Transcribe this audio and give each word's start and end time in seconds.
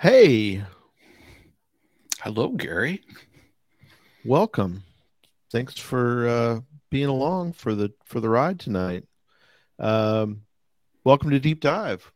Hey, 0.00 0.62
Hello, 2.20 2.50
Gary. 2.50 3.02
welcome. 4.24 4.84
Thanks 5.50 5.76
for 5.76 6.28
uh, 6.28 6.60
being 6.88 7.06
along 7.06 7.54
for 7.54 7.74
the 7.74 7.92
for 8.04 8.20
the 8.20 8.28
ride 8.28 8.60
tonight. 8.60 9.02
Um, 9.80 10.42
welcome 11.02 11.30
to 11.30 11.40
Deep 11.40 11.60
Dive, 11.60 12.12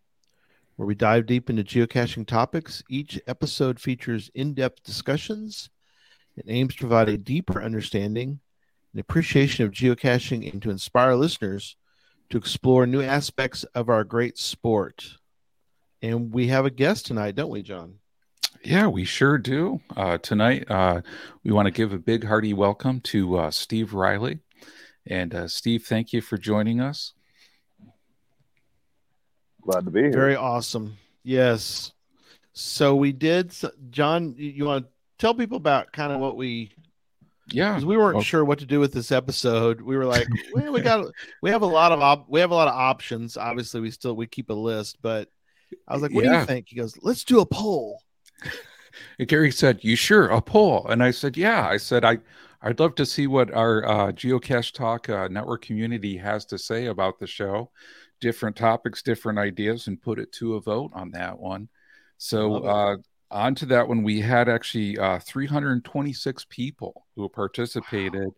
where 0.77 0.87
we 0.87 0.95
dive 0.95 1.27
deep 1.27 1.51
into 1.51 1.65
geocaching 1.65 2.25
topics. 2.25 2.85
Each 2.89 3.21
episode 3.27 3.81
features 3.81 4.31
in-depth 4.33 4.85
discussions 4.85 5.69
and 6.37 6.45
aims 6.47 6.75
to 6.77 6.81
provide 6.83 7.09
a 7.09 7.19
deeper 7.19 7.61
understanding 7.61 8.39
and 8.93 9.01
appreciation 9.01 9.65
of 9.65 9.73
geocaching 9.73 10.53
and 10.53 10.63
to 10.63 10.71
inspire 10.71 11.17
listeners 11.17 11.77
to 12.31 12.39
explore 12.39 12.87
new 12.87 13.03
aspects 13.03 13.65
of 13.75 13.89
our 13.89 14.05
great 14.05 14.39
sport. 14.39 15.19
And 16.03 16.33
we 16.33 16.49
have 16.49 16.67
a 16.67 16.71
guest 16.71 17.07
tonight, 17.07 17.37
don't 17.37 17.51
we, 17.51 17.63
John? 17.63 17.95
Yeah, 18.65 18.87
we 18.89 19.05
sure 19.05 19.39
do. 19.39 19.81
Uh, 19.97 20.19
tonight, 20.19 20.71
uh, 20.71 21.03
we 21.45 21.53
want 21.53 21.67
to 21.67 21.71
give 21.73 21.93
a 21.93 21.99
big 21.99 22.25
hearty 22.25 22.53
welcome 22.53 23.01
to 23.03 23.37
uh, 23.39 23.51
Steve 23.51 23.93
Riley. 23.95 24.41
And 25.07 25.35
uh, 25.35 25.49
Steve, 25.49 25.85
thank 25.85 26.13
you 26.13 26.21
for 26.21 26.39
joining 26.39 26.81
us. 26.81 27.13
Glad 29.63 29.85
to 29.85 29.91
be 29.91 30.03
here. 30.03 30.13
Very 30.13 30.37
awesome. 30.37 30.97
Yes. 31.23 31.93
So 32.53 32.95
we 32.97 33.13
did, 33.13 33.49
s- 33.51 33.65
John. 33.91 34.35
You, 34.37 34.51
you 34.51 34.65
want 34.65 34.85
to 34.87 34.91
tell 35.19 35.35
people 35.35 35.57
about 35.57 35.93
kind 35.93 36.13
of 36.13 36.21
what 36.21 36.37
we, 36.37 36.73
Yeah, 37.53 37.79
we 37.81 37.97
weren't 37.97 38.17
well- 38.17 38.25
sure 38.25 38.45
what 38.45 38.59
to 38.61 38.67
do 38.67 38.81
with 38.81 38.93
this 38.93 39.13
episode. 39.13 39.81
We 39.81 39.97
were 39.97 40.05
like, 40.07 40.27
well, 40.53 40.73
we 40.73 40.81
got, 40.81 41.07
we 41.43 41.51
have 41.51 41.63
a 41.63 41.67
lot 41.67 41.93
of, 41.93 42.01
op- 42.01 42.29
we 42.29 42.41
have 42.41 42.51
a 42.51 42.55
lot 42.57 42.69
of 42.69 42.75
options. 42.75 43.37
Obviously, 43.37 43.81
we 43.81 43.91
still 43.93 44.15
we 44.15 44.27
keep 44.27 44.51
a 44.51 44.55
list, 44.55 44.99
but 45.01 45.29
I 45.89 45.95
was 45.95 46.03
like, 46.03 46.13
what 46.13 46.25
do 46.25 46.31
you 46.31 46.45
think? 46.45 46.69
He 46.69 46.77
goes, 46.77 46.97
let's 47.03 47.25
do 47.25 47.41
a 47.41 47.47
poll. 47.47 48.01
Gary 49.27 49.51
said, 49.51 49.83
"You 49.83 49.97
sure 49.97 50.29
a 50.29 50.41
poll?" 50.41 50.87
And 50.89 51.03
I 51.03 51.11
said, 51.11 51.37
"Yeah." 51.37 51.67
I 51.67 51.77
said, 51.77 52.05
"I 52.05 52.19
I'd 52.63 52.81
love 52.81 52.95
to 52.97 53.07
see 53.07 53.27
what 53.27 53.53
our 53.53 53.85
uh, 53.87 54.13
Geocache 54.13 54.73
Talk 54.73 55.09
uh, 55.09 55.29
network 55.29 55.63
community 55.63 56.17
has 56.17 56.45
to 56.47 56.59
say 56.59 56.87
about 56.87 57.19
the 57.19 57.27
show, 57.27 57.71
different 58.21 58.57
topics, 58.57 59.03
different 59.03 59.39
ideas, 59.39 59.87
and 59.87 60.01
put 60.01 60.19
it 60.19 60.33
to 60.33 60.55
a 60.55 60.61
vote 60.61 60.91
on 60.95 61.11
that 61.13 61.39
one." 61.39 61.69
So 62.19 62.65
uh, 62.65 62.97
on 63.31 63.55
to 63.57 63.67
that 63.67 63.89
one, 63.89 64.03
we 64.03 64.21
had 64.21 64.49
actually 64.49 64.99
uh, 64.99 65.19
326 65.21 66.47
people 66.49 67.07
who 67.17 67.29
participated. 67.29 68.31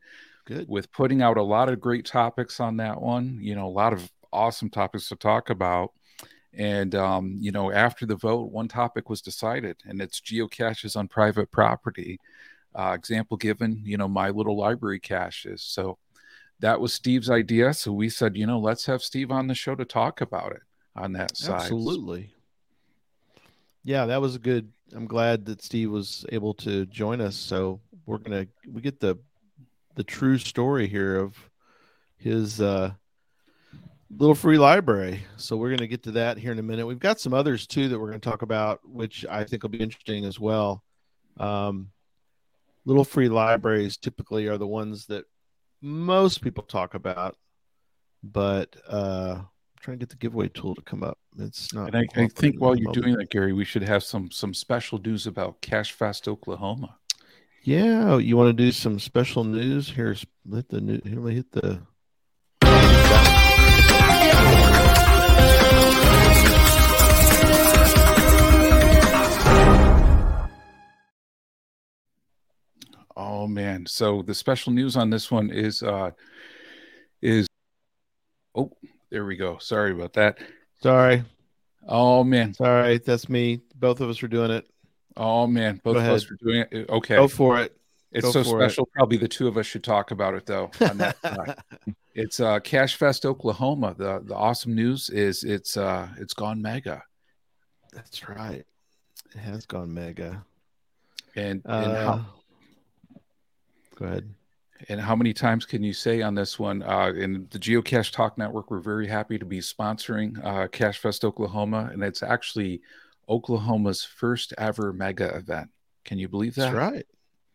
Good. 0.47 0.69
with 0.69 0.93
putting 0.93 1.23
out 1.23 1.39
a 1.39 1.43
lot 1.43 1.71
of 1.71 1.81
great 1.81 2.05
topics 2.05 2.61
on 2.61 2.77
that 2.77 3.00
one. 3.00 3.39
You 3.41 3.55
know, 3.55 3.67
a 3.67 3.71
lot 3.71 3.94
of 3.94 4.11
awesome 4.31 4.69
topics 4.69 5.09
to 5.09 5.17
talk 5.17 5.49
about. 5.49 5.93
And, 6.56 6.94
um, 6.94 7.37
you 7.41 7.53
know, 7.53 7.72
after 7.72 8.06
the 8.06 8.16
vote, 8.16 8.53
one 8.53 8.69
topic 8.69 9.09
was 9.10 9.20
decided, 9.20 9.76
and 9.84 10.00
it's 10.00 10.20
geocaches 10.20 10.97
on 10.97 11.09
private 11.09 11.50
property. 11.50 12.20
Uh, 12.76 12.92
example 12.92 13.37
given, 13.37 13.81
you 13.84 13.97
know, 13.97 14.09
my 14.09 14.31
little 14.31 14.56
library 14.56 14.98
caches. 14.98 15.62
So 15.62 15.98
that 16.60 16.81
was 16.81 16.93
Steve's 16.93 17.31
idea. 17.31 17.72
So 17.75 17.93
we 17.93 18.09
said, 18.09 18.37
you 18.37 18.47
know, 18.47 18.59
let's 18.59 18.87
have 18.87 19.03
Steve 19.03 19.31
on 19.31 19.47
the 19.47 19.54
show 19.54 19.75
to 19.75 19.84
talk 19.84 20.20
about 20.20 20.53
it 20.53 20.62
on 20.97 21.12
that 21.12 21.37
side. 21.37 21.62
Absolutely. 21.62 22.31
Yeah, 23.84 24.06
that 24.06 24.20
was 24.20 24.34
a 24.34 24.38
good. 24.38 24.72
I'm 24.94 25.06
glad 25.06 25.44
that 25.47 25.62
Steve 25.62 25.91
was 25.91 26.25
able 26.31 26.54
to 26.54 26.87
join 26.87 27.20
us. 27.20 27.37
So 27.37 27.81
we're 28.06 28.19
gonna 28.19 28.47
we 28.70 28.81
get 28.81 29.00
the 29.00 29.19
the 29.94 30.04
true 30.04 30.38
story 30.38 30.88
here 30.88 31.16
of 31.16 31.37
his 32.16 32.60
uh 32.60 32.93
little 34.16 34.34
free 34.34 34.58
library. 34.58 35.25
So 35.36 35.56
we're 35.56 35.70
gonna 35.70 35.86
get 35.86 36.02
to 36.04 36.12
that 36.12 36.38
here 36.38 36.52
in 36.52 36.58
a 36.58 36.62
minute. 36.62 36.86
We've 36.86 36.98
got 36.98 37.20
some 37.20 37.34
others 37.34 37.66
too 37.66 37.88
that 37.88 37.98
we're 37.98 38.08
gonna 38.08 38.20
talk 38.20 38.42
about, 38.42 38.80
which 38.88 39.25
I 39.28 39.44
think 39.44 39.62
will 39.62 39.70
be 39.70 39.80
interesting 39.80 40.25
as 40.25 40.38
well. 40.38 40.82
Um, 41.38 41.91
little 42.84 43.04
free 43.04 43.28
libraries 43.28 43.97
typically 43.97 44.47
are 44.47 44.58
the 44.58 44.66
ones 44.66 45.06
that 45.06 45.25
most 45.80 46.42
people 46.42 46.62
talk 46.62 46.94
about, 46.94 47.36
but 48.22 48.76
uh 48.88 49.40
trying 49.81 49.99
to 49.99 50.02
get 50.02 50.08
the 50.08 50.17
giveaway 50.17 50.49
tool 50.49 50.75
to 50.75 50.81
come 50.81 51.02
up. 51.02 51.19
It's 51.38 51.75
not. 51.75 51.94
And 51.94 51.96
I, 52.17 52.22
I 52.22 52.26
think 52.28 52.58
while 52.58 52.75
you're 52.75 52.87
moment. 52.88 53.05
doing 53.05 53.17
that, 53.17 53.28
Gary, 53.31 53.52
we 53.52 53.67
should 53.67 53.82
have 53.82 54.02
some 54.02 54.31
some 54.31 54.55
special 54.55 54.99
news 54.99 55.26
about 55.26 55.60
Cache 55.60 55.93
Fest 55.93 56.26
Oklahoma. 56.26 56.96
yeah, 57.62 58.17
you 58.17 58.37
want 58.37 58.49
to 58.49 58.52
do 58.64 58.72
some 58.72 58.99
special 58.99 59.44
news? 59.44 59.90
Here's 59.90 60.25
let 60.46 60.69
the 60.69 60.81
new. 60.81 61.00
Here, 61.05 61.17
let 61.17 61.25
me 61.25 61.34
hit 61.34 61.52
the. 61.52 61.82
Oh 73.16 73.46
man. 73.46 73.87
So 73.87 74.22
the 74.22 74.34
special 74.34 74.72
news 74.72 74.96
on 74.96 75.11
this 75.11 75.31
one 75.31 75.50
is 75.50 75.82
uh 75.82 76.11
is 77.22 77.46
oh 78.55 78.70
there 79.11 79.25
we 79.25 79.37
go. 79.37 79.58
Sorry 79.58 79.93
about 79.93 80.12
that. 80.14 80.38
Sorry, 80.82 81.22
Oh 81.88 82.25
man. 82.25 82.52
sorry, 82.55 82.99
that's 82.99 83.28
me. 83.28 83.61
Both 83.76 84.00
of 84.00 84.11
us 84.11 84.22
are 84.22 84.28
doing 84.28 84.50
it. 84.50 84.66
Oh 85.16 85.46
man. 85.46 85.81
Both 85.84 85.96
of 85.96 86.02
us 86.02 86.31
are 86.31 86.37
doing 86.43 86.64
it. 86.70 86.88
Okay. 86.90 87.16
Go 87.16 87.28
for 87.28 87.61
it. 87.61 87.76
it's 88.12 88.25
go 88.25 88.32
so 88.32 88.44
for 88.44 88.61
it. 88.61 88.64
special. 88.70 88.87
Probably 88.94 89.17
the 89.17 89.28
two 89.28 89.46
of 89.49 89.56
us 89.56 89.67
should 89.67 89.84
talk 89.84 90.10
about 90.10 90.34
it 90.34 90.46
though. 90.46 90.70
it's 92.14 92.40
uh 92.40 92.58
Cache 92.60 92.96
Fest 92.96 93.25
Oklahoma. 93.25 93.94
The 93.96 94.20
the 94.25 94.34
awesome 94.34 94.75
news 94.75 95.08
is 95.10 95.44
it's 95.44 95.76
uh 95.76 96.08
it's 96.19 96.34
gone 96.34 96.60
mega. 96.60 97.02
that's 97.93 98.28
right. 98.28 98.64
It 99.34 99.38
has 99.38 99.67
gone 99.67 99.93
mega. 99.94 100.44
And 101.37 101.62
and 101.64 101.93
Uh, 101.93 102.05
how 102.19 102.26
go 103.94 104.06
ahead. 104.06 104.35
And 104.88 105.00
how 105.00 105.14
many 105.14 105.32
times 105.32 105.64
can 105.64 105.82
you 105.82 105.93
say 105.93 106.20
on 106.20 106.35
this 106.35 106.58
one? 106.58 106.82
Uh, 106.82 107.12
in 107.17 107.46
the 107.50 107.58
Geocache 107.58 108.11
Talk 108.11 108.37
Network, 108.37 108.70
we're 108.70 108.81
very 108.81 109.06
happy 109.06 109.38
to 109.38 109.44
be 109.44 109.61
sponsoring 109.61 110.44
uh, 110.44 110.69
Cache 110.69 110.99
Fest 110.99 111.25
Oklahoma, 111.25 111.91
and 111.93 112.02
it's 112.02 112.23
actually 112.23 112.82
Oklahoma's 113.29 114.05
first 114.05 114.52
ever 114.58 114.93
mega 114.93 115.35
event. 115.37 115.70
Can 116.05 116.19
you 116.19 116.29
believe 116.29 116.55
that? 116.56 116.73
That's 116.73 116.76
right. 116.76 117.06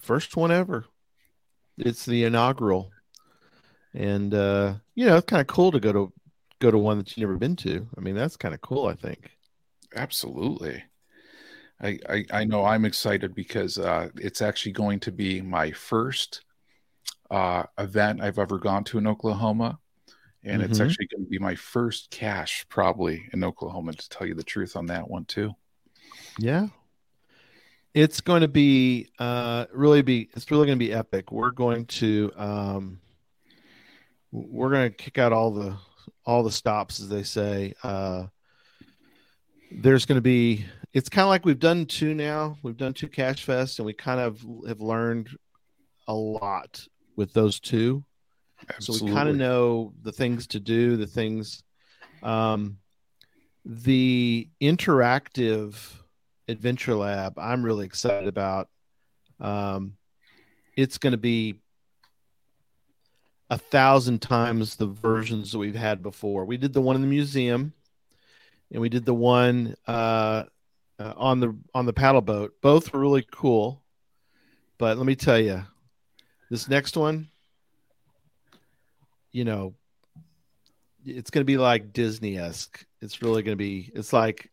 First 0.01 0.35
one 0.37 0.51
ever. 0.51 0.85
It's 1.77 2.05
the 2.05 2.23
inaugural, 2.23 2.91
and 3.93 4.33
uh, 4.33 4.75
you 4.95 5.05
know 5.05 5.17
it's 5.17 5.25
kind 5.25 5.41
of 5.41 5.47
cool 5.47 5.71
to 5.71 5.79
go 5.79 5.91
to 5.91 6.13
go 6.59 6.71
to 6.71 6.77
one 6.77 6.97
that 6.97 7.15
you've 7.15 7.27
never 7.27 7.37
been 7.37 7.55
to. 7.57 7.87
I 7.97 8.01
mean, 8.01 8.15
that's 8.15 8.37
kind 8.37 8.53
of 8.53 8.61
cool. 8.61 8.87
I 8.87 8.93
think. 8.93 9.31
Absolutely. 9.95 10.83
I, 11.81 11.97
I, 12.09 12.25
I 12.31 12.43
know 12.43 12.65
I'm 12.65 12.85
excited 12.85 13.33
because 13.33 13.77
uh, 13.77 14.09
it's 14.15 14.41
actually 14.41 14.73
going 14.73 14.99
to 15.01 15.11
be 15.11 15.41
my 15.41 15.71
first 15.71 16.43
uh, 17.31 17.63
event 17.77 18.21
I've 18.21 18.39
ever 18.39 18.57
gone 18.57 18.83
to 18.85 18.97
in 18.97 19.07
Oklahoma. 19.07 19.79
And 20.43 20.61
it's 20.61 20.79
Mhm. 20.79 20.85
actually 20.85 21.07
going 21.07 21.23
to 21.25 21.29
be 21.29 21.39
my 21.39 21.55
first 21.55 22.09
cache 22.11 22.65
probably 22.69 23.27
in 23.33 23.43
Oklahoma, 23.43 23.93
to 23.93 24.09
tell 24.09 24.25
you 24.25 24.33
the 24.35 24.43
truth 24.43 24.75
on 24.75 24.85
that 24.87 25.09
one, 25.09 25.25
too. 25.25 25.53
Yeah. 26.37 26.67
It's 27.93 28.21
going 28.21 28.41
to 28.41 28.47
be 28.47 29.09
uh 29.19 29.65
really 29.73 30.01
be 30.01 30.29
it's 30.35 30.49
really 30.51 30.65
going 30.67 30.77
to 30.79 30.85
be 30.85 30.93
epic. 30.93 31.31
We're 31.31 31.51
going 31.51 31.85
to 31.87 32.31
um 32.37 33.01
we're 34.31 34.69
going 34.69 34.89
to 34.89 34.95
kick 34.95 35.17
out 35.17 35.33
all 35.33 35.51
the 35.51 35.75
all 36.25 36.43
the 36.43 36.51
stops 36.51 36.99
as 36.99 37.09
they 37.09 37.23
say. 37.23 37.73
Uh 37.83 38.27
there's 39.71 40.05
going 40.05 40.17
to 40.17 40.21
be 40.21 40.65
it's 40.93 41.09
kind 41.09 41.23
of 41.23 41.29
like 41.29 41.45
we've 41.45 41.59
done 41.59 41.85
two 41.85 42.13
now. 42.13 42.57
We've 42.63 42.77
done 42.77 42.93
two 42.93 43.07
Cache 43.07 43.43
Fest, 43.43 43.79
and 43.79 43.85
we 43.85 43.93
kind 43.93 44.19
of 44.19 44.43
have 44.67 44.81
learned 44.81 45.29
a 46.07 46.13
lot 46.13 46.85
with 47.15 47.33
those 47.33 47.59
two. 47.59 48.03
Absolutely. 48.69 48.99
So 48.99 49.05
we 49.05 49.17
kind 49.17 49.29
of 49.29 49.35
know 49.35 49.93
the 50.01 50.11
things 50.11 50.47
to 50.47 50.59
do, 50.59 50.97
the 50.97 51.07
things. 51.07 51.63
Um, 52.23 52.77
the 53.65 54.49
interactive 54.61 55.75
adventure 56.47 56.95
lab, 56.95 57.37
I'm 57.37 57.63
really 57.63 57.85
excited 57.85 58.27
about. 58.27 58.67
Um, 59.39 59.93
it's 60.75 60.97
going 60.97 61.11
to 61.11 61.17
be 61.17 61.59
a 63.49 63.57
thousand 63.57 64.21
times 64.21 64.75
the 64.75 64.87
versions 64.87 65.51
that 65.51 65.59
we've 65.59 65.75
had 65.75 66.01
before. 66.01 66.45
We 66.45 66.57
did 66.57 66.73
the 66.73 66.81
one 66.81 66.95
in 66.95 67.01
the 67.01 67.07
museum, 67.07 67.73
and 68.71 68.81
we 68.81 68.89
did 68.89 69.05
the 69.05 69.13
one 69.13 69.75
uh, 69.87 70.43
uh, 70.99 71.13
on 71.15 71.39
the 71.39 71.55
on 71.73 71.85
the 71.85 71.93
paddle 71.93 72.21
boat. 72.21 72.53
Both 72.61 72.93
were 72.93 72.99
really 72.99 73.25
cool, 73.31 73.81
but 74.77 74.97
let 74.97 75.05
me 75.05 75.15
tell 75.15 75.39
you, 75.39 75.63
this 76.49 76.67
next 76.67 76.97
one, 76.97 77.29
you 79.31 79.45
know, 79.45 79.73
it's 81.05 81.31
going 81.31 81.41
to 81.41 81.45
be 81.45 81.57
like 81.57 81.93
Disney 81.93 82.37
esque. 82.37 82.85
It's 83.01 83.21
really 83.21 83.41
going 83.41 83.57
to 83.57 83.63
be. 83.63 83.91
It's 83.95 84.13
like 84.13 84.51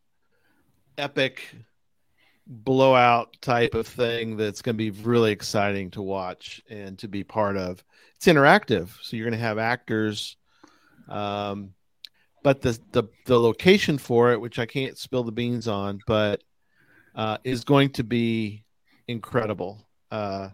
epic 0.97 1.43
blowout 2.47 3.37
type 3.43 3.75
of 3.75 3.89
thing 3.89 4.37
that's 4.37 4.63
going 4.63 4.75
to 4.75 4.79
be 4.79 4.91
really 5.03 5.33
exciting 5.33 5.91
to 5.91 6.01
watch 6.03 6.63
and 6.71 6.97
to 7.01 7.09
be 7.09 7.25
part 7.25 7.57
of. 7.57 7.83
It's 8.15 8.27
interactive, 8.27 8.91
so 9.03 9.17
you're 9.17 9.27
going 9.27 9.39
to 9.39 9.45
have 9.45 9.59
actors. 9.59 10.37
Um, 11.09 11.75
but 12.47 12.63
the, 12.63 12.79
the 12.93 13.03
the 13.25 13.41
location 13.41 13.99
for 13.99 14.31
it, 14.31 14.41
which 14.41 14.61
I 14.61 14.67
can't 14.67 14.97
spill 14.97 15.25
the 15.25 15.33
beans 15.33 15.67
on, 15.67 15.99
but 16.07 16.45
uh, 17.17 17.39
is 17.43 17.65
going 17.65 17.91
to 17.95 18.05
be 18.05 18.63
incredible. 19.09 19.85
Uh, 20.13 20.51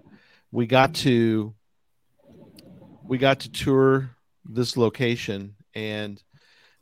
we 0.51 0.67
got 0.67 0.95
to 0.95 1.55
we 3.05 3.19
got 3.19 3.41
to 3.41 3.53
tour 3.53 4.09
this 4.47 4.79
location, 4.79 5.55
and 5.75 6.19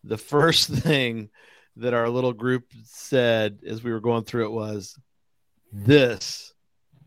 the 0.05 0.17
first 0.17 0.69
thing 0.85 1.31
that 1.75 1.93
our 1.93 2.09
little 2.09 2.33
group 2.33 2.67
said 2.85 3.59
as 3.67 3.83
we 3.83 3.91
were 3.91 3.99
going 3.99 4.23
through 4.23 4.45
it 4.45 4.53
was, 4.53 4.97
"This 5.73 6.55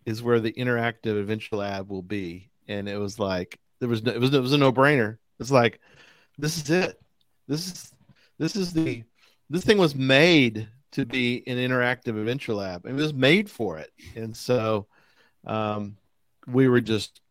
is 0.06 0.22
where 0.22 0.42
the 0.42 0.52
interactive 0.52 1.18
adventure 1.18 1.56
lab 1.56 1.90
will 1.90 2.04
be," 2.04 2.52
and 2.68 2.90
it 2.90 2.98
was 2.98 3.18
like 3.18 3.58
there 3.80 3.88
was 3.88 4.04
no, 4.04 4.12
it 4.12 4.20
was 4.20 4.34
it 4.34 4.42
was 4.42 4.52
a 4.52 4.58
no 4.58 4.74
brainer. 4.74 5.20
It's 5.40 5.52
like 5.52 5.80
this 6.38 6.58
is 6.58 6.70
it. 6.70 7.00
This 7.48 7.68
is 7.68 7.93
this 8.40 8.56
is 8.56 8.74
the 8.74 9.04
this 9.50 9.64
thing 9.64 9.78
was 9.78 9.96
made 9.96 10.68
to 10.92 11.06
be 11.06 11.44
an 11.48 11.58
interactive 11.58 12.20
adventure 12.20 12.54
lab. 12.54 12.86
It 12.86 12.94
was 12.94 13.14
made 13.14 13.50
for 13.50 13.78
it, 13.78 13.92
and 14.16 14.36
so 14.36 14.88
um, 15.46 15.98
we 16.48 16.68
were 16.68 16.82
just 16.82 17.22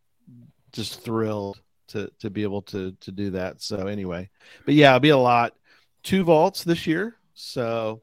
just 0.72 1.00
thrilled 1.02 1.60
to 1.88 2.10
to 2.20 2.30
be 2.30 2.42
able 2.42 2.62
to 2.62 2.92
to 3.00 3.12
do 3.12 3.30
that. 3.30 3.62
So 3.62 3.86
anyway, 3.86 4.30
but 4.64 4.74
yeah, 4.74 4.90
it'll 4.90 5.00
be 5.00 5.10
a 5.10 5.16
lot. 5.16 5.54
Two 6.02 6.24
vaults 6.24 6.64
this 6.64 6.86
year, 6.86 7.14
so 7.34 8.02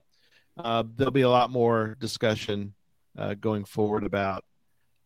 uh, 0.57 0.83
there'll 0.95 1.11
be 1.11 1.21
a 1.21 1.29
lot 1.29 1.49
more 1.49 1.97
discussion 1.99 2.73
uh, 3.17 3.33
going 3.33 3.65
forward 3.65 4.05
about 4.05 4.45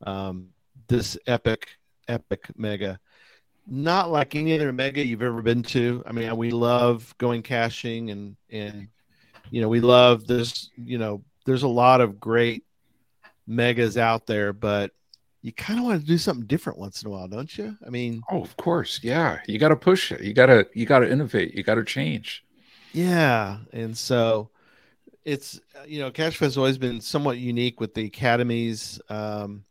um, 0.06 0.50
this 0.88 1.18
epic 1.26 1.70
epic 2.08 2.46
mega. 2.56 3.00
Not 3.66 4.12
like 4.12 4.36
any 4.36 4.56
other 4.56 4.74
mega 4.74 5.06
you've 5.06 5.22
ever 5.22 5.42
been 5.42 5.64
to. 5.64 6.04
I 6.06 6.12
mean, 6.12 6.36
we 6.36 6.52
love 6.52 7.16
going 7.18 7.42
caching 7.42 8.12
and 8.12 8.36
and 8.50 8.88
you 9.50 9.62
know 9.62 9.70
we 9.70 9.80
love 9.80 10.28
this. 10.28 10.70
You 10.76 10.98
know, 10.98 11.24
there's 11.46 11.64
a 11.64 11.68
lot 11.68 12.02
of 12.02 12.20
great 12.20 12.64
megas 13.48 13.98
out 13.98 14.26
there, 14.26 14.54
but 14.54 14.92
you 15.42 15.52
kind 15.52 15.80
of 15.80 15.86
want 15.86 16.02
to 16.02 16.08
do 16.08 16.18
something 16.18 16.46
different 16.46 16.80
once 16.80 17.02
in 17.02 17.08
a 17.08 17.12
while, 17.12 17.28
don't 17.28 17.58
you? 17.58 17.78
I 17.86 17.90
mean, 17.90 18.22
oh, 18.32 18.42
of 18.42 18.56
course, 18.58 19.02
yeah. 19.04 19.40
You 19.46 19.60
got 19.60 19.70
to 19.70 19.76
push 19.76 20.12
it. 20.12 20.22
You 20.22 20.34
got 20.34 20.48
to 20.48 20.68
you 20.74 20.86
got 20.86 21.00
to 21.00 21.12
innovate. 21.12 21.54
You 21.54 21.64
got 21.64 21.76
to 21.76 21.84
change. 21.84 22.44
Yeah, 22.94 23.58
and 23.72 23.98
so 23.98 24.50
it's 25.26 25.60
you 25.86 26.00
know, 26.00 26.12
Cache 26.12 26.38
Fest 26.38 26.42
has 26.42 26.58
always 26.58 26.78
been 26.78 27.02
somewhat 27.02 27.38
unique 27.38 27.80
with 27.80 27.94
the 27.94 28.06
academies 28.06 29.02
um, 29.10 29.66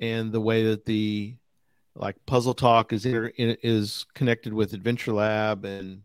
and 0.00 0.32
the 0.32 0.40
way 0.40 0.64
that 0.64 0.84
the 0.84 1.34
like 1.96 2.16
Puzzle 2.26 2.54
Talk 2.54 2.92
is 2.92 3.06
inter- 3.06 3.32
is 3.36 4.06
connected 4.14 4.52
with 4.52 4.72
Adventure 4.72 5.12
Lab, 5.12 5.64
and 5.64 6.02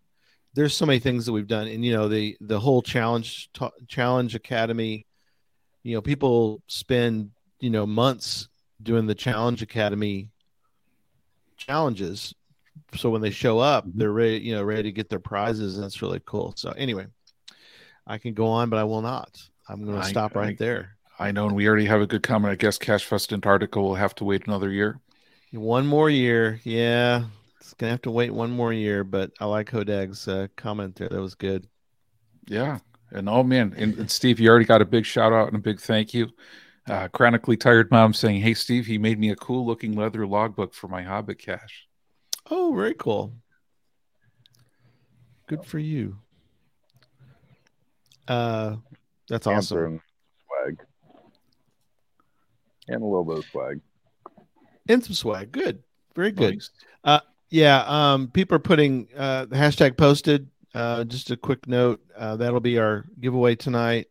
there's 0.53 0.75
so 0.75 0.85
many 0.85 0.99
things 0.99 1.25
that 1.25 1.33
we've 1.33 1.47
done, 1.47 1.67
and 1.67 1.83
you 1.83 1.93
know 1.93 2.07
the 2.07 2.37
the 2.41 2.59
whole 2.59 2.81
challenge 2.81 3.49
ta- 3.53 3.71
challenge 3.87 4.35
academy. 4.35 5.05
You 5.83 5.95
know, 5.95 6.01
people 6.01 6.61
spend 6.67 7.31
you 7.59 7.69
know 7.69 7.85
months 7.85 8.49
doing 8.81 9.07
the 9.07 9.15
Challenge 9.15 9.61
Academy 9.61 10.29
challenges. 11.57 12.33
So 12.95 13.09
when 13.09 13.21
they 13.21 13.31
show 13.31 13.59
up, 13.59 13.85
mm-hmm. 13.85 13.99
they're 13.99 14.11
ready, 14.11 14.39
you 14.39 14.55
know, 14.55 14.63
ready 14.63 14.83
to 14.83 14.91
get 14.91 15.09
their 15.09 15.19
prizes, 15.19 15.77
and 15.77 15.85
it's 15.85 16.01
really 16.01 16.21
cool. 16.25 16.53
So 16.55 16.71
anyway, 16.71 17.07
I 18.07 18.17
can 18.17 18.33
go 18.33 18.47
on, 18.47 18.69
but 18.69 18.77
I 18.77 18.83
will 18.83 19.01
not. 19.01 19.41
I'm 19.67 19.85
going 19.85 19.99
to 19.99 20.07
stop 20.07 20.35
right 20.35 20.49
I, 20.49 20.55
there. 20.57 20.95
I 21.19 21.31
know, 21.31 21.47
and 21.47 21.55
we 21.55 21.67
already 21.67 21.85
have 21.85 22.01
a 22.01 22.07
good 22.07 22.23
comment. 22.23 22.51
I 22.51 22.55
guess 22.55 22.77
Cache 22.77 23.05
Fest 23.05 23.33
Antarctica 23.33 23.79
will 23.81 23.95
have 23.95 24.15
to 24.15 24.23
wait 24.23 24.47
another 24.47 24.71
year. 24.71 24.99
One 25.51 25.87
more 25.87 26.09
year, 26.09 26.59
yeah. 26.63 27.25
It's 27.59 27.73
gonna 27.73 27.91
have 27.91 28.01
to 28.03 28.11
wait 28.11 28.31
one 28.31 28.51
more 28.51 28.71
year, 28.71 29.03
but 29.03 29.31
I 29.39 29.45
like 29.45 29.69
Hodag's 29.69 30.27
uh, 30.27 30.47
comment 30.55 30.95
there. 30.95 31.09
That 31.09 31.21
was 31.21 31.35
good. 31.35 31.67
Yeah, 32.47 32.79
and 33.11 33.27
oh 33.29 33.43
man, 33.43 33.73
and, 33.77 33.97
and 33.97 34.11
Steve, 34.11 34.39
you 34.39 34.49
already 34.49 34.65
got 34.65 34.81
a 34.81 34.85
big 34.85 35.05
shout 35.05 35.33
out 35.33 35.47
and 35.47 35.57
a 35.57 35.59
big 35.59 35.79
thank 35.79 36.13
you. 36.13 36.29
Uh, 36.87 37.07
chronically 37.09 37.57
tired 37.57 37.91
mom 37.91 38.13
saying, 38.13 38.41
"Hey 38.41 38.53
Steve, 38.53 38.85
he 38.85 38.97
made 38.97 39.19
me 39.19 39.29
a 39.31 39.35
cool 39.35 39.65
looking 39.65 39.93
leather 39.95 40.25
logbook 40.25 40.73
for 40.73 40.87
my 40.87 41.03
Hobbit 41.03 41.39
cache." 41.39 41.87
Oh, 42.49 42.73
very 42.75 42.95
cool. 42.95 43.33
Good 45.47 45.65
for 45.65 45.79
you. 45.79 46.17
Uh, 48.27 48.77
that's 49.27 49.47
awesome. 49.47 50.01
Swag 50.45 50.77
and 52.87 53.01
a 53.01 53.05
little 53.05 53.23
bit 53.23 53.39
of 53.39 53.45
swag. 53.45 53.79
And 54.89 55.03
some 55.03 55.13
swag. 55.13 55.51
Good. 55.51 55.83
Very 56.15 56.31
good. 56.31 56.55
Nice. 56.55 56.71
Uh, 57.03 57.19
yeah. 57.49 57.83
Um, 57.87 58.29
people 58.29 58.55
are 58.55 58.59
putting 58.59 59.07
uh, 59.15 59.45
the 59.45 59.55
hashtag 59.55 59.95
posted. 59.95 60.49
Uh, 60.73 61.03
just 61.03 61.31
a 61.31 61.37
quick 61.37 61.67
note. 61.67 62.01
Uh, 62.17 62.35
that'll 62.35 62.59
be 62.59 62.77
our 62.77 63.05
giveaway 63.19 63.55
tonight. 63.55 64.07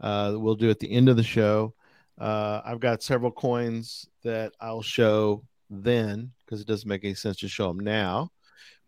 Uh, 0.00 0.32
we'll 0.34 0.54
do 0.54 0.70
at 0.70 0.80
the 0.80 0.90
end 0.90 1.08
of 1.08 1.16
the 1.16 1.22
show. 1.22 1.74
Uh, 2.18 2.60
I've 2.64 2.80
got 2.80 3.02
several 3.02 3.30
coins 3.30 4.06
that 4.22 4.52
I'll 4.60 4.82
show 4.82 5.44
then 5.70 6.32
because 6.44 6.60
it 6.60 6.66
doesn't 6.66 6.88
make 6.88 7.04
any 7.04 7.14
sense 7.14 7.38
to 7.38 7.48
show 7.48 7.68
them 7.68 7.80
now. 7.80 8.30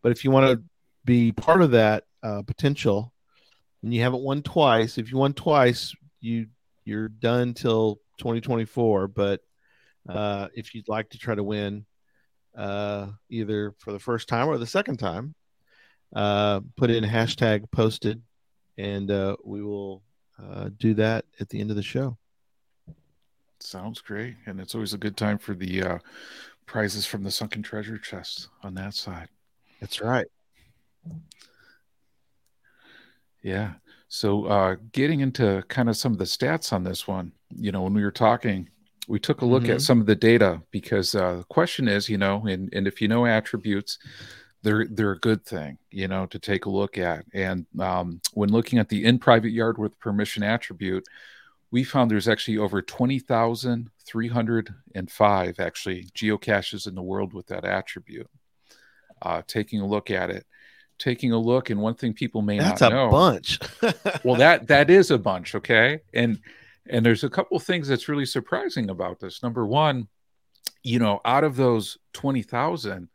But 0.03 0.13
if 0.13 0.25
you 0.25 0.31
want 0.31 0.47
to 0.51 0.63
be 1.05 1.33
part 1.33 1.63
of 1.63 1.73
that 1.73 2.05
uh, 2.23 2.43
potential, 2.43 3.13
and 3.83 3.93
you 3.93 4.03
haven't 4.03 4.23
won 4.23 4.43
twice, 4.43 4.99
if 4.99 5.11
you 5.11 5.19
won 5.19 5.33
twice, 5.33 5.95
you 6.21 6.47
you're 6.85 7.09
done 7.09 7.55
till 7.55 7.97
2024. 8.19 9.09
But 9.09 9.41
uh, 10.09 10.49
if 10.55 10.75
you'd 10.75 10.89
like 10.89 11.11
to 11.11 11.19
try 11.19 11.35
to 11.35 11.43
win 11.43 11.87
uh, 12.57 13.09
either 13.29 13.75
for 13.79 13.93
the 13.93 13.99
first 13.99 14.29
time 14.29 14.49
or 14.49 14.59
the 14.59 14.67
second 14.67 14.99
time, 14.99 15.35
uh, 16.15 16.61
put 16.77 16.91
in 16.91 17.05
hashtag 17.05 17.71
posted, 17.71 18.23
and 18.79 19.11
uh, 19.11 19.37
we 19.45 19.63
will 19.63 20.03
uh, 20.43 20.71
do 20.79 20.95
that 20.95 21.25
at 21.41 21.49
the 21.49 21.61
end 21.61 21.71
of 21.71 21.77
the 21.77 21.83
show. 21.83 22.17
Sounds 23.61 24.01
great. 24.01 24.37
And 24.47 24.61
it's 24.61 24.75
always 24.75 24.93
a 24.93 24.99
good 24.99 25.17
time 25.17 25.39
for 25.39 25.55
the 25.55 25.83
uh, 25.83 25.99
prizes 26.67 27.07
from 27.07 27.23
the 27.23 27.31
sunken 27.31 27.63
treasure 27.63 27.99
chest 27.99 28.49
on 28.63 28.75
that 28.75 28.95
side. 28.95 29.29
That's 29.81 30.01
right. 30.01 30.27
Yeah. 33.43 33.75
So 34.09 34.45
uh, 34.47 34.77
getting 34.93 35.21
into 35.21 35.65
kind 35.69 35.89
of 35.89 35.97
some 35.97 36.13
of 36.13 36.19
the 36.19 36.25
stats 36.25 36.73
on 36.73 36.85
this 36.85 37.09
one, 37.09 37.33
you 37.55 37.73
know, 37.73 37.83
when 37.83 37.95
we 37.95 38.05
were 38.05 38.11
talking, 38.11 38.69
we 39.09 39.19
took 39.19 39.43
a 39.43 39.47
look 39.47 39.65
mm-hmm. 39.65 39.73
at 39.73 39.83
some 39.83 40.01
of 40.01 40.07
the 40.07 40.17
data 40.17 40.63
because 40.71 41.15
uh, 41.15 41.37
the 41.37 41.45
question 41.45 41.89
is, 41.89 42.09
you 42.09 42.19
know, 42.19 42.47
and, 42.47 42.73
and 42.73 42.87
if 42.87 43.01
you 43.01 43.09
know 43.09 43.27
attributes, 43.27 43.99
they're 44.63 44.87
they're 44.87 45.13
a 45.13 45.19
good 45.19 45.45
thing, 45.45 45.79
you 45.91 46.09
know, 46.09 46.27
to 46.27 46.41
take 46.41 46.67
a 46.67 46.71
look 46.71 46.99
at. 46.99 47.25
And 47.33 47.67
um, 47.79 48.21
when 48.33 48.51
looking 48.51 48.81
at 48.81 48.89
the 48.89 49.05
in 49.05 49.19
private 49.19 49.51
yard 49.51 49.79
with 49.79 49.99
permission 50.01 50.43
attribute, 50.43 51.07
we 51.71 51.85
found 51.85 52.11
there's 52.11 52.29
actually 52.29 52.59
over 52.59 52.83
20,305 52.83 55.61
actually 55.61 56.05
geocaches 56.17 56.89
in 56.89 56.95
the 56.95 57.03
world 57.03 57.33
with 57.33 57.47
that 57.47 57.65
attribute. 57.65 58.29
Uh, 59.23 59.41
taking 59.47 59.81
a 59.81 59.87
look 59.87 60.11
at 60.11 60.29
it, 60.31 60.45
taking 60.99 61.33
a 61.33 61.39
look, 61.39 61.71
and 61.71 61.81
one 61.81 61.95
thing 61.95 62.13
people 62.13 62.43
may 62.43 62.59
That's 62.59 62.81
not 62.81 62.93
know. 62.93 63.11
That's 63.11 63.59
a 63.83 63.93
bunch. 63.93 64.21
well, 64.25 64.37
that 64.37 64.67
that 64.67 64.91
is 64.91 65.11
a 65.11 65.19
bunch, 65.19 65.55
okay? 65.55 66.01
And 66.13 66.41
and 66.89 67.05
there's 67.05 67.25
a 67.25 67.31
couple 67.31 67.59
things 67.59 67.89
that's 67.89 68.09
really 68.09 68.27
surprising 68.27 68.91
about 68.91 69.21
this. 69.21 69.43
Number 69.43 69.67
one, 69.67 70.09
you 70.83 70.99
know, 70.99 71.21
out 71.25 71.45
of 71.45 71.57
those 71.57 71.99
20,000, 72.13 73.09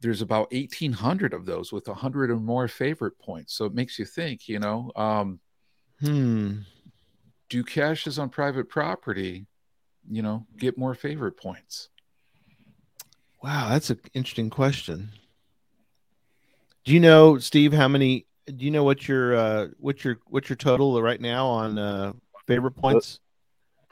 there's 0.00 0.22
about 0.22 0.52
1,800 0.52 1.34
of 1.34 1.46
those 1.46 1.72
with 1.72 1.88
100 1.88 2.30
or 2.30 2.36
more 2.36 2.68
favorite 2.68 3.18
points. 3.18 3.54
So 3.54 3.64
it 3.64 3.74
makes 3.74 3.98
you 3.98 4.04
think, 4.04 4.48
you 4.48 4.58
know, 4.58 4.90
um, 4.96 5.40
Hmm. 6.00 6.60
Do 7.48 7.62
caches 7.62 8.18
on 8.18 8.30
private 8.30 8.68
property, 8.68 9.46
you 10.10 10.22
know, 10.22 10.46
get 10.56 10.78
more 10.78 10.94
favorite 10.94 11.36
points? 11.36 11.88
Wow, 13.42 13.68
that's 13.70 13.90
an 13.90 14.00
interesting 14.14 14.50
question. 14.50 15.10
Do 16.84 16.92
you 16.92 17.00
know, 17.00 17.38
Steve, 17.38 17.72
how 17.72 17.88
many? 17.88 18.26
Do 18.46 18.64
you 18.64 18.70
know 18.70 18.84
what 18.84 19.06
your 19.06 19.36
uh, 19.36 19.68
what's 19.78 20.04
your 20.04 20.18
what's 20.26 20.48
your 20.48 20.56
total 20.56 21.00
right 21.02 21.20
now 21.20 21.46
on 21.46 21.78
uh, 21.78 22.12
favorite 22.54 22.76
points? 22.76 23.20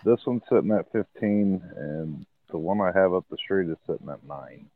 This 0.05 0.21
one's 0.27 0.43
sitting 0.51 0.71
at 0.73 0.91
15, 0.93 1.63
and 1.77 2.27
the 2.51 2.59
one 2.59 2.81
I 2.81 2.93
have 2.93 3.13
up 3.15 3.25
the 3.31 3.37
street 3.37 3.69
is 3.69 3.77
sitting 3.87 4.09
at 4.09 4.25
nine. 4.27 4.67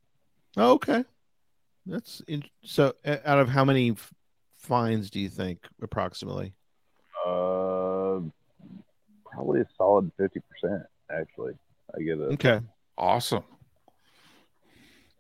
Oh, 0.56 0.72
okay, 0.72 1.04
that's 1.86 2.20
in, 2.28 2.44
so. 2.64 2.94
Out 3.04 3.38
of 3.38 3.48
how 3.48 3.64
many 3.64 3.92
f- 3.92 4.12
fines 4.58 5.10
do 5.10 5.18
you 5.20 5.28
think 5.28 5.66
approximately? 5.80 6.52
Uh, 7.26 8.20
probably 9.24 9.60
a 9.60 9.66
solid 9.78 10.10
50 10.18 10.40
percent. 10.40 10.82
Actually, 11.10 11.54
I 11.96 12.02
get 12.02 12.18
it. 12.18 12.32
Okay, 12.34 12.60
Awesome. 12.98 13.44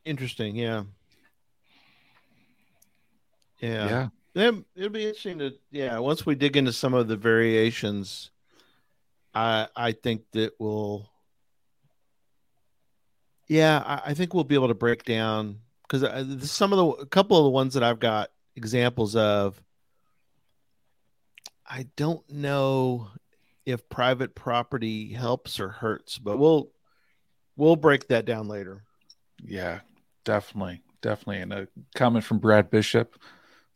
interesting. 0.04 0.56
Yeah, 0.56 0.82
yeah. 3.60 3.88
Yeah. 3.88 4.08
Then 4.34 4.64
it'll 4.74 4.88
be 4.90 5.04
interesting 5.06 5.38
to 5.38 5.52
yeah. 5.70 5.98
Once 5.98 6.24
we 6.26 6.34
dig 6.34 6.56
into 6.56 6.72
some 6.72 6.94
of 6.94 7.06
the 7.08 7.16
variations, 7.16 8.30
I 9.34 9.68
I 9.74 9.92
think 9.92 10.22
that 10.32 10.52
we'll 10.58 11.10
yeah 13.48 13.82
I, 13.84 14.10
I 14.10 14.14
think 14.14 14.34
we'll 14.34 14.44
be 14.44 14.54
able 14.54 14.68
to 14.68 14.74
break 14.74 15.04
down 15.04 15.58
because 15.82 16.02
uh, 16.04 16.38
some 16.40 16.72
of 16.72 16.78
the 16.78 17.02
a 17.02 17.06
couple 17.06 17.38
of 17.38 17.44
the 17.44 17.50
ones 17.50 17.74
that 17.74 17.82
I've 17.82 18.00
got 18.00 18.30
examples 18.56 19.16
of. 19.16 19.60
I 21.64 21.86
don't 21.96 22.28
know 22.28 23.08
if 23.64 23.88
private 23.88 24.34
property 24.34 25.12
helps 25.12 25.58
or 25.60 25.68
hurts, 25.68 26.18
but 26.18 26.38
we'll 26.38 26.70
we'll 27.56 27.76
break 27.76 28.08
that 28.08 28.24
down 28.24 28.48
later. 28.48 28.84
Yeah, 29.42 29.80
definitely. 30.24 30.82
Definitely. 31.00 31.42
And 31.42 31.52
a 31.52 31.68
comment 31.94 32.24
from 32.24 32.38
Brad 32.38 32.70
Bishop 32.70 33.18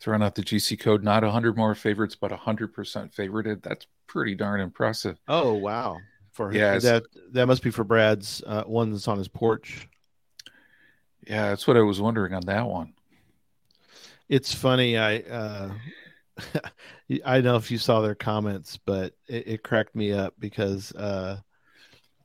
throwing 0.00 0.22
out 0.22 0.34
the 0.34 0.42
GC 0.42 0.78
code, 0.78 1.02
not 1.02 1.22
100 1.22 1.56
more 1.56 1.74
favorites, 1.74 2.14
but 2.14 2.30
100% 2.30 2.72
favorited. 3.14 3.62
That's 3.62 3.86
pretty 4.06 4.34
darn 4.34 4.60
impressive. 4.60 5.18
Oh 5.28 5.54
wow! 5.54 5.98
For 6.32 6.52
Yeah, 6.52 6.78
that 6.78 7.04
that 7.32 7.46
must 7.46 7.62
be 7.62 7.70
for 7.70 7.84
Brad's 7.84 8.42
uh, 8.46 8.64
one 8.64 8.92
that's 8.92 9.08
on 9.08 9.18
his 9.18 9.28
porch. 9.28 9.88
Yeah, 11.26 11.48
that's 11.48 11.66
what 11.66 11.76
I 11.76 11.82
was 11.82 12.00
wondering 12.00 12.34
on 12.34 12.46
that 12.46 12.66
one. 12.66 12.92
It's 14.28 14.54
funny. 14.54 14.98
I 14.98 15.18
uh, 15.18 15.70
I 17.24 17.34
don't 17.34 17.44
know 17.44 17.56
if 17.56 17.70
you 17.70 17.78
saw 17.78 18.00
their 18.00 18.14
comments, 18.14 18.78
but 18.84 19.14
it, 19.28 19.48
it 19.48 19.62
cracked 19.62 19.94
me 19.94 20.12
up 20.12 20.34
because 20.38 20.92
uh, 20.92 21.38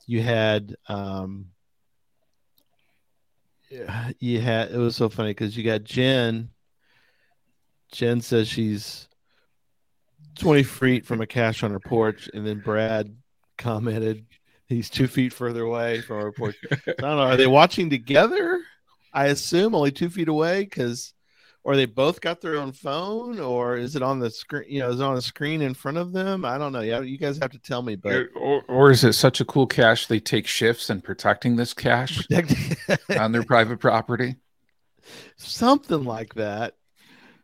you 0.06 0.22
had 0.22 0.76
um, 0.88 1.48
yeah, 3.70 4.12
you 4.20 4.42
had 4.42 4.72
it 4.72 4.78
was 4.78 4.96
so 4.96 5.10
funny 5.10 5.32
because 5.32 5.56
you 5.56 5.64
got 5.64 5.84
Jen. 5.84 6.50
Jen 7.92 8.22
says 8.22 8.48
she's 8.48 9.08
twenty 10.36 10.64
feet 10.64 11.06
from 11.06 11.22
a 11.22 11.28
cache 11.28 11.64
on 11.64 11.72
her 11.72 11.80
porch, 11.80 12.30
and 12.34 12.46
then 12.46 12.60
Brad 12.60 13.16
commented 13.58 14.26
he's 14.68 14.90
two 14.90 15.08
feet 15.08 15.34
further 15.34 15.64
away 15.64 16.02
from 16.02 16.18
our 16.18 16.32
porch. 16.32 16.56
I 16.72 16.78
don't 16.86 17.00
know. 17.00 17.20
Are 17.20 17.38
they 17.38 17.48
watching 17.48 17.90
together? 17.90 18.62
I 19.14 19.28
assume 19.28 19.76
only 19.76 19.92
two 19.92 20.10
feet 20.10 20.30
away 20.30 20.64
because, 20.64 21.14
or 21.64 21.76
they 21.76 21.86
both 21.86 22.22
got 22.22 22.42
their 22.42 22.58
own 22.58 22.72
phone, 22.72 23.40
or 23.40 23.76
is 23.76 23.96
it 23.96 24.02
on 24.02 24.20
the 24.20 24.30
screen? 24.30 24.66
You 24.68 24.80
know, 24.80 24.90
is 24.90 25.00
it 25.00 25.04
on 25.04 25.16
the 25.16 25.22
screen 25.22 25.62
in 25.62 25.74
front 25.74 25.98
of 25.98 26.14
them? 26.14 26.46
I 26.46 26.58
don't 26.58 26.72
know. 26.72 26.82
Yeah, 26.82 27.02
you 27.02 27.18
guys 27.18 27.38
have 27.40 27.52
to 27.52 27.60
tell 27.60 27.82
me. 27.82 27.96
But 27.96 28.28
or, 28.36 28.64
or 28.68 28.92
is 28.92 29.04
it 29.04 29.14
such 29.14 29.42
a 29.42 29.46
cool 29.46 29.68
cache 29.68 30.08
they 30.08 30.20
take 30.20 30.48
shifts 30.48 30.90
in 30.90 31.02
protecting 31.02 31.56
this 31.56 31.74
cache 31.74 32.26
on 33.20 33.32
their 33.32 33.44
private 33.44 33.80
property? 33.80 34.36
something 35.38 36.04
like 36.04 36.36
that. 36.36 36.76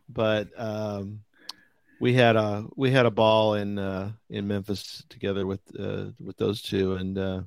But 0.10 0.50
um, 0.58 1.22
we 2.00 2.14
had 2.14 2.36
a 2.36 2.66
we 2.76 2.92
had 2.92 3.06
a 3.06 3.12
ball 3.12 3.56
in 3.56 3.80
uh, 3.80 4.12
in 4.30 4.48
Memphis 4.48 5.04
together 5.10 5.46
with 5.46 5.62
uh, 5.80 6.06
with 6.20 6.38
those 6.38 6.62
two, 6.62 6.96
and 6.96 7.18
uh, 7.18 7.42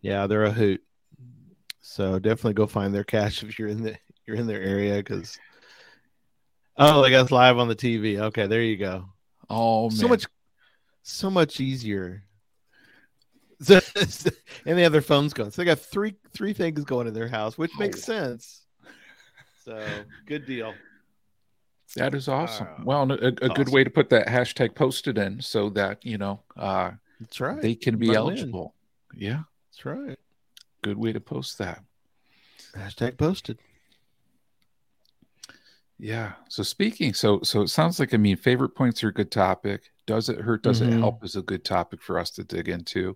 yeah, 0.00 0.26
they're 0.26 0.44
a 0.44 0.52
hoot. 0.52 0.82
So 1.80 2.18
definitely 2.18 2.54
go 2.54 2.66
find 2.66 2.94
their 2.94 3.04
cache 3.04 3.42
if 3.42 3.58
you're 3.58 3.68
in 3.68 3.82
the 3.82 3.96
you're 4.26 4.36
in 4.36 4.46
their 4.46 4.62
area 4.62 4.96
because 4.96 5.38
oh, 6.76 7.02
they 7.02 7.10
got 7.10 7.26
us 7.26 7.30
live 7.30 7.58
on 7.58 7.68
the 7.68 7.76
TV. 7.76 8.18
Okay, 8.18 8.46
there 8.46 8.62
you 8.62 8.76
go. 8.76 9.06
Oh, 9.50 9.88
man. 9.88 9.96
so 9.98 10.08
much 10.08 10.26
so 11.02 11.30
much 11.30 11.60
easier. 11.60 12.22
And 14.66 14.78
they 14.78 14.82
have 14.82 14.92
their 14.92 15.00
phones 15.02 15.32
going. 15.34 15.50
So 15.50 15.60
they 15.62 15.66
got 15.66 15.78
three 15.78 16.14
three 16.32 16.52
things 16.54 16.84
going 16.84 17.06
in 17.06 17.14
their 17.14 17.28
house, 17.28 17.56
which 17.56 17.70
makes 17.78 18.00
Oh. 18.00 18.12
sense. 18.12 18.62
So 19.64 20.04
good 20.26 20.44
deal. 20.46 20.74
That 21.96 22.14
is 22.14 22.28
awesome. 22.28 22.66
Uh, 22.66 22.82
well, 22.84 23.12
a, 23.12 23.26
a 23.28 23.48
good 23.50 23.68
way 23.70 23.84
to 23.84 23.90
put 23.90 24.08
that 24.10 24.26
hashtag 24.26 24.74
posted 24.74 25.16
in 25.18 25.40
so 25.40 25.68
that, 25.70 26.04
you 26.04 26.18
know, 26.18 26.40
uh, 26.56 26.92
That's 27.20 27.40
right. 27.40 27.60
they 27.62 27.74
can 27.74 27.96
be 27.98 28.08
win. 28.08 28.16
eligible. 28.16 28.74
Yeah. 29.14 29.42
That's 29.70 29.84
right. 29.84 30.18
Good 30.82 30.98
way 30.98 31.12
to 31.12 31.20
post 31.20 31.58
that. 31.58 31.82
Hashtag 32.76 33.16
posted. 33.16 33.58
Yeah. 35.98 36.32
So 36.48 36.62
speaking, 36.62 37.14
so 37.14 37.40
so 37.42 37.62
it 37.62 37.68
sounds 37.68 38.00
like 38.00 38.12
I 38.12 38.16
mean, 38.16 38.36
favorite 38.36 38.70
points 38.74 39.04
are 39.04 39.08
a 39.08 39.12
good 39.12 39.30
topic. 39.30 39.92
Does 40.06 40.28
it 40.28 40.40
hurt? 40.40 40.62
Does 40.62 40.80
Mhm. 40.80 40.88
it 40.88 40.98
help? 40.98 41.24
Is 41.24 41.36
a 41.36 41.42
good 41.42 41.64
topic 41.64 42.02
for 42.02 42.18
us 42.18 42.30
to 42.32 42.44
dig 42.44 42.68
into. 42.68 43.14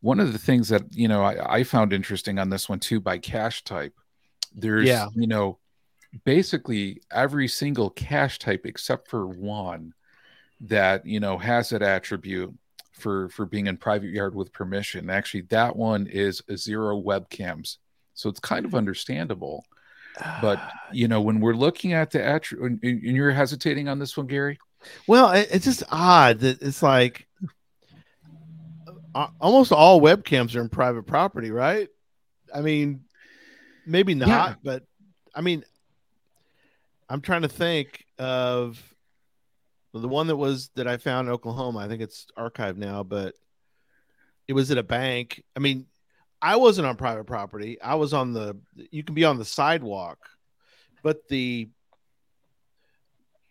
One 0.00 0.20
of 0.20 0.32
the 0.32 0.38
things 0.38 0.68
that 0.68 0.82
you 0.92 1.08
know 1.08 1.22
I, 1.22 1.56
I 1.56 1.64
found 1.64 1.92
interesting 1.92 2.38
on 2.38 2.50
this 2.50 2.68
one 2.68 2.78
too 2.78 3.00
by 3.00 3.18
cache 3.18 3.64
type, 3.64 3.94
there's 4.54 4.86
Yeah. 4.86 5.08
you 5.14 5.26
know 5.26 5.58
basically 6.24 7.00
every 7.12 7.48
single 7.48 7.90
cache 7.90 8.38
type 8.38 8.66
except 8.66 9.08
for 9.08 9.26
one 9.26 9.92
that 10.60 11.04
you 11.04 11.20
know 11.20 11.36
has 11.38 11.70
that 11.70 11.82
attribute 11.82 12.54
for 12.92 13.28
for 13.30 13.44
being 13.44 13.66
in 13.66 13.76
private 13.76 14.10
yard 14.10 14.34
with 14.34 14.52
permission. 14.52 15.10
Actually, 15.10 15.42
that 15.42 15.74
one 15.74 16.06
is 16.06 16.42
a 16.48 16.56
zero 16.56 17.00
webcams, 17.00 17.78
so 18.14 18.28
it's 18.28 18.40
kind 18.40 18.64
of 18.64 18.72
hmm. 18.72 18.78
understandable 18.78 19.64
but 20.40 20.60
ah, 20.60 20.70
you 20.92 21.08
know 21.08 21.20
when 21.20 21.40
we're 21.40 21.54
looking 21.54 21.92
at 21.92 22.08
the 22.12 22.24
attribute 22.24 22.80
and 22.84 23.02
you're 23.02 23.32
hesitating 23.32 23.88
on 23.88 23.98
this 23.98 24.16
one 24.16 24.28
gary 24.28 24.56
well, 25.06 25.32
it's 25.32 25.64
just 25.64 25.82
odd 25.90 26.40
that 26.40 26.62
it's 26.62 26.82
like 26.82 27.26
almost 29.40 29.72
all 29.72 30.00
webcams 30.00 30.56
are 30.56 30.60
in 30.60 30.68
private 30.68 31.04
property, 31.04 31.50
right? 31.50 31.88
I 32.54 32.60
mean, 32.60 33.04
maybe 33.86 34.14
not, 34.14 34.28
Yeah. 34.28 34.54
but 34.62 34.84
I 35.34 35.40
mean, 35.40 35.64
I'm 37.14 37.20
trying 37.20 37.42
to 37.42 37.48
think 37.48 38.04
of 38.18 38.82
the 39.92 40.08
one 40.08 40.26
that 40.26 40.34
was 40.34 40.70
that 40.74 40.88
I 40.88 40.96
found 40.96 41.28
in 41.28 41.32
Oklahoma. 41.32 41.78
I 41.78 41.86
think 41.86 42.02
it's 42.02 42.26
archived 42.36 42.76
now, 42.76 43.04
but 43.04 43.36
it 44.48 44.52
was 44.52 44.72
at 44.72 44.78
a 44.78 44.82
bank. 44.82 45.44
I 45.54 45.60
mean, 45.60 45.86
I 46.42 46.56
wasn't 46.56 46.88
on 46.88 46.96
private 46.96 47.22
property. 47.22 47.80
I 47.80 47.94
was 47.94 48.12
on 48.12 48.32
the. 48.32 48.56
You 48.90 49.04
can 49.04 49.14
be 49.14 49.24
on 49.24 49.38
the 49.38 49.44
sidewalk, 49.44 50.18
but 51.04 51.28
the 51.28 51.68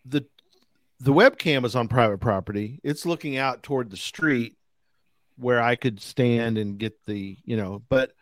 the 0.04 0.26
the 1.00 1.14
webcam 1.14 1.64
is 1.64 1.74
on 1.74 1.88
private 1.88 2.18
property. 2.18 2.80
It's 2.84 3.06
looking 3.06 3.38
out 3.38 3.62
toward 3.62 3.88
the 3.88 3.96
street 3.96 4.58
where 5.38 5.62
I 5.62 5.74
could 5.76 6.02
stand 6.02 6.58
and 6.58 6.76
get 6.76 7.02
the, 7.06 7.38
you 7.46 7.56
know, 7.56 7.82
but 7.88 8.12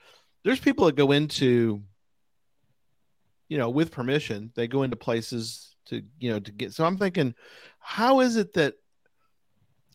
there's 0.44 0.60
people 0.60 0.86
that 0.86 0.94
go 0.94 1.10
into, 1.10 1.82
you 3.52 3.58
know, 3.58 3.68
with 3.68 3.90
permission, 3.90 4.50
they 4.54 4.66
go 4.66 4.82
into 4.82 4.96
places 4.96 5.76
to, 5.84 6.02
you 6.18 6.30
know, 6.30 6.40
to 6.40 6.50
get. 6.50 6.72
So 6.72 6.86
I'm 6.86 6.96
thinking, 6.96 7.34
how 7.80 8.20
is 8.20 8.36
it 8.36 8.54
that 8.54 8.76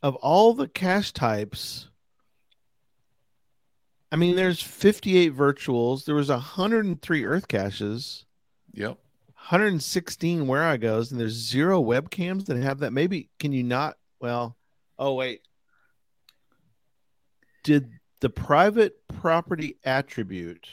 of 0.04 0.14
all 0.18 0.54
the 0.54 0.68
cache 0.68 1.12
types, 1.12 1.90
I 4.12 4.16
mean, 4.16 4.36
there's 4.36 4.62
58 4.62 5.36
virtuals, 5.36 6.06
there 6.06 6.14
was 6.14 6.30
103 6.30 7.26
earth 7.26 7.48
caches. 7.48 8.26
yep 8.74 9.00
116 9.34 10.46
Wherigos, 10.46 11.10
and 11.10 11.20
there's 11.20 11.34
zero 11.34 11.82
webcams 11.82 12.46
that 12.46 12.58
have 12.58 12.80
that. 12.80 12.94
Maybe 12.94 13.32
can 13.40 13.54
you 13.54 13.64
not? 13.64 13.98
Well, 14.20 14.56
oh 15.00 15.16
wait, 15.16 15.42
did 17.64 17.90
the 18.20 18.30
private 18.30 18.98
property 19.08 19.80
attribute 19.84 20.68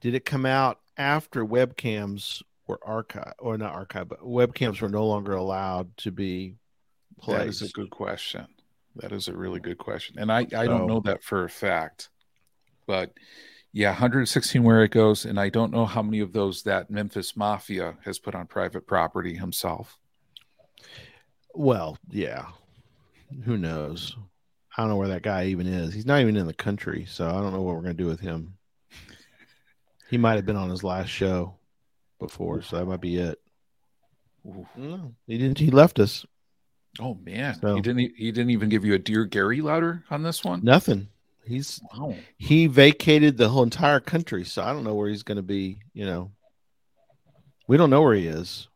did 0.00 0.14
it 0.14 0.24
come 0.24 0.46
out 0.46 0.79
after 1.00 1.44
webcams 1.44 2.42
were 2.66 2.78
archived 2.86 3.32
or 3.38 3.56
not 3.58 3.74
archived, 3.74 4.08
but 4.08 4.20
webcams 4.20 4.80
were 4.80 4.88
no 4.88 5.06
longer 5.06 5.32
allowed 5.32 5.96
to 5.96 6.10
be 6.10 6.56
that 7.26 7.46
is 7.46 7.58
placed? 7.60 7.62
a 7.62 7.72
good 7.74 7.90
question 7.90 8.46
that 8.96 9.12
is 9.12 9.28
a 9.28 9.36
really 9.36 9.60
good 9.60 9.78
question 9.78 10.18
and 10.18 10.30
i 10.32 10.38
i 10.40 10.64
So- 10.64 10.66
don't 10.68 10.86
know 10.86 11.00
that 11.00 11.22
for 11.22 11.44
a 11.44 11.48
fact 11.48 12.08
but 12.86 13.12
yeah 13.72 13.90
116 13.90 14.62
Wherigos 14.62 15.24
and 15.28 15.38
i 15.38 15.48
don't 15.48 15.72
know 15.72 15.86
how 15.86 16.02
many 16.02 16.20
of 16.20 16.32
those 16.32 16.62
that 16.64 16.90
memphis 16.90 17.36
mafia 17.36 17.96
has 18.04 18.18
put 18.18 18.34
on 18.34 18.46
private 18.46 18.86
property 18.86 19.36
himself 19.36 19.98
Well, 21.54 21.98
yeah. 22.10 22.46
Who 23.44 23.56
knows? 23.56 24.16
I 24.76 24.82
don't 24.82 24.90
know 24.90 24.96
where 24.96 25.08
that 25.08 25.22
guy 25.22 25.46
even 25.46 25.66
is. 25.66 25.92
He's 25.92 26.06
not 26.06 26.20
even 26.20 26.36
in 26.36 26.46
the 26.46 26.54
country, 26.54 27.04
so 27.08 27.26
I 27.28 27.32
don't 27.40 27.52
know 27.52 27.60
what 27.62 27.74
we're 27.74 27.82
gonna 27.82 27.94
do 27.94 28.06
with 28.06 28.20
him. 28.20 28.54
He 30.10 30.18
might 30.18 30.34
have 30.36 30.46
been 30.46 30.56
on 30.56 30.70
his 30.70 30.82
last 30.84 31.08
show 31.08 31.54
before, 32.18 32.62
so 32.62 32.76
that 32.78 32.84
might 32.86 33.00
be 33.00 33.16
it. 33.16 33.40
No, 34.76 35.14
he 35.26 35.38
didn't. 35.38 35.58
He 35.58 35.70
left 35.70 35.98
us. 36.00 36.26
Oh 36.98 37.14
man, 37.14 37.54
So- 37.60 37.76
he 37.76 37.80
didn't. 37.80 38.12
He 38.16 38.32
didn't 38.32 38.50
even 38.50 38.68
give 38.68 38.84
you 38.84 38.94
a 38.94 38.98
dear 38.98 39.24
Gary 39.24 39.60
letter 39.60 40.04
on 40.10 40.22
this 40.22 40.42
one. 40.44 40.60
Nothing. 40.64 41.08
He's 41.44 41.80
Wow. 41.96 42.14
he 42.38 42.66
vacated 42.66 43.36
the 43.36 43.48
whole 43.48 43.62
entire 43.62 44.00
country, 44.00 44.44
so 44.44 44.62
I 44.62 44.72
don't 44.72 44.84
know 44.84 44.94
where 44.94 45.08
he's 45.08 45.22
going 45.22 45.36
to 45.36 45.42
be. 45.42 45.80
You 45.94 46.04
know, 46.06 46.32
we 47.68 47.76
don't 47.76 47.90
know 47.90 48.02
where 48.02 48.14
he 48.14 48.26
is. 48.26 48.68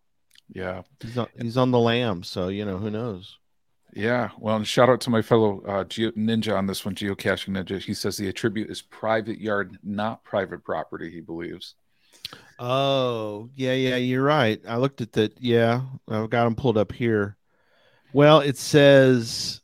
Yeah. 0.49 0.83
He's 1.01 1.17
on, 1.19 1.27
he's 1.41 1.57
on 1.57 1.71
the 1.73 1.79
lam, 1.79 2.23
so 2.23 2.49
you 2.49 2.65
know 2.65 2.79
who 2.79 2.91
knows. 2.91 3.39
Yeah, 3.97 4.31
well, 4.39 4.57
and 4.57 4.67
shout 4.67 4.89
out 4.89 5.01
to 5.03 5.11
my 5.11 5.23
fellow 5.23 5.63
uh, 5.69 5.85
Geo- 5.85 6.11
ninja 6.13 6.57
on 6.59 6.67
this 6.67 6.85
one, 6.85 6.97
geocaching 6.97 7.51
ninja. 7.51 7.81
He 7.81 7.95
says 7.95 8.17
the 8.17 8.29
attribute 8.29 8.69
is 8.69 8.83
private 8.83 9.41
yard, 9.41 9.79
not 9.85 10.25
private 10.25 10.65
property. 10.65 11.13
He 11.13 11.21
believes. 11.21 11.77
Oh, 12.59 13.51
yeah, 13.55 13.75
yeah, 13.75 13.95
you're 13.95 14.25
right. 14.25 14.61
I 14.67 14.79
looked 14.79 15.01
at 15.01 15.13
that. 15.13 15.41
Yeah, 15.41 15.83
I've 16.09 16.29
got 16.29 16.45
them 16.45 16.57
pulled 16.57 16.77
up 16.77 16.91
here. 16.91 17.37
Well, 18.13 18.41
it 18.41 18.57
says, 18.57 19.61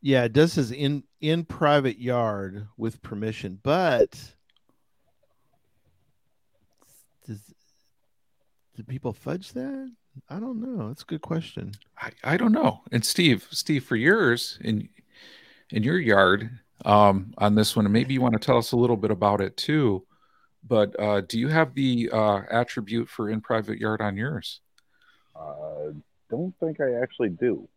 yeah, 0.00 0.22
it 0.24 0.32
does 0.32 0.52
says 0.52 0.70
in 0.70 1.02
in 1.20 1.44
private 1.44 1.98
yard 1.98 2.68
with 2.76 3.02
permission, 3.02 3.58
but 3.64 4.10
does 7.26 7.40
do 8.76 8.84
people 8.84 9.12
fudge 9.12 9.52
that? 9.54 9.92
I 10.28 10.38
don't 10.38 10.60
know. 10.60 10.88
That's 10.88 11.02
a 11.02 11.06
good 11.06 11.22
question. 11.22 11.72
I, 11.98 12.10
I 12.24 12.36
don't 12.36 12.52
know. 12.52 12.82
And 12.92 13.04
Steve, 13.04 13.46
Steve, 13.50 13.84
for 13.84 13.96
yours 13.96 14.58
in 14.62 14.88
in 15.70 15.82
your 15.82 15.98
yard 15.98 16.50
um, 16.84 17.32
on 17.38 17.54
this 17.54 17.76
one, 17.76 17.86
and 17.86 17.92
maybe 17.92 18.14
you 18.14 18.20
want 18.20 18.34
to 18.34 18.38
tell 18.44 18.58
us 18.58 18.72
a 18.72 18.76
little 18.76 18.96
bit 18.96 19.10
about 19.10 19.40
it 19.40 19.56
too. 19.56 20.04
But 20.66 20.98
uh, 21.00 21.22
do 21.22 21.38
you 21.38 21.48
have 21.48 21.74
the 21.74 22.10
uh, 22.12 22.42
attribute 22.50 23.08
for 23.08 23.30
in 23.30 23.40
private 23.40 23.78
yard 23.78 24.00
on 24.00 24.16
yours? 24.16 24.60
Uh, 25.34 25.92
don't 26.28 26.54
think 26.60 26.80
I 26.80 26.94
actually 27.02 27.30
do. 27.30 27.68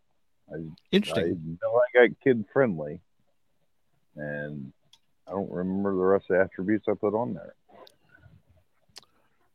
I, 0.52 0.56
I 0.56 0.60
Interesting. 0.92 1.58
know 1.62 1.80
I 1.80 2.08
got 2.08 2.20
kid 2.24 2.44
friendly, 2.52 3.00
and 4.16 4.74
I 5.28 5.32
don't 5.32 5.52
remember 5.52 5.92
the 5.92 6.04
rest 6.04 6.26
of 6.30 6.38
the 6.38 6.44
attributes 6.44 6.88
I 6.90 6.94
put 6.94 7.14
on 7.14 7.34
there. 7.34 7.56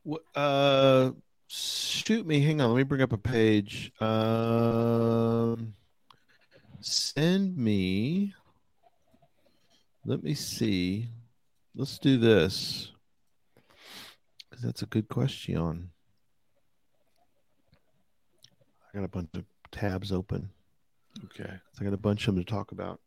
Wh- 0.09 0.37
Uh, 0.37 1.11
shoot 1.49 2.25
me. 2.25 2.39
Hang 2.39 2.61
on. 2.61 2.69
Let 2.69 2.77
me 2.77 2.83
bring 2.83 3.01
up 3.01 3.13
a 3.13 3.17
page. 3.17 3.91
Um, 3.99 5.73
send 6.79 7.57
me. 7.57 8.33
Let 10.05 10.23
me 10.23 10.33
see. 10.33 11.09
Let's 11.75 11.99
do 11.99 12.17
this 12.17 12.91
because 14.49 14.63
that's 14.63 14.81
a 14.81 14.87
good 14.87 15.07
question. 15.09 15.89
I 18.91 18.97
got 18.97 19.05
a 19.05 19.09
bunch 19.09 19.29
of 19.35 19.43
tabs 19.71 20.11
open. 20.11 20.49
Okay. 21.25 21.51
I 21.79 21.83
got 21.83 21.93
a 21.93 21.97
bunch 21.97 22.27
of 22.27 22.35
them 22.35 22.43
to 22.43 22.49
talk 22.49 22.71
about. 22.71 22.99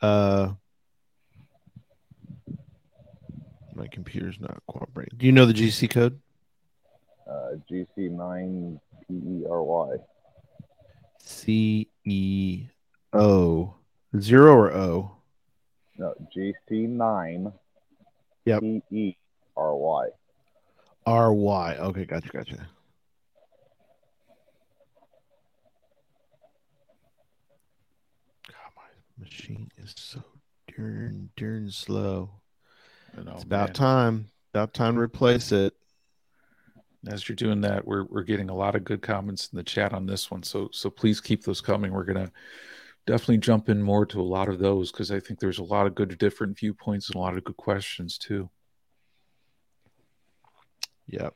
Uh, 0.00 0.52
my 3.74 3.86
computer's 3.86 4.38
not 4.40 4.62
cooperating. 4.66 5.16
Do 5.16 5.26
you 5.26 5.32
know 5.32 5.46
the 5.46 5.54
GC 5.54 5.90
code? 5.90 6.20
Uh, 7.28 7.56
GC9 7.70 8.80
PERY. 9.06 9.98
C 11.18 11.88
E 12.04 12.66
O 13.12 13.74
zero 14.18 14.54
or 14.54 14.72
O? 14.72 15.12
No, 15.98 16.14
GC9 16.34 17.52
Yep. 18.46 18.60
PERY. 18.62 19.16
R 21.06 21.32
Y. 21.34 21.74
Okay, 21.76 22.04
gotcha, 22.06 22.28
gotcha. 22.28 22.68
God, 28.46 28.72
my 28.76 28.82
machine 29.24 29.70
is 29.76 29.94
so 29.96 30.22
darn 30.76 31.30
darn 31.36 31.70
slow. 31.70 32.30
Know, 33.16 33.32
It's 33.34 33.42
about 33.44 33.68
man. 33.68 33.74
time. 33.74 34.26
About 34.54 34.74
time 34.74 34.94
to 34.94 35.00
replace 35.00 35.50
it. 35.52 35.74
As 37.08 37.28
you're 37.28 37.36
doing 37.36 37.60
that, 37.62 37.86
we're 37.86 38.04
we're 38.04 38.22
getting 38.22 38.50
a 38.50 38.54
lot 38.54 38.74
of 38.74 38.84
good 38.84 39.02
comments 39.02 39.48
in 39.52 39.56
the 39.56 39.62
chat 39.62 39.92
on 39.92 40.06
this 40.06 40.30
one. 40.30 40.42
So 40.42 40.68
so 40.72 40.90
please 40.90 41.20
keep 41.20 41.42
those 41.42 41.60
coming. 41.60 41.92
We're 41.92 42.04
gonna 42.04 42.30
definitely 43.06 43.38
jump 43.38 43.70
in 43.70 43.82
more 43.82 44.04
to 44.06 44.20
a 44.20 44.22
lot 44.22 44.48
of 44.48 44.58
those 44.58 44.92
because 44.92 45.10
I 45.10 45.18
think 45.18 45.40
there's 45.40 45.58
a 45.58 45.64
lot 45.64 45.86
of 45.86 45.94
good 45.94 46.16
different 46.18 46.58
viewpoints 46.58 47.08
and 47.08 47.16
a 47.16 47.18
lot 47.18 47.36
of 47.36 47.44
good 47.44 47.56
questions 47.56 48.18
too. 48.18 48.50
Yep. 51.06 51.34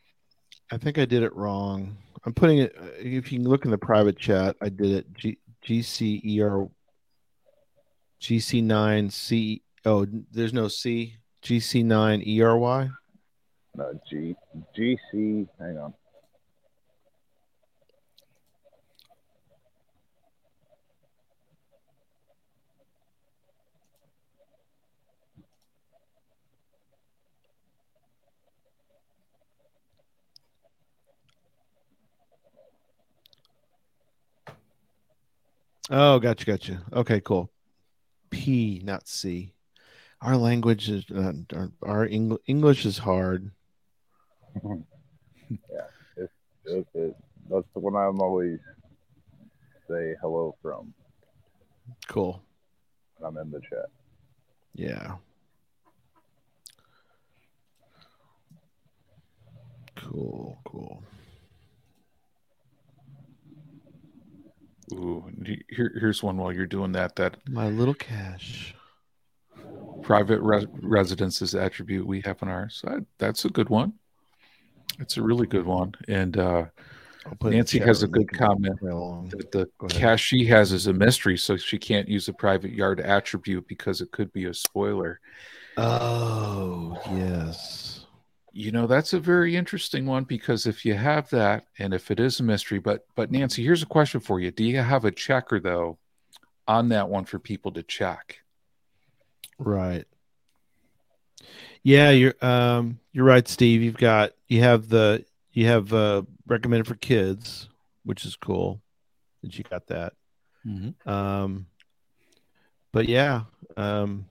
I 0.70 0.76
think 0.76 0.98
I 0.98 1.06
did 1.06 1.22
it 1.22 1.34
wrong. 1.34 1.96
I'm 2.24 2.34
putting 2.34 2.58
it. 2.58 2.74
If 2.98 3.32
you 3.32 3.38
can 3.38 3.48
look 3.48 3.64
in 3.64 3.70
the 3.70 3.78
private 3.78 4.18
chat, 4.18 4.56
I 4.60 4.68
did 4.68 4.92
it. 4.92 5.12
G 5.14 5.38
G 5.62 5.82
C 5.82 6.20
E 6.24 6.42
R 6.42 6.68
G 8.20 8.38
C 8.38 8.60
nine 8.60 9.10
C. 9.10 9.62
Oh, 9.84 10.06
there's 10.30 10.52
no 10.52 10.68
C. 10.68 11.16
G 11.40 11.58
C 11.58 11.82
nine 11.82 12.22
E 12.26 12.40
R 12.42 12.56
Y. 12.56 12.88
No, 13.74 13.98
G, 14.08 14.36
GC. 14.76 15.48
Hang 15.58 15.78
on. 15.78 15.94
Oh, 35.90 36.18
gotcha, 36.18 36.44
gotcha. 36.44 36.82
Okay, 36.92 37.20
cool. 37.20 37.50
P, 38.30 38.80
not 38.84 39.08
C. 39.08 39.54
Our 40.20 40.36
language 40.36 40.88
is 40.88 41.04
uh, 41.10 41.32
our, 41.54 41.72
our 41.82 42.06
Eng- 42.06 42.38
English 42.46 42.86
is 42.86 42.98
hard. 42.98 43.50
It, 46.64 46.86
it, 46.94 47.16
that's 47.50 47.66
the 47.74 47.80
one 47.80 47.96
I'm 47.96 48.20
always 48.20 48.60
say 49.90 50.14
hello 50.20 50.54
from 50.62 50.94
Cool. 52.06 52.40
when 53.18 53.28
I'm 53.28 53.36
in 53.38 53.50
the 53.50 53.58
chat. 53.60 53.86
Yeah. 54.74 55.16
Cool, 59.96 60.56
cool. 60.64 61.02
Ooh, 64.92 65.24
here, 65.68 65.92
here's 65.98 66.22
one 66.22 66.36
while 66.36 66.52
you're 66.52 66.66
doing 66.66 66.92
that. 66.92 67.16
That 67.16 67.38
My 67.48 67.66
little 67.68 67.94
cash. 67.94 68.74
private 70.02 70.40
res- 70.40 70.66
residences 70.80 71.56
attribute 71.56 72.06
we 72.06 72.20
have 72.20 72.40
on 72.42 72.48
ours. 72.48 72.82
That, 72.84 73.04
that's 73.18 73.44
a 73.44 73.50
good 73.50 73.68
one. 73.68 73.94
It's 74.98 75.16
a 75.16 75.22
really 75.22 75.46
good 75.46 75.66
one. 75.66 75.94
And 76.08 76.36
uh, 76.36 76.66
Nancy 77.42 77.78
has 77.78 78.02
a 78.02 78.08
good 78.08 78.30
comment. 78.32 78.80
that 78.80 79.50
the 79.52 79.68
Go 79.78 79.86
cache 79.88 80.22
she 80.22 80.44
has 80.46 80.72
is 80.72 80.86
a 80.86 80.92
mystery, 80.92 81.36
so 81.36 81.56
she 81.56 81.78
can't 81.78 82.08
use 82.08 82.28
a 82.28 82.32
private 82.32 82.72
yard 82.72 83.00
attribute 83.00 83.66
because 83.68 84.00
it 84.00 84.10
could 84.10 84.32
be 84.32 84.46
a 84.46 84.54
spoiler. 84.54 85.20
Oh, 85.76 87.00
yes. 87.10 88.06
You 88.52 88.70
know, 88.70 88.86
that's 88.86 89.14
a 89.14 89.20
very 89.20 89.56
interesting 89.56 90.04
one 90.04 90.24
because 90.24 90.66
if 90.66 90.84
you 90.84 90.94
have 90.94 91.30
that, 91.30 91.66
and 91.78 91.94
if 91.94 92.10
it 92.10 92.20
is 92.20 92.40
a 92.40 92.42
mystery, 92.42 92.78
but 92.78 93.06
but 93.14 93.30
Nancy, 93.30 93.64
here's 93.64 93.82
a 93.82 93.86
question 93.86 94.20
for 94.20 94.40
you: 94.40 94.50
Do 94.50 94.64
you 94.64 94.78
have 94.78 95.06
a 95.06 95.10
checker 95.10 95.58
though 95.58 95.98
on 96.68 96.90
that 96.90 97.08
one 97.08 97.24
for 97.24 97.38
people 97.38 97.72
to 97.72 97.82
check? 97.82 98.40
Right. 99.58 100.04
Yeah, 101.82 102.10
you're 102.10 102.34
um 102.44 102.98
you're 103.12 103.24
right, 103.24 103.46
Steve. 103.46 103.82
You've 103.82 103.96
got 103.96 104.32
you 104.48 104.60
have 104.60 104.88
the 104.88 105.24
you 105.52 105.66
have 105.66 105.92
uh 105.92 106.22
recommended 106.46 106.86
for 106.86 106.94
kids, 106.94 107.68
which 108.04 108.24
is 108.24 108.36
cool 108.36 108.80
that 109.42 109.56
you 109.58 109.64
got 109.64 109.86
that. 109.88 110.12
Um 111.06 111.66
but 112.92 113.08
yeah, 113.08 113.42
um 113.76 114.26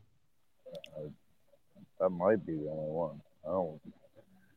That 1.99 2.09
might 2.09 2.45
be 2.45 2.53
the 2.53 2.69
only 2.69 2.91
one. 2.91 3.21
I 3.45 3.49
don't. 3.49 3.79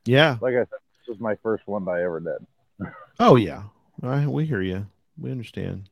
yeah. 0.05 0.39
Like 0.41 0.55
I 0.55 0.59
said, 0.59 0.69
this 0.71 1.09
was 1.09 1.21
my 1.21 1.35
first 1.43 1.67
one 1.67 1.85
that 1.87 1.91
I 1.93 2.05
ever 2.05 2.21
did. 2.21 2.89
Oh 3.19 3.37
yeah. 3.37 3.65
I, 4.03 4.27
we 4.27 4.45
hear 4.47 4.63
you. 4.63 4.87
We 5.19 5.31
understand. 5.31 5.89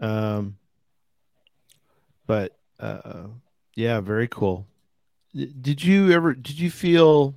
Um 0.00 0.58
but 2.26 2.56
uh 2.78 3.28
yeah, 3.74 4.00
very 4.00 4.28
cool. 4.28 4.66
Did 5.36 5.84
you 5.84 6.12
ever 6.12 6.34
did 6.34 6.58
you 6.58 6.70
feel 6.70 7.34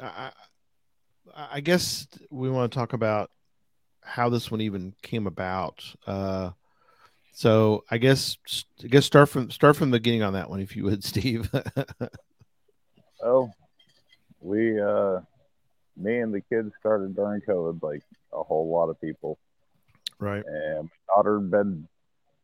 I 0.00 0.30
I 1.36 1.60
guess 1.60 2.06
we 2.30 2.48
want 2.48 2.70
to 2.70 2.78
talk 2.78 2.92
about 2.92 3.30
how 4.02 4.28
this 4.28 4.50
one 4.50 4.60
even 4.60 4.94
came 5.02 5.26
about. 5.26 5.82
Uh, 6.06 6.50
so 7.32 7.84
I 7.90 7.98
guess 7.98 8.36
I 8.82 8.86
guess 8.86 9.04
start 9.04 9.28
from 9.28 9.50
start 9.50 9.76
from 9.76 9.90
the 9.90 9.98
beginning 9.98 10.22
on 10.22 10.34
that 10.34 10.48
one, 10.48 10.60
if 10.60 10.76
you 10.76 10.84
would, 10.84 11.02
Steve. 11.12 11.50
oh, 13.22 13.50
we 14.40 14.80
uh, 14.80 15.20
me 15.96 16.20
and 16.20 16.32
the 16.32 16.42
kids 16.42 16.72
started 16.78 17.16
during 17.16 17.40
COVID, 17.42 17.82
like 17.82 18.02
a 18.32 18.42
whole 18.42 18.70
lot 18.70 18.90
of 18.90 19.00
people. 19.00 19.38
Right. 20.20 20.44
And 20.46 20.84
my 20.84 21.14
daughter 21.14 21.40
had 21.40 21.50
been 21.50 21.88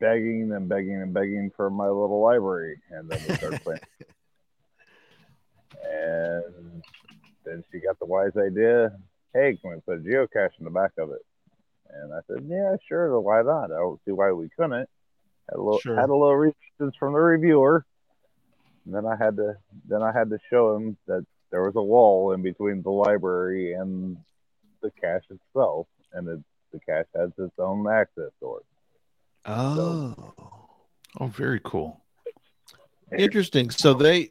begging 0.01 0.53
and 0.53 0.69
begging 0.69 1.01
and 1.03 1.15
begging 1.15 1.51
for 1.55 1.71
my 1.71 1.87
little 1.87 2.21
library, 2.21 2.81
and 2.91 3.09
then 3.09 3.21
we 3.29 3.35
started 3.37 3.63
playing. 3.63 3.81
and 5.93 6.83
then 7.45 7.65
she 7.71 7.79
got 7.79 7.99
the 7.99 8.07
wise 8.07 8.37
idea, 8.37 8.93
hey, 9.35 9.57
can 9.61 9.71
we 9.71 9.81
put 9.81 9.99
a 9.99 10.01
geocache 10.01 10.59
in 10.59 10.65
the 10.65 10.71
back 10.71 10.93
of 10.99 11.11
it? 11.11 11.25
And 11.93 12.13
I 12.13 12.21
said, 12.27 12.47
yeah, 12.49 12.77
sure. 12.89 13.19
Why 13.21 13.43
not? 13.43 13.73
I 13.73 13.79
don't 13.79 14.01
see 14.05 14.13
why 14.13 14.33
we 14.33 14.49
couldn't. 14.57 14.73
Had 14.73 15.57
a 15.57 15.63
little, 15.63 15.81
sure. 15.81 15.97
had 15.97 16.09
a 16.09 16.15
little 16.15 16.37
resistance 16.37 16.95
from 16.99 17.13
the 17.13 17.19
reviewer. 17.19 17.85
And 18.85 18.95
then 18.95 19.07
I 19.07 19.17
had 19.17 19.37
to, 19.37 19.57
then 19.89 20.03
I 20.03 20.13
had 20.13 20.31
to 20.31 20.39
show 20.49 20.77
him 20.77 20.97
that 21.07 21.27
there 21.51 21.63
was 21.63 21.75
a 21.77 21.83
wall 21.83 22.33
in 22.33 22.43
between 22.43 22.83
the 22.83 22.91
library 22.91 23.75
and 23.75 24.17
the 24.83 24.91
cache 25.01 25.25
itself, 25.31 25.87
and 26.13 26.29
it, 26.29 26.41
the 26.73 26.81
cache 26.81 27.07
has 27.15 27.31
its 27.37 27.59
own 27.59 27.89
access 27.89 28.31
door. 28.41 28.61
Oh, 29.47 30.15
so, 30.17 30.35
oh, 31.19 31.27
very 31.27 31.61
cool. 31.65 32.01
Interesting. 33.17 33.71
So 33.71 33.95
they, 33.95 34.31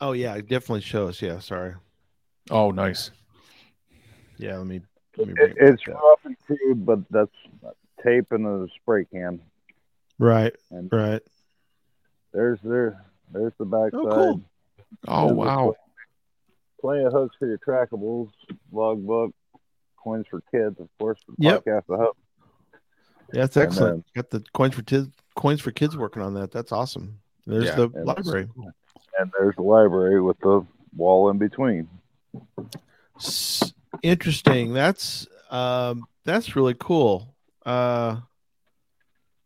oh 0.00 0.12
yeah, 0.12 0.34
it 0.34 0.48
definitely 0.48 0.80
show 0.80 1.08
us. 1.08 1.20
Yeah, 1.22 1.38
sorry. 1.38 1.74
Oh, 2.50 2.70
nice. 2.70 3.10
Yeah, 4.38 4.56
let 4.56 4.66
me. 4.66 4.80
Let 5.16 5.28
me 5.28 5.34
it, 5.36 5.54
it's 5.60 5.86
rough 5.86 6.24
and 6.24 6.36
crude, 6.46 6.84
but 6.86 7.00
that's 7.10 7.30
tape 8.02 8.32
and 8.32 8.46
a 8.46 8.66
spray 8.80 9.04
can. 9.04 9.40
Right. 10.18 10.54
And 10.70 10.90
right. 10.92 11.22
There's 12.32 12.58
there. 12.62 13.04
There's 13.30 13.52
the 13.58 13.64
backside. 13.64 14.00
Oh, 14.00 14.14
cool. 14.14 14.42
Oh 15.06 15.26
there's 15.26 15.36
wow. 15.36 15.74
Plenty 16.80 17.04
of 17.04 17.12
hooks 17.12 17.36
for 17.38 17.46
your 17.46 17.58
trackables, 17.58 18.30
logbook, 18.72 19.32
coins 19.96 20.26
for 20.28 20.42
kids, 20.50 20.80
of 20.80 20.88
course, 20.98 21.20
for 21.24 21.34
yep. 21.38 21.64
podcast 21.64 21.86
the 21.88 21.96
hook. 21.96 22.16
Yeah, 23.32 23.42
that's 23.42 23.56
excellent. 23.56 24.04
Then, 24.14 24.22
Got 24.22 24.30
the 24.30 24.44
coins 24.52 24.74
for 24.74 24.82
kids, 24.82 25.08
coins 25.34 25.60
for 25.60 25.70
kids 25.70 25.96
working 25.96 26.22
on 26.22 26.34
that. 26.34 26.52
That's 26.52 26.72
awesome. 26.72 27.18
There's 27.46 27.66
yeah, 27.66 27.74
the 27.74 27.88
library, 27.88 28.48
and 29.18 29.32
there's 29.38 29.56
the 29.56 29.62
library 29.62 30.20
with 30.20 30.38
the 30.40 30.64
wall 30.96 31.30
in 31.30 31.38
between. 31.38 31.88
Interesting. 34.02 34.72
That's 34.72 35.26
um, 35.50 36.04
that's 36.24 36.56
really 36.56 36.76
cool. 36.78 37.34
Uh, 37.64 38.16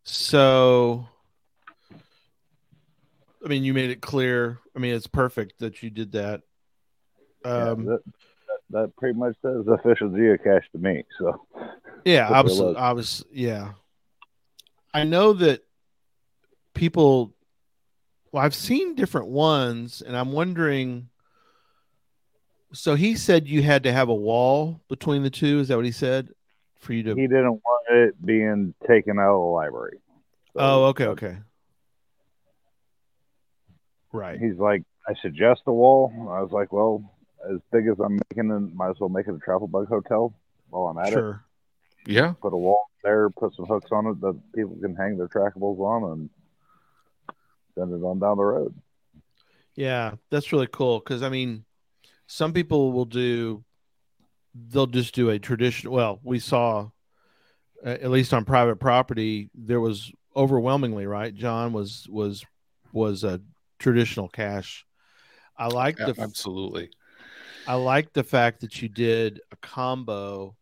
so, 0.03 1.07
I 3.43 3.47
mean, 3.47 3.63
you 3.63 3.73
made 3.73 3.89
it 3.89 4.01
clear. 4.01 4.59
I 4.75 4.79
mean, 4.79 4.93
it's 4.93 5.07
perfect 5.07 5.59
that 5.59 5.83
you 5.83 5.89
did 5.89 6.13
that. 6.13 6.41
Um, 7.43 7.83
yeah, 7.83 7.91
that, 7.91 8.01
that, 8.71 8.95
pretty 8.97 9.17
much 9.17 9.35
says 9.41 9.65
official 9.67 10.09
geocache 10.09 10.69
to 10.71 10.77
me. 10.77 11.03
So, 11.17 11.45
yeah, 12.05 12.29
I 12.29 12.41
was, 12.41 12.59
I 12.59 12.91
was, 12.93 13.25
yeah. 13.31 13.73
I 14.93 15.03
know 15.03 15.33
that 15.33 15.61
people. 16.73 17.33
Well, 18.31 18.43
I've 18.43 18.55
seen 18.55 18.95
different 18.95 19.27
ones, 19.27 20.01
and 20.05 20.15
I'm 20.15 20.33
wondering 20.33 21.09
so 22.73 22.95
he 22.95 23.15
said 23.15 23.47
you 23.47 23.63
had 23.63 23.83
to 23.83 23.93
have 23.93 24.09
a 24.09 24.15
wall 24.15 24.81
between 24.89 25.23
the 25.23 25.29
two. 25.29 25.59
Is 25.59 25.69
that 25.69 25.75
what 25.75 25.85
he 25.85 25.91
said? 25.91 26.29
For 26.79 26.93
you 26.93 27.03
to 27.03 27.15
He 27.15 27.27
didn't 27.27 27.61
want 27.63 27.85
it 27.89 28.25
being 28.25 28.73
taken 28.87 29.19
out 29.19 29.35
of 29.35 29.41
the 29.41 29.45
library. 29.45 29.97
So, 30.53 30.59
oh, 30.59 30.83
okay, 30.85 31.05
uh, 31.05 31.09
okay. 31.09 31.37
Right. 34.11 34.39
He's 34.39 34.57
like, 34.57 34.83
I 35.07 35.13
suggest 35.21 35.61
a 35.67 35.73
wall. 35.73 36.11
I 36.29 36.41
was 36.41 36.51
like, 36.51 36.71
well, 36.71 37.03
as 37.51 37.59
big 37.71 37.87
as 37.87 37.97
I'm 37.99 38.19
making 38.29 38.51
it, 38.51 38.75
might 38.75 38.89
as 38.89 38.99
well 38.99 39.09
make 39.09 39.27
it 39.27 39.35
a 39.35 39.39
travel 39.39 39.67
bug 39.67 39.87
hotel 39.87 40.33
while 40.69 40.87
I'm 40.87 40.97
at 40.97 41.13
sure. 41.13 41.43
it. 42.05 42.11
Yeah. 42.13 42.33
Put 42.41 42.53
a 42.53 42.57
wall 42.57 42.89
there, 43.03 43.29
put 43.29 43.55
some 43.55 43.65
hooks 43.65 43.91
on 43.91 44.07
it 44.07 44.21
that 44.21 44.39
people 44.55 44.77
can 44.81 44.95
hang 44.95 45.17
their 45.17 45.27
trackables 45.27 45.79
on 45.79 46.11
and 46.11 46.29
send 47.75 47.93
it 47.93 48.05
on 48.05 48.19
down 48.19 48.37
the 48.37 48.43
road. 48.43 48.73
Yeah, 49.75 50.13
that's 50.29 50.51
really 50.51 50.67
cool 50.67 50.99
because 50.99 51.21
I 51.21 51.29
mean, 51.29 51.65
some 52.27 52.53
people 52.53 52.91
will 52.91 53.05
do 53.05 53.63
they'll 54.53 54.87
just 54.87 55.15
do 55.15 55.29
a 55.29 55.39
traditional 55.39 55.93
well 55.93 56.19
we 56.23 56.39
saw 56.39 56.89
at 57.83 58.09
least 58.09 58.33
on 58.33 58.43
private 58.45 58.77
property 58.77 59.49
there 59.53 59.79
was 59.79 60.11
overwhelmingly 60.35 61.05
right 61.05 61.35
john 61.35 61.73
was 61.73 62.07
was 62.09 62.43
was 62.91 63.23
a 63.23 63.39
traditional 63.79 64.27
cache. 64.27 64.85
i 65.57 65.67
like 65.67 65.97
the 65.97 66.15
absolutely 66.17 66.89
i 67.67 67.73
like 67.73 68.11
the 68.13 68.23
fact 68.23 68.61
that 68.61 68.81
you 68.81 68.89
did 68.89 69.41
a 69.51 69.55
combo 69.57 70.55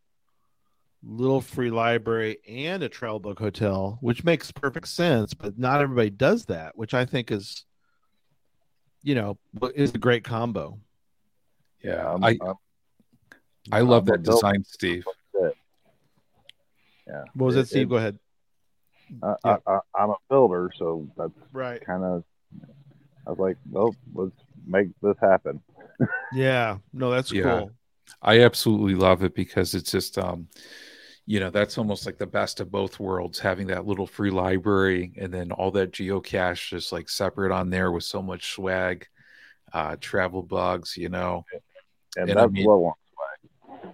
little 1.04 1.42
free 1.42 1.70
library 1.70 2.38
and 2.48 2.82
a 2.82 2.90
travel 2.90 3.20
bug 3.20 3.38
hotel 3.38 3.98
which 4.02 4.24
makes 4.24 4.52
perfect 4.52 4.88
sense 4.88 5.34
but 5.34 5.58
not 5.58 5.82
everybody 5.82 6.10
does 6.10 6.46
that 6.46 6.76
which 6.78 6.94
i 6.94 7.06
think 7.06 7.32
is 7.32 7.66
you 9.04 9.14
know 9.14 9.38
is 9.76 9.94
a 9.94 10.00
great 10.00 10.24
combo 10.24 10.80
yeah, 11.86 12.14
I'm, 12.14 12.24
I 12.24 12.38
I'm, 12.42 12.56
I 13.72 13.82
love 13.82 14.06
that 14.08 14.24
design, 14.24 14.64
Steve. 14.66 15.06
Yeah. 17.08 17.24
What 17.36 17.46
was 17.46 17.56
it, 17.56 17.68
Steve? 17.68 17.84
It, 17.84 17.90
Go 17.90 17.98
ahead. 17.98 18.18
I, 19.22 19.36
yeah. 19.46 19.58
I, 19.68 20.04
am 20.04 20.10
a 20.10 20.16
builder, 20.30 20.72
so 20.76 21.08
that's 21.16 21.32
right. 21.54 21.80
Kind 21.86 22.04
of. 22.04 22.24
I 23.28 23.30
was 23.30 23.38
like, 23.38 23.58
well, 23.70 23.96
let's 24.16 24.32
make 24.66 24.88
this 25.04 25.16
happen. 25.22 25.62
Yeah. 26.34 26.78
No, 26.94 27.12
that's 27.12 27.32
yeah. 27.32 27.44
cool. 27.44 27.72
I 28.22 28.42
absolutely 28.42 28.96
love 28.96 29.24
it 29.24 29.36
because 29.36 29.74
it's 29.76 29.92
just, 29.92 30.18
um, 30.18 30.48
you 31.26 31.40
know, 31.40 31.50
that's 31.50 31.78
almost 31.78 32.06
like 32.06 32.18
the 32.18 32.26
best 32.26 32.60
of 32.60 32.72
both 32.72 33.00
worlds, 33.00 33.40
having 33.40 33.68
that 33.68 33.86
little 33.86 34.08
free 34.08 34.32
library 34.32 35.14
and 35.18 35.34
then 35.34 35.52
all 35.52 35.72
that 35.72 35.92
geocache 35.92 36.70
just 36.70 36.92
like 36.92 37.10
separate 37.10 37.52
on 37.52 37.70
there 37.70 37.92
with 37.92 38.04
so 38.04 38.22
much 38.22 38.54
swag, 38.54 39.08
uh, 39.74 39.96
travel 40.00 40.42
bugs, 40.44 40.96
you 40.98 41.10
know 41.10 41.44
and, 42.16 42.30
and 42.30 42.38
that's 42.40 42.46
I 42.46 42.52
mean, 42.52 42.66
low 42.66 42.86
on 42.86 42.94
swag. 43.14 43.94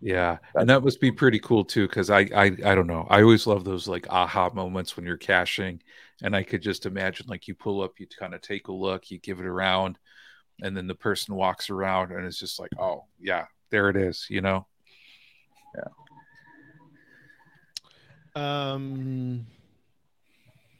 Yeah, 0.00 0.38
that's, 0.54 0.62
and 0.62 0.70
that 0.70 0.82
must 0.82 1.00
be 1.00 1.12
pretty 1.12 1.38
cool 1.38 1.64
too, 1.64 1.86
because 1.86 2.10
I, 2.10 2.20
I 2.34 2.44
I 2.64 2.74
don't 2.74 2.86
know. 2.86 3.06
I 3.08 3.22
always 3.22 3.46
love 3.46 3.64
those 3.64 3.86
like 3.86 4.06
aha 4.10 4.50
moments 4.52 4.96
when 4.96 5.06
you're 5.06 5.16
caching, 5.16 5.80
and 6.22 6.34
I 6.34 6.42
could 6.42 6.62
just 6.62 6.86
imagine 6.86 7.26
like 7.28 7.48
you 7.48 7.54
pull 7.54 7.82
up, 7.82 7.98
you 7.98 8.06
kind 8.06 8.34
of 8.34 8.40
take 8.40 8.68
a 8.68 8.72
look, 8.72 9.10
you 9.10 9.18
give 9.18 9.38
it 9.38 9.46
around, 9.46 9.98
and 10.62 10.76
then 10.76 10.86
the 10.86 10.94
person 10.94 11.34
walks 11.34 11.68
around, 11.68 12.12
and 12.12 12.24
it's 12.24 12.38
just 12.38 12.58
like, 12.58 12.70
oh 12.78 13.04
yeah, 13.20 13.46
there 13.70 13.90
it 13.90 13.96
is, 13.96 14.26
you 14.30 14.40
know. 14.40 14.66
Yeah. 15.76 15.92
Um. 18.72 19.46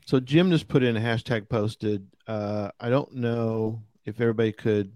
So 0.07 0.21
Jim 0.21 0.51
just 0.51 0.69
put 0.69 0.83
in 0.83 0.97
a 0.97 1.01
hashtag 1.01 1.49
posted. 1.49 2.07
Uh, 2.27 2.71
I 2.81 2.89
don't 2.89 3.15
know 3.15 3.83
if 4.07 4.21
everybody 4.21 4.53
could 4.53 4.93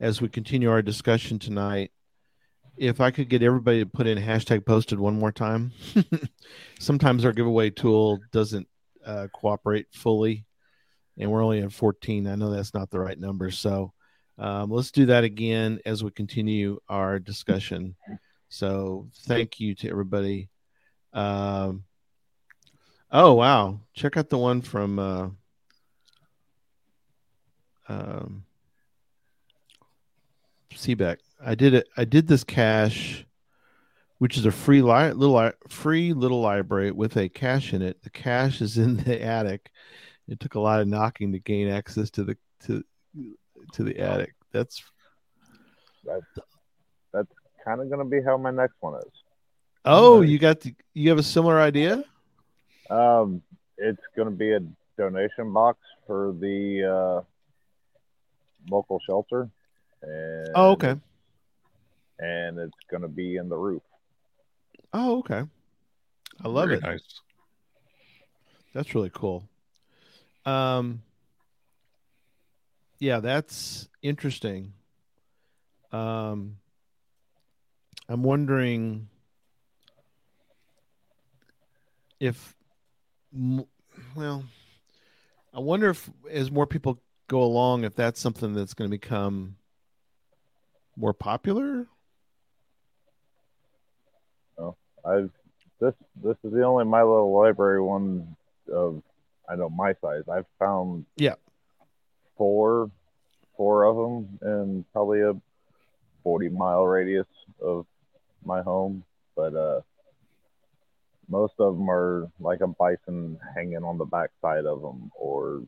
as 0.00 0.20
we 0.20 0.28
continue 0.28 0.70
our 0.70 0.82
discussion 0.82 1.38
tonight, 1.38 1.90
if 2.76 3.00
I 3.00 3.10
could 3.10 3.28
get 3.28 3.42
everybody 3.42 3.80
to 3.80 3.86
put 3.86 4.06
in 4.06 4.16
hashtag 4.16 4.64
posted 4.64 4.98
one 4.98 5.18
more 5.18 5.32
time. 5.32 5.72
Sometimes 6.80 7.24
our 7.24 7.32
giveaway 7.32 7.68
tool 7.68 8.18
doesn't 8.32 8.66
uh, 9.04 9.26
cooperate 9.34 9.86
fully, 9.92 10.46
and 11.18 11.30
we're 11.30 11.44
only 11.44 11.60
at 11.60 11.72
14. 11.72 12.26
I 12.26 12.34
know 12.34 12.50
that's 12.50 12.72
not 12.72 12.90
the 12.90 12.98
right 12.98 13.18
number. 13.18 13.50
So 13.50 13.92
um, 14.40 14.70
let's 14.70 14.90
do 14.90 15.06
that 15.06 15.22
again 15.22 15.80
as 15.84 16.02
we 16.02 16.10
continue 16.10 16.80
our 16.88 17.18
discussion. 17.18 17.94
So 18.48 19.08
thank 19.26 19.60
you 19.60 19.74
to 19.76 19.90
everybody. 19.90 20.48
Um, 21.12 21.84
oh, 23.12 23.34
wow. 23.34 23.80
Check 23.92 24.16
out 24.16 24.30
the 24.30 24.38
one 24.38 24.62
from. 24.62 24.98
Uh, 24.98 25.28
um. 27.88 28.44
I 31.44 31.54
did 31.54 31.74
it. 31.74 31.88
I 31.96 32.04
did 32.04 32.26
this 32.26 32.42
cache, 32.42 33.26
which 34.18 34.38
is 34.38 34.46
a 34.46 34.50
free 34.50 34.80
li- 34.80 35.12
little 35.12 35.36
li- 35.36 35.52
free 35.68 36.12
little 36.14 36.40
library 36.40 36.92
with 36.92 37.16
a 37.16 37.28
cache 37.28 37.74
in 37.74 37.82
it. 37.82 38.02
The 38.02 38.10
cache 38.10 38.62
is 38.62 38.78
in 38.78 38.96
the 38.96 39.22
attic. 39.22 39.70
It 40.28 40.40
took 40.40 40.54
a 40.54 40.60
lot 40.60 40.80
of 40.80 40.88
knocking 40.88 41.32
to 41.32 41.38
gain 41.38 41.68
access 41.68 42.10
to 42.12 42.24
the 42.24 42.36
to 42.66 42.84
to 43.72 43.84
the 43.84 43.98
attic. 43.98 44.34
That's 44.52 44.82
that's, 46.04 46.24
that's 47.12 47.32
kind 47.64 47.80
of 47.80 47.88
going 47.88 47.98
to 47.98 48.04
be 48.04 48.22
how 48.22 48.36
my 48.36 48.50
next 48.50 48.74
one 48.80 48.98
is. 48.98 49.12
Oh, 49.84 50.20
you 50.20 50.38
got 50.38 50.60
the, 50.60 50.74
you 50.94 51.08
have 51.10 51.18
a 51.18 51.22
similar 51.22 51.60
idea? 51.60 52.04
Um, 52.90 53.42
it's 53.78 54.02
going 54.16 54.28
to 54.28 54.34
be 54.34 54.52
a 54.52 54.60
donation 54.98 55.52
box 55.52 55.78
for 56.06 56.34
the 56.38 56.84
uh, 56.84 57.22
local 58.70 59.00
shelter. 59.06 59.48
And 60.02 60.48
oh, 60.54 60.70
okay. 60.72 60.96
and 62.18 62.58
it's 62.58 62.72
going 62.90 63.02
to 63.02 63.08
be 63.08 63.36
in 63.36 63.48
the 63.48 63.56
roof. 63.56 63.82
Oh, 64.92 65.18
okay. 65.18 65.44
I 66.42 66.48
love 66.48 66.68
Very 66.68 66.78
it. 66.78 66.82
Nice. 66.82 67.20
That's 68.74 68.94
really 68.94 69.10
cool. 69.12 69.48
Um, 70.46 71.02
yeah, 73.00 73.20
that's 73.20 73.88
interesting. 74.02 74.74
Um, 75.90 76.58
I'm 78.08 78.22
wondering 78.22 79.08
if, 82.20 82.54
well, 84.14 84.44
I 85.54 85.60
wonder 85.60 85.88
if 85.88 86.08
as 86.30 86.50
more 86.50 86.66
people 86.66 87.00
go 87.26 87.42
along, 87.42 87.84
if 87.84 87.94
that's 87.94 88.20
something 88.20 88.54
that's 88.54 88.74
going 88.74 88.88
to 88.88 88.96
become 88.96 89.56
more 90.96 91.14
popular. 91.14 91.86
Oh, 94.58 94.76
I've 95.04 95.30
this 95.80 95.94
this 96.22 96.36
is 96.44 96.52
the 96.52 96.62
only 96.62 96.84
my 96.84 97.02
little 97.02 97.32
library 97.32 97.80
one 97.80 98.36
of 98.70 99.02
I 99.48 99.56
know 99.56 99.70
my 99.70 99.94
size. 100.02 100.24
I've 100.30 100.46
found 100.58 101.06
yeah 101.16 101.36
four 102.40 102.90
four 103.54 103.84
of 103.84 103.96
them 103.96 104.38
in 104.40 104.84
probably 104.94 105.20
a 105.20 105.34
40 106.24 106.48
mile 106.48 106.86
radius 106.86 107.26
of 107.60 107.84
my 108.42 108.62
home 108.62 109.04
but 109.36 109.54
uh 109.54 109.80
most 111.28 111.52
of 111.58 111.76
them 111.76 111.90
are 111.90 112.30
like 112.40 112.62
a 112.62 112.66
bison 112.66 113.38
hanging 113.54 113.84
on 113.84 113.98
the 113.98 114.06
back 114.06 114.30
side 114.40 114.64
of 114.64 114.80
them 114.80 115.10
or 115.14 115.62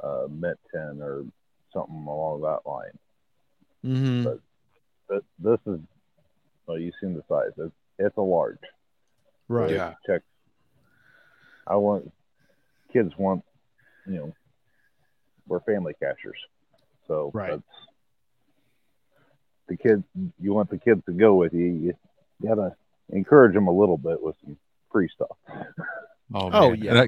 a 0.00 0.26
mint 0.30 0.58
tin 0.72 1.00
or 1.02 1.24
something 1.74 2.04
along 2.06 2.40
that 2.40 2.68
line. 2.68 2.98
Mm-hmm. 3.84 4.24
but 4.24 4.40
th- 5.08 5.24
this 5.38 5.58
is 5.72 5.80
well 6.66 6.78
you've 6.78 6.94
seen 7.00 7.14
the 7.14 7.22
size. 7.28 7.52
It's, 7.56 7.74
it's 7.98 8.16
a 8.16 8.22
large. 8.22 8.58
Right. 9.48 9.68
So 9.68 9.74
yeah. 9.74 9.94
Check. 10.06 10.22
I 11.66 11.76
want 11.76 12.10
kids 12.92 13.12
want 13.18 13.44
you 14.06 14.14
know 14.14 14.34
we're 15.50 15.60
family 15.60 15.92
cachers 16.00 16.38
so 17.10 17.32
right. 17.34 17.60
the 19.66 19.76
kids, 19.76 20.04
you 20.38 20.54
want 20.54 20.70
the 20.70 20.78
kids 20.78 21.04
to 21.06 21.12
go 21.12 21.34
with 21.34 21.52
you. 21.52 21.66
You, 21.66 21.94
you 22.40 22.48
gotta 22.48 22.76
encourage 23.08 23.52
them 23.52 23.66
a 23.66 23.72
little 23.72 23.98
bit 23.98 24.22
with 24.22 24.36
some 24.44 24.56
free 24.92 25.08
stuff. 25.12 25.36
Oh, 26.32 26.48
oh 26.52 26.72
yeah. 26.74 26.90
And 26.92 27.00
I, 27.00 27.06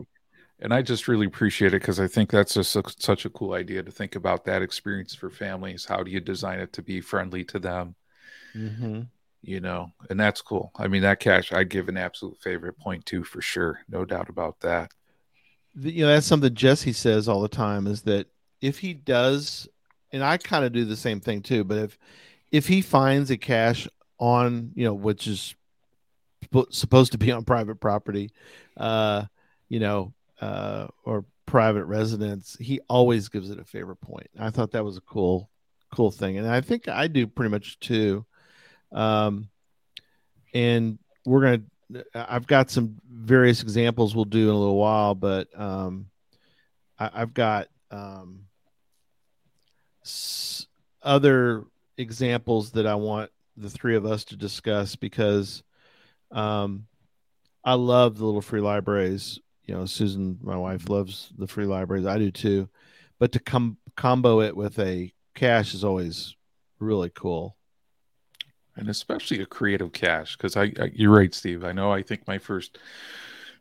and 0.58 0.74
I 0.74 0.82
just 0.82 1.06
really 1.06 1.26
appreciate 1.26 1.74
it 1.74 1.80
because 1.80 2.00
I 2.00 2.08
think 2.08 2.28
that's 2.28 2.54
just 2.54 2.74
a, 2.74 2.82
such 2.98 3.24
a 3.24 3.30
cool 3.30 3.52
idea 3.52 3.84
to 3.84 3.92
think 3.92 4.16
about 4.16 4.44
that 4.46 4.62
experience 4.62 5.14
for 5.14 5.30
families. 5.30 5.84
How 5.84 6.02
do 6.02 6.10
you 6.10 6.18
design 6.18 6.58
it 6.58 6.72
to 6.72 6.82
be 6.82 7.00
friendly 7.00 7.44
to 7.44 7.60
them? 7.60 7.94
Mm-hmm. 8.52 9.02
You 9.42 9.60
know, 9.60 9.92
and 10.10 10.18
that's 10.18 10.42
cool. 10.42 10.72
I 10.76 10.88
mean, 10.88 11.02
that 11.02 11.20
cache 11.20 11.52
I'd 11.52 11.68
give 11.68 11.88
an 11.88 11.96
absolute 11.96 12.36
favorite 12.40 12.76
point 12.80 13.06
to 13.06 13.22
for 13.22 13.40
sure, 13.40 13.78
no 13.88 14.04
doubt 14.04 14.28
about 14.28 14.58
that. 14.62 14.90
The, 15.76 15.92
you 15.92 16.04
know, 16.04 16.12
that's 16.12 16.26
something 16.26 16.52
Jesse 16.52 16.92
says 16.92 17.28
all 17.28 17.42
the 17.42 17.48
time 17.48 17.86
is 17.86 18.02
that 18.02 18.26
if 18.62 18.78
he 18.78 18.94
does 18.94 19.68
and 20.12 20.22
I 20.22 20.36
kind 20.36 20.64
of 20.64 20.72
do 20.72 20.84
the 20.84 20.96
same 20.96 21.20
thing 21.20 21.42
too. 21.42 21.64
But 21.64 21.78
if 21.78 21.98
if 22.50 22.68
he 22.68 22.82
finds 22.82 23.30
a 23.30 23.36
cache 23.36 23.88
on, 24.18 24.72
you 24.74 24.84
know, 24.84 24.94
which 24.94 25.26
is 25.26 25.54
supposed 26.70 27.12
to 27.12 27.18
be 27.18 27.32
on 27.32 27.44
private 27.44 27.80
property, 27.80 28.30
uh, 28.76 29.24
you 29.68 29.80
know, 29.80 30.12
uh, 30.40 30.88
or 31.04 31.24
private 31.46 31.86
residence, 31.86 32.56
he 32.60 32.80
always 32.88 33.28
gives 33.28 33.50
it 33.50 33.58
a 33.58 33.64
favorite 33.64 34.00
point. 34.00 34.28
I 34.38 34.50
thought 34.50 34.72
that 34.72 34.84
was 34.84 34.98
a 34.98 35.02
cool, 35.02 35.48
cool 35.94 36.10
thing, 36.10 36.38
and 36.38 36.46
I 36.46 36.60
think 36.60 36.88
I 36.88 37.06
do 37.06 37.26
pretty 37.26 37.50
much 37.50 37.80
too. 37.80 38.24
Um, 38.92 39.48
and 40.52 40.98
we're 41.24 41.40
gonna. 41.40 41.62
I've 42.14 42.46
got 42.46 42.70
some 42.70 42.96
various 43.10 43.62
examples 43.62 44.14
we'll 44.14 44.24
do 44.24 44.48
in 44.48 44.54
a 44.54 44.58
little 44.58 44.78
while, 44.78 45.14
but 45.14 45.48
um, 45.58 46.06
I, 46.98 47.10
have 47.20 47.34
got 47.34 47.68
um, 47.90 48.46
other 51.02 51.64
examples 51.96 52.72
that 52.72 52.86
I 52.86 52.94
want 52.94 53.30
the 53.56 53.70
three 53.70 53.96
of 53.96 54.06
us 54.06 54.24
to 54.26 54.36
discuss 54.36 54.96
because 54.96 55.62
um, 56.30 56.86
I 57.64 57.74
love 57.74 58.18
the 58.18 58.24
little 58.24 58.42
free 58.42 58.60
libraries. 58.60 59.38
You 59.64 59.74
know, 59.74 59.86
Susan, 59.86 60.38
my 60.42 60.56
wife, 60.56 60.88
loves 60.88 61.32
the 61.38 61.46
free 61.46 61.66
libraries. 61.66 62.06
I 62.06 62.18
do 62.18 62.30
too. 62.30 62.68
But 63.18 63.32
to 63.32 63.38
com- 63.38 63.78
combo 63.96 64.40
it 64.40 64.56
with 64.56 64.78
a 64.78 65.12
cache 65.34 65.74
is 65.74 65.84
always 65.84 66.34
really 66.78 67.10
cool. 67.10 67.56
And 68.74 68.88
especially 68.88 69.40
a 69.40 69.46
creative 69.46 69.92
cache, 69.92 70.36
because 70.36 70.56
I, 70.56 70.72
I, 70.80 70.90
you're 70.94 71.14
right, 71.14 71.32
Steve. 71.34 71.62
I 71.62 71.72
know. 71.72 71.92
I 71.92 72.02
think 72.02 72.26
my 72.26 72.38
first 72.38 72.78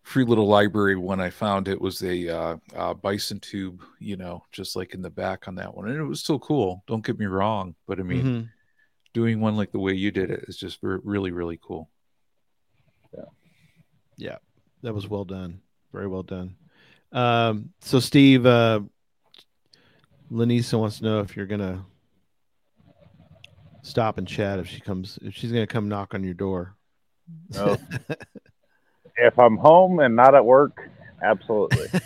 free 0.04 0.24
little 0.24 0.48
library 0.48 0.96
when 0.96 1.20
I 1.20 1.30
found 1.30 1.68
it 1.68 1.80
was 1.80 2.02
a, 2.04 2.30
uh, 2.30 2.58
a 2.76 2.96
bison 2.96 3.40
tube, 3.40 3.84
you 4.00 4.18
know, 4.18 4.44
just 4.52 4.76
like 4.76 4.94
in 4.94 5.02
the 5.02 5.10
back 5.10 5.48
on 5.48 5.56
that 5.56 5.76
one, 5.76 5.90
and 5.90 5.98
it 5.98 6.04
was 6.04 6.20
still 6.20 6.40
cool. 6.40 6.84
Don't 6.88 7.06
get 7.06 7.20
me 7.20 7.26
wrong, 7.28 7.76
but 7.88 8.00
I 8.00 8.04
mean, 8.04 8.24
mm-hmm. 8.24 8.46
doing 9.14 9.40
one 9.40 9.56
like 9.56 9.72
the 9.72 9.80
way 9.80 9.94
you 9.94 10.12
did 10.12 10.32
it 10.32 10.46
is 10.48 10.58
just 10.58 10.80
really, 10.82 11.32
really 11.32 11.60
cool. 11.62 11.90
Yeah, 13.16 13.26
yeah, 14.18 14.38
that 14.84 14.94
was 14.94 15.08
well 15.08 15.26
done. 15.26 15.62
Very 15.92 16.08
well 16.08 16.24
done. 16.24 16.56
Um, 17.12 17.72
so, 17.82 18.00
Steve, 18.00 18.46
uh, 18.46 18.80
Lanisa 20.32 20.80
wants 20.80 21.00
to 21.00 21.04
know 21.04 21.20
if 21.20 21.36
you're 21.36 21.46
gonna 21.46 21.86
stop 23.84 24.18
and 24.18 24.28
chat 24.28 24.60
if 24.60 24.68
she 24.68 24.80
comes 24.80 25.20
if 25.22 25.36
she's 25.36 25.52
gonna 25.52 25.68
come 25.68 25.90
knock 25.90 26.14
on 26.14 26.24
your 26.24 26.34
door. 26.34 26.76
No. 27.54 27.78
if 29.22 29.38
I'm 29.38 29.58
home 29.58 30.00
and 30.00 30.16
not 30.16 30.36
at 30.36 30.46
work, 30.46 30.90
absolutely. 31.24 31.88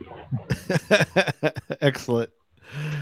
Excellent. 1.80 2.30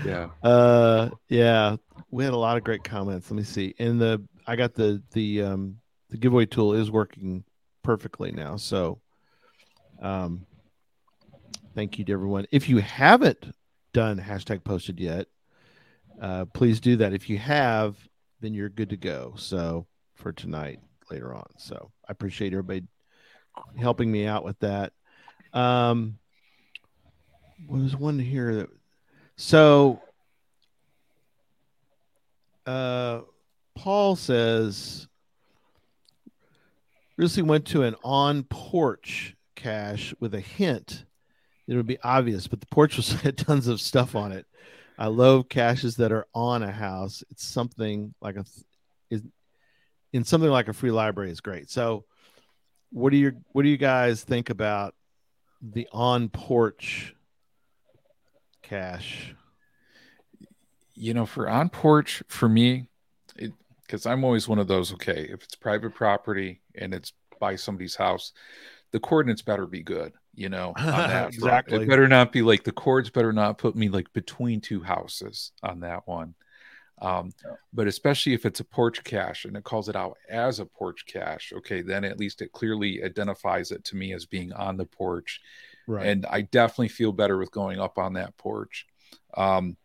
Yeah. 0.05 0.29
Uh, 0.43 1.11
yeah. 1.29 1.77
We 2.11 2.25
had 2.25 2.33
a 2.33 2.39
lot 2.39 2.57
of 2.57 2.65
great 2.65 2.85
comments. 2.85 3.31
Let 3.31 3.37
me 3.37 3.45
see. 3.45 3.75
And 3.79 4.01
the 4.01 4.23
I 4.47 4.57
got 4.57 4.75
the 4.75 5.03
the 5.13 5.43
um 5.43 5.79
the 6.11 6.17
giveaway 6.17 6.47
tool 6.47 6.73
is 6.73 6.91
working 6.91 7.45
perfectly 7.83 8.33
now. 8.33 8.57
So, 8.57 9.01
um, 10.01 10.47
thank 11.75 11.99
you 11.99 12.05
to 12.05 12.13
everyone. 12.13 12.47
If 12.51 12.69
you 12.69 12.79
haven't 12.79 13.55
done 13.93 14.19
hashtag 14.21 14.63
posted 14.65 15.01
yet, 15.01 15.27
uh, 16.21 16.45
please 16.47 16.81
do 16.81 16.97
that. 16.97 17.13
If 17.13 17.29
you 17.29 17.39
have, 17.39 17.97
then 18.41 18.55
you're 18.55 18.69
good 18.69 18.91
to 18.91 18.97
go. 18.97 19.35
So 19.37 19.87
for 20.15 20.33
tonight 20.33 20.81
later 21.11 21.35
on. 21.35 21.47
So 21.59 21.91
I 22.09 22.13
appreciate 22.13 22.53
everybody 22.53 22.85
helping 23.79 24.11
me 24.11 24.27
out 24.27 24.45
with 24.45 24.59
that. 24.61 24.93
Um, 25.53 26.19
was 27.69 27.97
one 27.97 28.19
here 28.19 28.55
that 28.57 28.69
so 29.37 30.01
uh 32.67 33.21
Paul 33.75 34.17
says 34.17 35.09
recently 37.17 37.49
went 37.49 37.65
to 37.67 37.83
an 37.83 37.97
on 38.05 38.43
porch 38.45 39.35
cache 39.55 40.15
with 40.21 40.35
a 40.35 40.41
hint 40.41 41.07
it 41.67 41.75
would 41.75 41.87
be 41.87 41.99
obvious, 42.03 42.47
but 42.47 42.61
the 42.61 42.67
porch 42.67 42.97
was 42.97 43.13
had 43.23 43.37
tons 43.37 43.67
of 43.67 43.81
stuff 43.81 44.15
on 44.15 44.33
it. 44.33 44.47
I 44.99 45.09
love 45.09 45.49
caches 45.49 45.97
that 45.97 46.13
are 46.13 46.27
on 46.35 46.63
a 46.63 46.71
house. 46.71 47.23
It's 47.31 47.45
something 47.45 48.15
like 48.21 48.37
a 48.37 48.45
in 50.17 50.25
something 50.25 50.51
like 50.51 50.69
a 50.69 50.73
free 50.73 50.91
library 50.91 51.31
is 51.31 51.41
great. 51.41 51.71
So, 51.71 52.05
what 52.91 53.11
do 53.11 53.19
you 53.19 53.33
what 53.53 53.63
do 53.63 53.69
you 53.69 53.77
guys 53.77 54.25
think 54.25 54.49
about 54.49 54.95
the 55.61 55.87
on 55.93 56.31
porch 56.31 57.15
cache? 58.63 59.35
You 60.95 61.13
know, 61.13 61.27
for 61.27 61.49
on 61.51 61.69
porch, 61.69 62.23
for 62.29 62.49
me, 62.49 62.89
because 63.83 64.07
I'm 64.07 64.25
always 64.25 64.49
one 64.49 64.59
of 64.59 64.69
those. 64.69 64.95
Okay, 64.95 65.29
if 65.31 65.43
it's 65.43 65.55
private 65.55 65.95
property 65.95 66.63
and 66.75 66.95
it's 66.95 67.13
by 67.39 67.57
somebody's 67.57 67.97
house, 67.97 68.33
the 68.93 69.01
coordinates 69.01 69.43
better 69.43 69.67
be 69.67 69.83
good. 69.83 70.15
You 70.35 70.49
know, 70.49 70.73
exactly. 70.79 71.83
It 71.83 71.89
better 71.89 72.09
not 72.09 72.33
be 72.33 72.41
like 72.41 72.65
the 72.65 72.73
cords 72.73 73.11
better 73.11 73.35
not 73.35 73.59
put 73.59 73.77
me 73.77 73.91
like 73.91 74.11
between 74.15 74.63
two 74.63 74.83
houses 74.83 75.53
on 75.63 75.81
that 75.81 76.09
one. 76.09 76.35
Um, 77.03 77.33
But 77.73 77.87
especially 77.87 78.33
if 78.33 78.47
it's 78.47 78.61
a 78.61 78.65
porch 78.65 79.05
cache 79.05 79.45
and 79.45 79.57
it 79.57 79.65
calls 79.65 79.89
it 79.89 79.97
out 79.97 80.17
as 80.29 80.61
a 80.61 80.67
porch 80.67 81.05
cache, 81.07 81.53
okay, 81.57 81.83
then 81.83 82.05
at 82.05 82.19
least 82.19 82.41
it 82.43 82.53
clearly 82.53 83.03
identifies 83.05 83.71
it 83.71 83.85
to 83.85 83.97
me 83.97 84.13
as 84.13 84.25
being 84.25 84.53
on 84.53 84.77
the 84.77 84.87
porch. 84.87 85.41
Right. 85.87 86.07
And 86.07 86.27
I 86.27 86.43
definitely 86.43 86.89
feel 86.89 87.13
better 87.13 87.37
with 87.37 87.51
going 87.51 87.79
up 87.79 87.99
on 87.99 88.15
that 88.15 88.37
porch. 88.39 88.87
Um, 89.37 89.77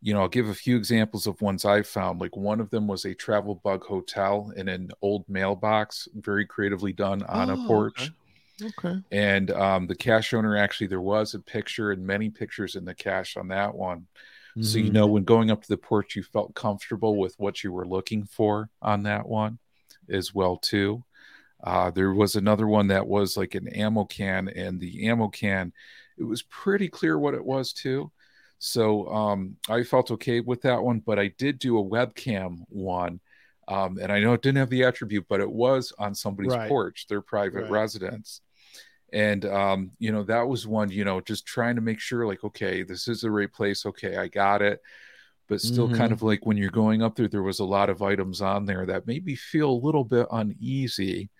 you 0.00 0.12
know, 0.12 0.20
I'll 0.20 0.28
give 0.28 0.48
a 0.48 0.54
few 0.54 0.76
examples 0.76 1.26
of 1.26 1.40
ones 1.40 1.64
I've 1.64 1.86
found. 1.86 2.20
Like 2.20 2.36
one 2.36 2.60
of 2.60 2.70
them 2.70 2.86
was 2.86 3.04
a 3.04 3.14
travel 3.14 3.54
bug 3.54 3.84
hotel 3.84 4.52
in 4.56 4.68
an 4.68 4.90
old 5.00 5.26
mailbox, 5.28 6.08
very 6.14 6.44
creatively 6.46 6.92
done 6.92 7.22
on 7.24 7.50
oh, 7.50 7.54
a 7.54 7.66
porch. 7.66 8.10
Okay. 8.62 8.88
okay. 8.88 9.02
And 9.12 9.50
um, 9.50 9.86
the 9.86 9.94
cache 9.94 10.34
owner 10.34 10.56
actually, 10.56 10.88
there 10.88 11.00
was 11.00 11.34
a 11.34 11.40
picture 11.40 11.92
and 11.92 12.06
many 12.06 12.30
pictures 12.30 12.76
in 12.76 12.84
the 12.84 12.94
cache 12.94 13.36
on 13.36 13.48
that 13.48 13.74
one 13.74 14.06
Mm-hmm. 14.56 14.62
So 14.62 14.78
you 14.78 14.84
mm-hmm. 14.84 14.94
know 14.94 15.06
when 15.06 15.24
going 15.24 15.50
up 15.50 15.62
to 15.62 15.68
the 15.68 15.76
porch, 15.76 16.16
you 16.16 16.22
felt 16.22 16.54
comfortable 16.54 17.16
with 17.16 17.34
what 17.38 17.64
you 17.64 17.72
were 17.72 17.86
looking 17.86 18.24
for 18.24 18.70
on 18.80 19.02
that 19.04 19.28
one 19.28 19.58
as 20.08 20.34
well 20.34 20.56
too. 20.56 21.04
Uh, 21.62 21.90
there 21.90 22.12
was 22.12 22.36
another 22.36 22.66
one 22.66 22.88
that 22.88 23.06
was 23.06 23.36
like 23.36 23.54
an 23.54 23.68
ammo 23.68 24.04
can, 24.04 24.48
and 24.48 24.80
the 24.80 25.08
ammo 25.08 25.28
can, 25.28 25.72
it 26.18 26.24
was 26.24 26.42
pretty 26.42 26.88
clear 26.88 27.18
what 27.18 27.34
it 27.34 27.44
was 27.44 27.72
too. 27.72 28.12
So 28.58 29.08
um, 29.08 29.56
I 29.68 29.82
felt 29.82 30.10
okay 30.12 30.40
with 30.40 30.62
that 30.62 30.82
one, 30.82 31.00
but 31.00 31.18
I 31.18 31.28
did 31.38 31.58
do 31.58 31.78
a 31.78 31.84
webcam 31.84 32.60
one. 32.68 33.20
Um, 33.66 33.98
and 34.00 34.12
I 34.12 34.20
know 34.20 34.34
it 34.34 34.42
didn't 34.42 34.58
have 34.58 34.70
the 34.70 34.84
attribute, 34.84 35.26
but 35.28 35.40
it 35.40 35.50
was 35.50 35.92
on 35.98 36.14
somebody's 36.14 36.52
right. 36.52 36.68
porch, 36.68 37.06
their 37.08 37.22
private 37.22 37.62
right. 37.62 37.70
residence. 37.70 38.42
And, 39.14 39.44
um, 39.46 39.92
you 39.98 40.12
know, 40.12 40.24
that 40.24 40.48
was 40.48 40.66
one, 40.66 40.90
you 40.90 41.04
know, 41.04 41.20
just 41.20 41.46
trying 41.46 41.76
to 41.76 41.80
make 41.80 42.00
sure, 42.00 42.26
like, 42.26 42.42
okay, 42.44 42.82
this 42.82 43.06
is 43.06 43.20
the 43.20 43.30
right 43.30 43.50
place. 43.50 43.86
Okay, 43.86 44.16
I 44.16 44.28
got 44.28 44.60
it. 44.60 44.80
But 45.46 45.60
still, 45.60 45.86
mm-hmm. 45.86 45.96
kind 45.96 46.12
of 46.12 46.22
like 46.22 46.44
when 46.44 46.56
you're 46.56 46.70
going 46.70 47.02
up 47.02 47.14
there, 47.14 47.28
there 47.28 47.42
was 47.42 47.60
a 47.60 47.64
lot 47.64 47.90
of 47.90 48.02
items 48.02 48.40
on 48.40 48.64
there 48.64 48.86
that 48.86 49.06
made 49.06 49.24
me 49.24 49.36
feel 49.36 49.70
a 49.70 49.84
little 49.86 50.04
bit 50.04 50.26
uneasy. 50.32 51.30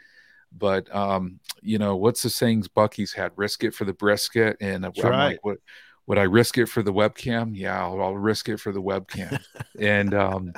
But, 0.57 0.95
um, 0.95 1.41
you 1.63 1.79
know, 1.79 1.97
what's 1.97 2.23
the 2.23 2.31
sayings 2.31 2.69
Buc-ee's 2.69 3.13
had? 3.13 3.33
Risk 3.35 3.65
it 3.65 3.75
for 3.75 3.85
the 3.85 3.93
brisket. 3.93 4.57
And 4.61 4.87
I'm 4.87 4.93
right. 5.03 5.33
like, 5.33 5.45
what? 5.45 5.59
would 6.07 6.19
I 6.19 6.25
risk 6.25 6.59
it 6.59 6.67
for 6.67 6.83
the 6.83 6.93
webcam? 6.93 7.53
Yeah, 7.55 7.83
I'll, 7.83 8.01
I'll 8.01 8.17
risk 8.17 8.49
it 8.49 8.61
for 8.61 8.73
the 8.73 8.83
webcam. 8.83 9.43
and 9.81 10.15
um, 10.15 10.53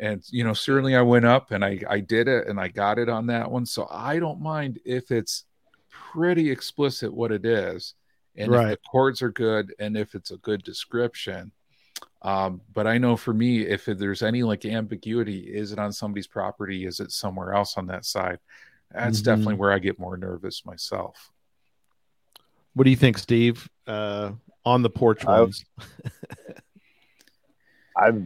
and 0.00 0.22
you 0.30 0.44
know, 0.44 0.52
certainly 0.52 0.94
I 0.94 1.02
went 1.02 1.24
up 1.24 1.50
and 1.50 1.64
I 1.64 1.80
I 1.88 2.00
did 2.00 2.28
it 2.28 2.46
and 2.46 2.60
I 2.60 2.68
got 2.68 2.98
it 2.98 3.08
on 3.08 3.26
that 3.26 3.50
one. 3.50 3.66
So 3.66 3.86
I 3.90 4.18
don't 4.18 4.40
mind 4.40 4.78
if 4.84 5.10
it's 5.10 5.44
pretty 6.16 6.50
explicit 6.50 7.12
what 7.12 7.32
it 7.32 7.44
is, 7.44 7.94
and 8.36 8.50
right. 8.50 8.68
if 8.68 8.70
the 8.70 8.88
chords 8.90 9.22
are 9.22 9.30
good 9.30 9.74
and 9.78 9.96
if 9.96 10.14
it's 10.14 10.30
a 10.30 10.36
good 10.38 10.62
description. 10.62 11.52
Um, 12.22 12.60
but 12.72 12.86
I 12.86 12.98
know 12.98 13.16
for 13.16 13.32
me, 13.32 13.62
if 13.62 13.84
there's 13.84 14.22
any 14.22 14.42
like 14.42 14.64
ambiguity, 14.64 15.40
is 15.40 15.72
it 15.72 15.78
on 15.78 15.92
somebody's 15.92 16.26
property? 16.26 16.86
Is 16.86 17.00
it 17.00 17.12
somewhere 17.12 17.52
else 17.52 17.76
on 17.76 17.86
that 17.86 18.04
side? 18.04 18.38
That's 18.92 19.18
mm-hmm. 19.18 19.24
definitely 19.24 19.54
where 19.54 19.72
I 19.72 19.78
get 19.78 19.98
more 19.98 20.16
nervous 20.16 20.64
myself. 20.64 21.30
What 22.74 22.84
do 22.84 22.90
you 22.90 22.96
think, 22.96 23.18
Steve? 23.18 23.68
Uh, 23.86 24.32
on 24.64 24.82
the 24.82 24.90
porch 24.90 25.24
ones. 25.24 25.64
I've 27.96 28.22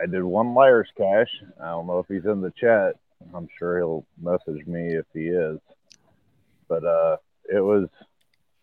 I 0.00 0.06
did 0.06 0.22
one 0.22 0.54
liar's 0.54 0.88
cache. 0.96 1.42
I 1.60 1.66
don't 1.66 1.86
know 1.86 1.98
if 1.98 2.06
he's 2.08 2.26
in 2.26 2.40
the 2.40 2.52
chat. 2.52 2.94
I'm 3.34 3.48
sure 3.58 3.78
he'll 3.78 4.06
message 4.20 4.66
me 4.66 4.94
if 4.94 5.06
he 5.14 5.28
is. 5.28 5.58
But 6.74 6.84
uh, 6.84 7.16
it 7.44 7.60
was 7.60 7.88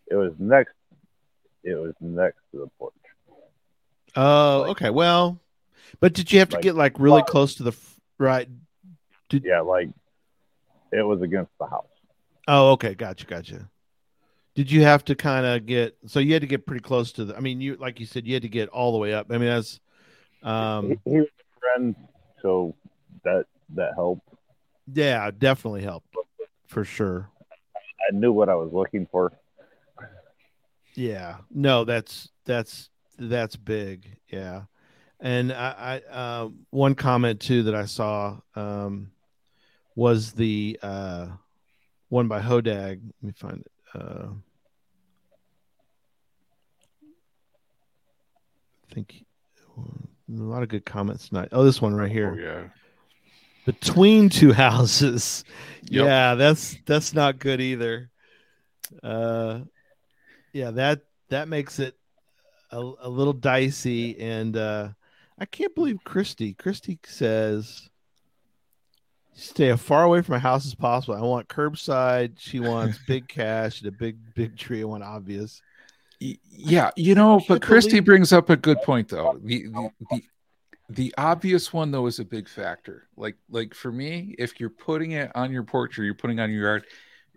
it 0.06 0.16
was 0.16 0.32
next 0.38 0.74
it 1.64 1.74
was 1.74 1.94
next 2.00 2.38
to 2.52 2.58
the 2.58 2.66
porch. 2.78 2.92
Oh, 4.14 4.64
like, 4.66 4.70
okay. 4.72 4.90
Well, 4.90 5.40
but 6.00 6.12
did 6.12 6.30
you 6.30 6.40
have 6.40 6.50
to 6.50 6.56
like, 6.56 6.62
get 6.62 6.74
like 6.74 6.98
really 6.98 7.22
close 7.22 7.54
to 7.54 7.62
the 7.62 7.72
right? 8.18 8.48
Did... 9.30 9.44
Yeah, 9.44 9.60
like 9.60 9.88
it 10.92 11.02
was 11.02 11.22
against 11.22 11.52
the 11.58 11.66
house. 11.66 11.86
Oh, 12.46 12.72
okay. 12.72 12.94
Gotcha. 12.94 13.26
Gotcha 13.26 13.68
did 14.54 14.70
you 14.70 14.82
have 14.82 15.02
to 15.02 15.14
kind 15.14 15.46
of 15.46 15.64
get 15.64 15.96
so 16.04 16.20
you 16.20 16.34
had 16.34 16.42
to 16.42 16.46
get 16.46 16.66
pretty 16.66 16.82
close 16.82 17.12
to 17.12 17.24
the 17.24 17.34
i 17.34 17.40
mean 17.40 17.58
you 17.62 17.74
like 17.76 17.98
you 17.98 18.04
said 18.04 18.26
you 18.26 18.34
had 18.34 18.42
to 18.42 18.50
get 18.50 18.68
all 18.68 18.92
the 18.92 18.98
way 18.98 19.14
up 19.14 19.26
i 19.30 19.38
mean 19.38 19.48
that's 19.48 19.80
um 20.42 20.90
he, 20.90 21.10
he 21.10 21.16
was 21.20 21.26
a 21.26 21.60
friend 21.60 21.96
so 22.42 22.74
that 23.24 23.46
that 23.70 23.94
helped 23.94 24.28
yeah 24.92 25.30
definitely 25.30 25.80
helped 25.80 26.14
for 26.66 26.84
sure 26.84 27.30
i 28.08 28.14
knew 28.14 28.32
what 28.32 28.48
i 28.48 28.54
was 28.54 28.72
looking 28.72 29.06
for 29.10 29.32
yeah 30.94 31.38
no 31.50 31.84
that's 31.84 32.28
that's 32.44 32.90
that's 33.18 33.56
big 33.56 34.16
yeah 34.28 34.62
and 35.20 35.52
i 35.52 36.00
i 36.10 36.14
uh, 36.14 36.48
one 36.70 36.94
comment 36.94 37.40
too 37.40 37.62
that 37.62 37.74
i 37.74 37.84
saw 37.84 38.36
um 38.54 39.10
was 39.94 40.32
the 40.32 40.78
uh 40.82 41.28
one 42.08 42.28
by 42.28 42.40
hodag 42.40 43.00
let 43.22 43.26
me 43.26 43.32
find 43.36 43.60
it 43.60 43.72
uh, 43.94 44.28
I 48.90 48.94
think 48.94 49.24
a 49.78 49.80
lot 50.28 50.62
of 50.62 50.68
good 50.68 50.84
comments 50.84 51.28
tonight. 51.28 51.48
Oh, 51.52 51.64
this 51.64 51.80
one 51.80 51.94
right 51.94 52.10
here. 52.10 52.36
Oh, 52.38 52.42
yeah. 52.42 52.81
Between 53.64 54.28
two 54.28 54.52
houses. 54.52 55.44
Yep. 55.84 56.04
Yeah, 56.04 56.34
that's 56.34 56.76
that's 56.86 57.14
not 57.14 57.38
good 57.38 57.60
either. 57.60 58.10
Uh 59.02 59.60
yeah, 60.52 60.70
that 60.72 61.02
that 61.28 61.48
makes 61.48 61.78
it 61.78 61.96
a, 62.70 62.78
a 62.78 63.08
little 63.08 63.32
dicey 63.32 64.18
and 64.18 64.56
uh 64.56 64.88
I 65.38 65.44
can't 65.44 65.74
believe 65.74 66.04
Christy. 66.04 66.54
Christy 66.54 66.98
says 67.04 67.88
stay 69.34 69.70
as 69.70 69.80
far 69.80 70.04
away 70.04 70.22
from 70.22 70.34
my 70.34 70.38
house 70.38 70.66
as 70.66 70.74
possible. 70.74 71.14
I 71.14 71.20
want 71.20 71.48
curbside. 71.48 72.38
She 72.38 72.60
wants 72.60 72.98
big 73.06 73.28
cache 73.28 73.80
and 73.80 73.88
a 73.88 73.92
big, 73.92 74.16
big 74.34 74.56
tree. 74.56 74.82
I 74.82 74.84
want 74.84 75.02
obvious. 75.02 75.62
Yeah, 76.20 76.90
you 76.96 77.14
know, 77.14 77.40
but 77.48 77.62
Christy 77.62 77.90
believe... 77.90 78.04
brings 78.04 78.32
up 78.32 78.48
a 78.50 78.56
good 78.56 78.78
point 78.82 79.08
though. 79.08 79.40
The, 79.42 79.64
the 79.64 79.90
the 80.10 80.22
the 80.94 81.14
obvious 81.18 81.72
one 81.72 81.90
though 81.90 82.06
is 82.06 82.18
a 82.18 82.24
big 82.24 82.48
factor. 82.48 83.08
Like 83.16 83.36
like 83.48 83.74
for 83.74 83.92
me, 83.92 84.34
if 84.38 84.60
you're 84.60 84.70
putting 84.70 85.12
it 85.12 85.30
on 85.34 85.52
your 85.52 85.62
porch 85.64 85.98
or 85.98 86.04
you're 86.04 86.14
putting 86.14 86.40
on 86.40 86.50
your 86.50 86.62
yard, 86.62 86.84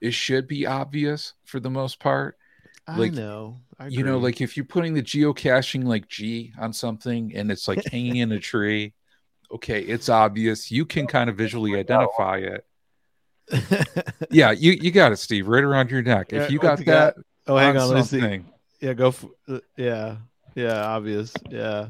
it 0.02 0.14
should 0.14 0.48
be 0.48 0.66
obvious 0.66 1.34
for 1.46 1.60
the 1.60 1.70
most 1.70 2.00
part. 2.00 2.38
Like, 2.88 3.14
I 3.14 3.16
know. 3.16 3.58
I 3.80 3.88
you 3.88 4.04
know, 4.04 4.20
like 4.20 4.42
if 4.42 4.56
you're 4.56 4.66
putting 4.66 4.94
the 4.94 5.02
geocaching 5.02 5.86
like 5.86 6.08
G 6.08 6.54
on 6.60 6.72
something 6.72 7.36
and 7.36 7.52
it's 7.52 7.68
like 7.68 7.84
hanging 7.92 8.18
in 8.18 8.32
a 8.32 8.40
tree, 8.40 8.94
okay, 9.52 9.82
it's 9.82 10.10
obvious. 10.10 10.72
You 10.72 10.86
can 10.86 11.08
kind 11.08 11.30
of 11.30 11.36
visually 11.36 11.76
identify 11.76 12.38
it. 12.38 12.66
yeah, 14.32 14.52
you 14.52 14.74
you 14.74 14.92
got 14.92 15.12
it, 15.12 15.18
Steve, 15.18 15.48
right 15.48 15.64
around 15.64 15.92
your 15.92 16.02
neck. 16.02 16.34
If 16.34 16.52
you 16.52 16.60
got 16.60 16.84
that, 16.86 17.16
oh, 17.48 17.58
hang 17.58 17.78
on, 17.78 17.90
let 17.90 17.98
me 17.98 18.04
see. 18.04 18.42
Yeah, 18.82 18.94
go. 18.94 19.12
For, 19.12 19.30
uh, 19.48 19.60
yeah, 19.78 20.18
yeah, 20.56 20.86
obvious. 20.86 21.34
Yeah, 21.50 21.90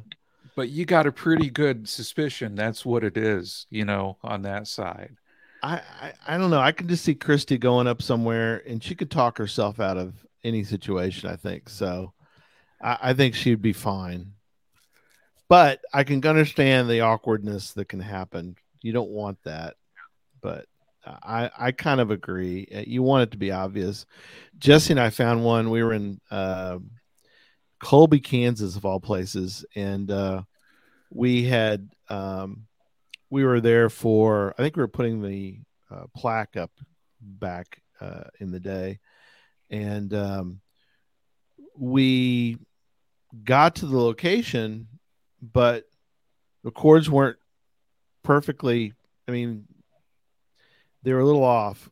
but 0.56 0.70
you 0.70 0.86
got 0.86 1.08
a 1.08 1.12
pretty 1.12 1.50
good 1.50 1.88
suspicion 1.88 2.56
that's 2.56 2.86
what 2.86 3.04
it 3.04 3.18
is. 3.18 3.68
You 3.70 3.86
know, 3.86 4.18
on 4.24 4.44
that 4.44 4.68
side. 4.68 5.16
I, 5.64 5.82
I, 6.02 6.14
I 6.28 6.38
don't 6.38 6.52
know. 6.52 6.60
I 6.60 6.72
can 6.72 6.88
just 6.88 7.04
see 7.04 7.16
Christy 7.16 7.58
going 7.58 7.88
up 7.88 8.02
somewhere, 8.02 8.62
and 8.68 8.84
she 8.84 8.94
could 8.94 9.10
talk 9.10 9.38
herself 9.38 9.80
out 9.80 9.98
of 9.98 10.14
any 10.44 10.64
situation. 10.64 11.30
I 11.30 11.38
think 11.38 11.70
so. 11.70 12.14
I, 12.82 12.98
I 13.02 13.14
think 13.14 13.36
she'd 13.36 13.62
be 13.62 13.74
fine 13.74 14.34
but 15.48 15.82
I 15.94 16.04
can 16.04 16.26
understand 16.26 16.90
the 16.90 17.02
awkwardness 17.02 17.74
that 17.74 17.90
can 17.90 18.00
happen. 18.00 18.56
You 18.82 18.94
don't 18.94 19.10
want 19.10 19.42
that, 19.44 19.76
but 20.42 20.66
I 21.06 21.52
I 21.58 21.72
kind 21.72 22.02
of 22.02 22.12
agree. 22.12 22.68
You 22.88 23.04
want 23.04 23.24
it 23.24 23.32
to 23.32 23.38
be 23.38 23.52
obvious. 23.52 24.06
Jesse 24.58 24.94
and 24.94 25.00
I 25.00 25.10
found 25.10 25.44
one. 25.44 25.70
We 25.70 25.84
were 25.84 25.94
in 25.94 26.20
uh, 26.32 26.80
Colby, 27.86 28.20
Kansas, 28.20 28.76
of 28.76 28.86
all 28.86 29.00
places, 29.00 29.66
and 29.76 30.10
uh, 30.10 30.42
we 31.12 31.44
had 31.44 31.90
um, 32.10 32.66
we 33.30 33.46
were 33.46 33.62
there 33.62 33.90
for. 33.90 34.54
I 34.58 34.62
think 34.62 34.76
we 34.76 34.82
were 34.82 34.88
putting 34.88 35.22
the 35.22 35.60
uh, 35.92 36.06
plaque 36.16 36.58
up 36.58 36.72
back 37.22 37.82
uh, 38.02 38.26
in 38.40 38.52
the 38.52 38.60
day, 38.60 39.00
and 39.70 40.14
um, 40.14 40.62
we 41.78 42.58
got 43.44 43.76
to 43.76 43.86
the 43.86 43.98
location 43.98 44.88
but 45.54 45.86
the 46.64 46.72
cords 46.72 47.10
weren't 47.10 47.38
perfectly. 48.24 48.94
I 49.28 49.32
mean, 49.32 49.66
they 51.04 51.14
were 51.14 51.20
a 51.20 51.26
little 51.26 51.44
off, 51.44 51.90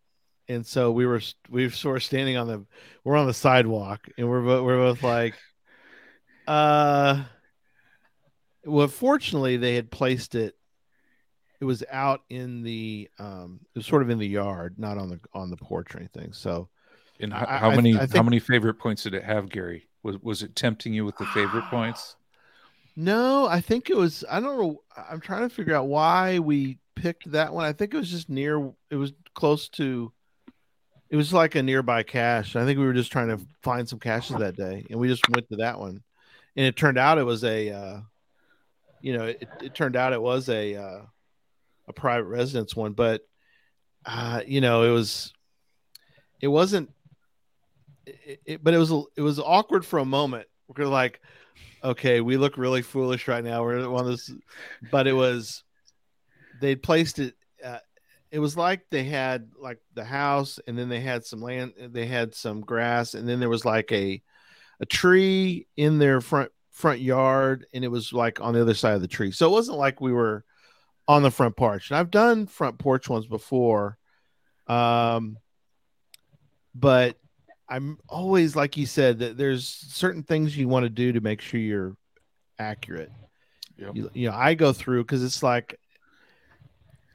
and 0.47 0.65
so 0.65 0.91
we 0.91 1.05
were 1.05 1.21
we 1.49 1.65
were 1.65 1.71
sort 1.71 1.97
of 1.97 2.03
standing 2.03 2.37
on 2.37 2.47
the 2.47 2.65
we're 3.03 3.17
on 3.17 3.27
the 3.27 3.33
sidewalk, 3.33 4.07
and 4.17 4.27
we're 4.27 4.41
we're 4.41 4.77
both 4.77 5.03
like, 5.03 5.35
uh. 6.47 7.23
Well, 8.65 8.87
fortunately, 8.87 9.57
they 9.57 9.75
had 9.75 9.91
placed 9.91 10.35
it. 10.35 10.55
It 11.59 11.65
was 11.65 11.83
out 11.91 12.21
in 12.29 12.63
the 12.63 13.09
um, 13.19 13.59
it 13.75 13.79
was 13.79 13.85
sort 13.85 14.01
of 14.01 14.09
in 14.09 14.19
the 14.19 14.27
yard, 14.27 14.75
not 14.77 14.97
on 14.97 15.09
the 15.09 15.19
on 15.33 15.49
the 15.49 15.57
porch 15.57 15.93
or 15.93 15.99
anything. 15.99 16.33
So, 16.33 16.69
and 17.19 17.33
how, 17.33 17.45
how 17.45 17.71
many 17.71 17.95
I 17.95 17.99
think, 17.99 18.15
how 18.15 18.23
many 18.23 18.39
favorite 18.39 18.75
points 18.75 19.03
did 19.03 19.13
it 19.13 19.23
have, 19.23 19.49
Gary? 19.49 19.87
Was 20.01 20.17
was 20.21 20.43
it 20.43 20.55
tempting 20.55 20.93
you 20.93 21.05
with 21.05 21.17
the 21.17 21.25
favorite 21.27 21.63
points? 21.69 22.15
No, 22.95 23.47
I 23.47 23.59
think 23.59 23.89
it 23.89 23.97
was. 23.97 24.23
I 24.29 24.39
don't 24.39 24.59
know. 24.59 24.81
I'm 25.09 25.19
trying 25.19 25.47
to 25.47 25.53
figure 25.53 25.75
out 25.75 25.87
why 25.87 26.39
we 26.39 26.79
picked 26.95 27.31
that 27.31 27.53
one. 27.53 27.65
I 27.65 27.73
think 27.73 27.93
it 27.93 27.97
was 27.97 28.11
just 28.11 28.29
near. 28.29 28.71
It 28.89 28.95
was 28.95 29.13
close 29.33 29.67
to. 29.69 30.11
It 31.09 31.15
was 31.15 31.33
like 31.33 31.55
a 31.55 31.63
nearby 31.63 32.03
cache. 32.03 32.55
I 32.55 32.65
think 32.65 32.79
we 32.79 32.85
were 32.85 32.93
just 32.93 33.11
trying 33.11 33.29
to 33.29 33.39
find 33.61 33.87
some 33.87 33.99
caches 33.99 34.35
that 34.37 34.55
day, 34.55 34.85
and 34.89 34.99
we 34.99 35.07
just 35.07 35.27
went 35.29 35.47
to 35.49 35.57
that 35.57 35.79
one. 35.79 36.03
And 36.55 36.65
it 36.65 36.75
turned 36.75 36.97
out 36.97 37.17
it 37.17 37.23
was 37.23 37.43
a. 37.43 37.69
Uh, 37.69 37.99
you 39.01 39.17
know, 39.17 39.25
it, 39.25 39.47
it 39.61 39.75
turned 39.75 39.95
out 39.95 40.13
it 40.13 40.21
was 40.21 40.47
a 40.47 40.75
uh, 40.75 41.01
a 41.87 41.93
private 41.93 42.25
residence 42.25 42.75
one, 42.75 42.93
but 42.93 43.21
uh, 44.05 44.41
you 44.45 44.61
know, 44.61 44.83
it 44.83 44.91
was. 44.91 45.33
It 46.41 46.47
wasn't. 46.47 46.91
It, 48.05 48.41
it, 48.45 48.63
but 48.63 48.73
it 48.73 48.77
was 48.77 48.91
it 49.15 49.21
was 49.21 49.39
awkward 49.39 49.85
for 49.85 49.99
a 49.99 50.05
moment 50.05 50.47
we're 50.67 50.85
like, 50.85 51.21
okay, 51.83 52.21
we 52.21 52.37
look 52.37 52.57
really 52.57 52.81
foolish 52.81 53.27
right 53.27 53.43
now. 53.43 53.63
We're 53.63 53.89
one 53.89 54.05
of 54.05 54.11
this, 54.11 54.31
but 54.91 55.07
it 55.07 55.13
was 55.13 55.63
they'd 56.61 56.81
placed 56.81 57.19
it. 57.19 57.35
Uh, 57.63 57.79
it 58.31 58.39
was 58.39 58.57
like 58.57 58.85
they 58.89 59.03
had 59.03 59.49
like 59.59 59.79
the 59.93 60.03
house, 60.03 60.59
and 60.67 60.77
then 60.77 60.89
they 60.89 61.01
had 61.01 61.25
some 61.25 61.41
land, 61.41 61.73
they 61.77 62.05
had 62.05 62.33
some 62.33 62.61
grass, 62.61 63.13
and 63.13 63.27
then 63.27 63.39
there 63.39 63.49
was 63.49 63.65
like 63.65 63.91
a 63.91 64.21
a 64.83 64.85
tree 64.85 65.65
in 65.77 65.97
their 65.97 66.19
front 66.19 66.51
front 66.71 66.99
yard, 66.99 67.65
and 67.73 67.85
it 67.85 67.87
was 67.87 68.11
like 68.11 68.41
on 68.41 68.53
the 68.53 68.61
other 68.61 68.73
side 68.73 68.95
of 68.95 69.01
the 69.01 69.07
tree. 69.07 69.31
So 69.31 69.47
it 69.47 69.51
wasn't 69.51 69.77
like 69.77 70.01
we 70.01 70.11
were 70.11 70.43
on 71.07 71.23
the 71.23 71.31
front 71.31 71.55
porch. 71.55 71.89
And 71.89 71.97
I've 71.97 72.11
done 72.11 72.47
front 72.47 72.77
porch 72.77 73.07
ones 73.07 73.25
before, 73.25 73.97
um, 74.67 75.37
but 76.75 77.15
I'm 77.69 77.97
always 78.09 78.57
like 78.57 78.75
you 78.75 78.85
said 78.85 79.19
that 79.19 79.37
there's 79.37 79.65
certain 79.65 80.21
things 80.21 80.57
you 80.57 80.67
want 80.67 80.83
to 80.83 80.89
do 80.89 81.13
to 81.13 81.21
make 81.21 81.39
sure 81.39 81.61
you're 81.61 81.95
accurate. 82.59 83.11
Yep. 83.77 83.95
You, 83.95 84.11
you 84.13 84.29
know, 84.29 84.35
I 84.35 84.53
go 84.53 84.73
through 84.73 85.05
because 85.05 85.23
it's 85.23 85.41
like 85.41 85.79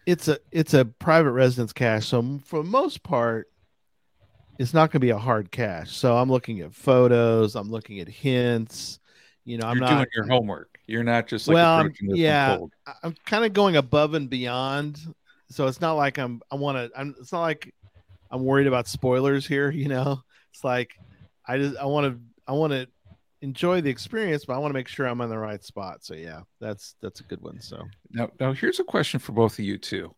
it's 0.07 0.27
a 0.29 0.39
it's 0.51 0.73
a 0.73 0.87
private 0.87 1.33
residence 1.33 1.75
cache, 1.75 2.07
so 2.07 2.41
for 2.47 2.63
the 2.63 2.71
most 2.71 3.03
part, 3.03 3.51
it's 4.59 4.75
not 4.75 4.91
going 4.91 5.01
to 5.01 5.07
be 5.07 5.11
a 5.11 5.19
hard 5.19 5.51
cache. 5.51 5.97
So 5.97 6.17
I'm 6.17 6.31
looking 6.31 6.61
at 6.61 6.75
photos, 6.75 7.55
I'm 7.55 7.71
looking 7.71 8.01
at 8.01 8.09
hints. 8.09 8.99
You 9.45 9.57
know, 9.57 9.67
I'm 9.67 9.79
You're 9.79 9.87
not 9.87 9.95
doing 9.95 10.07
your 10.15 10.27
homework. 10.27 10.79
You're 10.87 11.05
not 11.05 11.27
just 11.27 11.49
like 11.49 11.55
well, 11.55 11.75
I'm, 11.75 11.93
yeah. 12.01 12.59
I'm 13.03 13.15
kind 13.25 13.47
of 13.47 13.55
going 13.55 13.77
above 13.77 14.13
and 14.15 14.29
beyond. 14.29 14.99
So 15.49 15.67
it's 15.67 15.81
not 15.81 15.95
like 15.95 16.19
I'm 16.19 16.43
I 16.51 16.57
want 16.57 16.77
to. 16.77 16.91
I'm. 16.99 17.15
It's 17.19 17.33
not 17.33 17.41
like 17.41 17.75
I'm 18.31 18.45
worried 18.45 18.67
about 18.67 18.89
spoilers 18.89 19.47
here. 19.47 19.71
You 19.79 19.89
know, 19.89 20.21
it's 20.53 20.65
like 20.65 20.93
I 21.47 21.57
just 21.57 21.79
I 21.79 21.87
want 21.87 22.13
to 22.13 22.21
I 22.47 22.53
want 22.53 22.73
to 22.75 22.87
enjoy 23.41 23.81
the 23.81 23.89
experience, 23.89 24.45
but 24.45 24.55
I 24.55 24.59
want 24.59 24.71
to 24.71 24.75
make 24.75 24.89
sure 24.89 25.07
I'm 25.07 25.21
on 25.21 25.31
the 25.31 25.39
right 25.39 25.65
spot. 25.65 26.05
So 26.05 26.15
yeah, 26.15 26.41
that's 26.61 26.97
that's 27.01 27.21
a 27.21 27.25
good 27.25 27.41
one. 27.41 27.61
So 27.61 27.83
now 28.11 28.31
now 28.39 28.53
here's 28.53 28.81
a 28.81 28.85
question 28.85 29.21
for 29.21 29.33
both 29.33 29.55
of 29.55 29.65
you 29.65 29.79
too. 29.79 30.15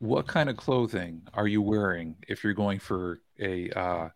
What 0.00 0.26
kind 0.26 0.50
of 0.50 0.56
clothing 0.56 1.22
are 1.34 1.46
you 1.46 1.62
wearing 1.62 2.16
if 2.26 2.42
you're 2.42 2.52
going 2.52 2.80
for 2.80 3.20
a 3.40 3.70
uh, 3.70 4.08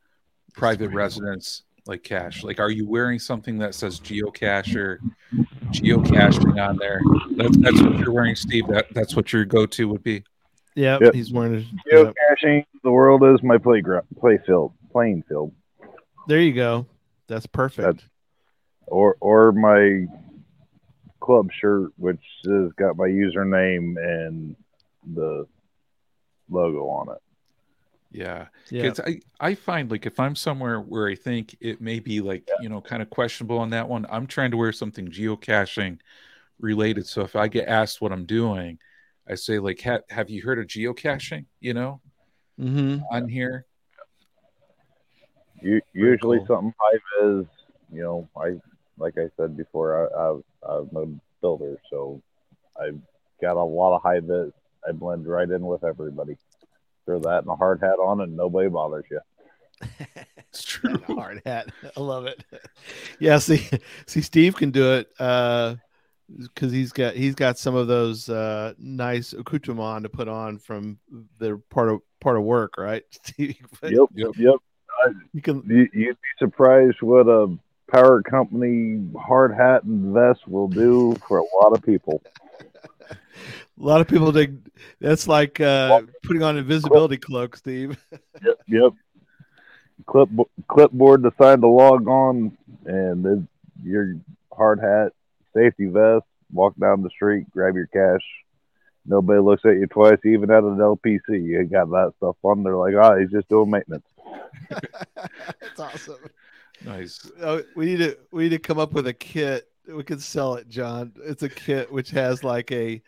private 0.55 0.91
residence 0.91 1.63
like 1.87 2.03
cache? 2.03 2.45
Like, 2.45 2.61
are 2.61 2.71
you 2.71 2.87
wearing 2.87 3.19
something 3.19 3.59
that 3.59 3.75
says 3.75 4.01
geocacher, 4.01 4.99
geocaching 5.73 6.69
on 6.69 6.77
there? 6.77 7.01
That's, 7.37 7.57
that's 7.59 7.81
what 7.81 7.99
you're 7.99 8.13
wearing, 8.13 8.37
Steve. 8.37 8.67
That 8.69 8.87
that's 8.93 9.17
what 9.17 9.33
your 9.33 9.45
go-to 9.45 9.89
would 9.89 10.03
be. 10.03 10.25
Yeah, 10.75 10.99
yep. 11.01 11.15
he's 11.15 11.33
wearing 11.33 11.57
a 11.57 11.95
geocaching. 11.95 12.59
Yep. 12.59 12.67
The 12.85 12.91
world 12.91 13.25
is 13.25 13.43
my 13.43 13.59
playground, 13.59 14.07
play 14.19 14.39
field, 14.47 14.73
playing 14.93 15.25
field. 15.29 15.53
There 16.29 16.41
you 16.41 16.53
go. 16.53 16.87
That's 17.27 17.47
perfect. 17.47 17.87
That's, 17.87 18.05
or 18.87 19.17
or 19.21 19.53
my 19.53 20.07
club 21.21 21.51
shirt, 21.53 21.93
which 21.97 22.23
has 22.47 22.73
got 22.73 22.97
my 22.97 23.09
username 23.09 23.97
and 23.97 24.57
the 25.15 25.47
logo 26.49 26.89
on 26.89 27.15
it. 27.15 27.23
Yeah. 28.11 28.47
Because 28.71 29.01
yeah. 29.07 29.15
I, 29.41 29.49
I 29.49 29.55
find 29.55 29.91
like 29.91 30.07
if 30.07 30.19
I'm 30.19 30.35
somewhere 30.35 30.81
where 30.81 31.09
I 31.09 31.15
think 31.15 31.57
it 31.61 31.81
may 31.81 32.01
be 32.01 32.21
like, 32.21 32.45
yeah. 32.49 32.55
you 32.61 32.69
know, 32.69 32.81
kind 32.81 33.03
of 33.03 33.11
questionable 33.11 33.59
on 33.59 33.71
that 33.71 33.89
one, 33.89 34.07
I'm 34.11 34.27
trying 34.27 34.51
to 34.51 34.57
wear 34.57 34.73
something 34.73 35.09
geocaching 35.09 35.99
related. 36.59 37.07
So 37.07 37.23
if 37.23 37.37
I 37.37 37.49
get 37.49 37.69
asked 37.69 38.01
what 38.01 38.13
I'm 38.13 38.27
doing, 38.27 38.79
I 39.29 39.37
say 39.37 39.59
like, 39.59 39.81
ha- 39.83 40.01
have 40.11 40.29
you 40.29 40.43
heard 40.43 40.59
of 40.59 40.67
geocaching? 40.67 41.47
You 41.61 41.75
know, 41.75 42.01
mm-hmm. 42.59 43.03
on 43.13 43.29
here. 43.29 43.67
You, 45.63 45.81
usually 45.93 46.39
cool. 46.39 46.47
something 46.47 46.75
high 46.79 47.27
is, 47.27 47.47
you 47.93 48.03
know, 48.03 48.29
I, 48.37 48.57
like 48.99 49.19
I 49.19 49.29
said 49.37 49.57
before, 49.57 50.11
I, 50.17 50.69
I, 50.69 50.79
I'm 50.79 50.97
a 50.97 51.07
builder, 51.41 51.79
so 51.91 52.23
I've 52.81 52.99
got 53.43 53.57
a 53.57 53.63
lot 53.63 53.95
of 53.95 54.03
high 54.03 54.21
vis. 54.21 54.53
I 54.89 54.93
blend 54.93 55.27
right 55.27 55.49
in 55.49 55.67
with 55.67 55.85
everybody 55.85 56.37
throw 57.11 57.19
that 57.31 57.43
and 57.43 57.49
a 57.49 57.57
hard 57.57 57.81
hat 57.81 57.99
on, 57.99 58.21
and 58.21 58.37
nobody 58.37 58.69
bothers 58.69 59.05
you. 59.11 59.21
it's 60.39 60.63
true. 60.63 60.99
hard 61.07 61.43
hat. 61.45 61.69
I 61.97 62.01
love 62.01 62.27
it. 62.27 62.45
Yeah, 63.19 63.37
see, 63.39 63.69
see, 64.07 64.23
Steve 64.23 64.57
can 64.57 64.71
do 64.71 64.95
it 64.95 65.09
because 65.19 65.77
uh, 66.63 66.69
he's 66.71 66.91
got 66.91 67.15
he's 67.15 67.35
got 67.35 67.59
some 67.59 67.75
of 67.75 67.87
those 67.87 68.31
uh, 68.31 68.73
nice 68.79 69.35
accoutrements 69.35 70.05
to 70.05 70.09
put 70.09 70.27
on 70.27 70.59
from 70.59 70.99
the 71.39 71.61
part 71.69 71.91
of 71.91 72.01
part 72.21 72.39
of 72.39 72.45
work, 72.45 72.79
right? 72.79 73.03
yep, 73.37 73.59
yep, 74.15 74.31
yep. 74.39 74.55
You 75.35 75.43
can. 75.43 75.63
You, 75.67 75.89
you'd 75.93 76.17
be 76.17 76.29
surprised 76.39 77.03
what 77.03 77.29
a 77.29 77.55
power 77.93 78.23
company 78.23 79.07
hard 79.19 79.55
hat 79.55 79.83
and 79.85 80.15
vest 80.15 80.49
will 80.49 80.69
do 80.69 81.15
for 81.29 81.39
a 81.39 81.45
lot 81.61 81.75
of 81.75 81.83
people. 81.83 82.23
A 83.81 83.83
lot 83.83 84.01
of 84.01 84.09
people 84.09 84.31
think 84.33 84.71
that's 85.01 85.27
like 85.27 85.59
uh, 85.61 86.03
putting 86.23 86.43
on 86.43 86.59
invisibility 86.59 87.17
cloak, 87.17 87.57
Steve. 87.57 87.99
yep, 88.45 88.61
yep. 88.67 88.93
Clip, 90.07 90.29
clipboard 90.69 91.23
decide 91.23 91.61
to 91.61 91.67
log 91.67 92.07
on, 92.07 92.57
and 92.85 93.25
then 93.25 93.49
your 93.83 94.17
hard 94.53 94.81
hat, 94.81 95.13
safety 95.55 95.87
vest, 95.87 96.25
walk 96.53 96.75
down 96.77 97.03
the 97.03 97.11
street, 97.11 97.51
grab 97.51 97.75
your 97.75 97.87
cache. 97.87 98.27
Nobody 99.07 99.41
looks 99.41 99.65
at 99.65 99.77
you 99.77 99.87
twice, 99.87 100.19
even 100.25 100.51
at 100.51 100.63
an 100.63 100.77
LPC. 100.77 101.43
You 101.43 101.65
got 101.65 101.91
that 101.91 102.13
stuff 102.19 102.37
on. 102.43 102.63
They're 102.63 102.77
like, 102.77 102.95
oh, 102.95 103.19
he's 103.19 103.31
just 103.31 103.49
doing 103.49 103.71
maintenance. 103.71 104.07
That's 104.69 105.81
awesome. 105.81 106.19
Nice. 106.85 107.31
Uh, 107.41 107.63
we 107.75 107.87
need 107.87 107.99
to 107.99 108.19
we 108.31 108.45
need 108.45 108.51
to 108.51 108.59
come 108.59 108.79
up 108.79 108.93
with 108.93 109.07
a 109.07 109.15
kit. 109.15 109.69
We 109.89 110.03
can 110.05 110.19
sell 110.19 110.55
it, 110.55 110.69
John. 110.69 111.13
It's 111.25 111.43
a 111.43 111.49
kit 111.49 111.91
which 111.91 112.11
has 112.11 112.45
like 112.45 112.71
a 112.73 113.03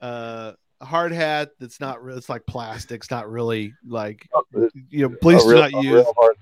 uh, 0.00 0.52
hard 0.80 1.12
hat 1.12 1.50
that's 1.58 1.80
not 1.80 1.98
it's 2.06 2.28
like 2.28 2.46
plastic. 2.46 3.02
It's 3.02 3.10
not 3.10 3.30
really 3.30 3.74
like 3.86 4.28
oh, 4.34 4.44
you 4.88 5.08
know. 5.08 5.16
Please 5.20 5.44
real, 5.44 5.68
do 5.68 5.72
not 5.76 5.84
use 5.84 5.94
real 5.94 6.14
hard, 6.16 6.36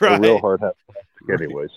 right. 0.00 0.20
real 0.20 0.38
hard 0.38 0.60
hat. 0.60 0.76
Anyways. 1.30 1.70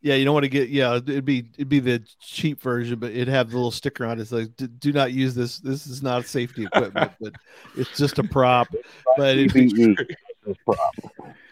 Yeah, 0.00 0.14
you 0.14 0.24
don't 0.24 0.34
want 0.34 0.44
to 0.44 0.48
get. 0.48 0.68
Yeah, 0.68 0.94
it'd 0.94 1.24
be 1.24 1.50
it'd 1.54 1.68
be 1.68 1.80
the 1.80 2.04
cheap 2.20 2.62
version, 2.62 3.00
but 3.00 3.10
it'd 3.10 3.28
have 3.28 3.50
the 3.50 3.56
little 3.56 3.72
sticker 3.72 4.06
on 4.06 4.18
it. 4.18 4.22
It's 4.22 4.30
like, 4.30 4.50
do 4.78 4.92
not 4.92 5.12
use 5.12 5.34
this. 5.34 5.58
This 5.58 5.88
is 5.88 6.04
not 6.04 6.24
safety 6.24 6.66
equipment, 6.66 7.12
but 7.20 7.32
it's 7.76 7.96
just 7.96 8.18
a 8.20 8.22
prop. 8.22 8.68
but 9.16 9.36
it's 9.36 10.58
prop. 10.64 10.94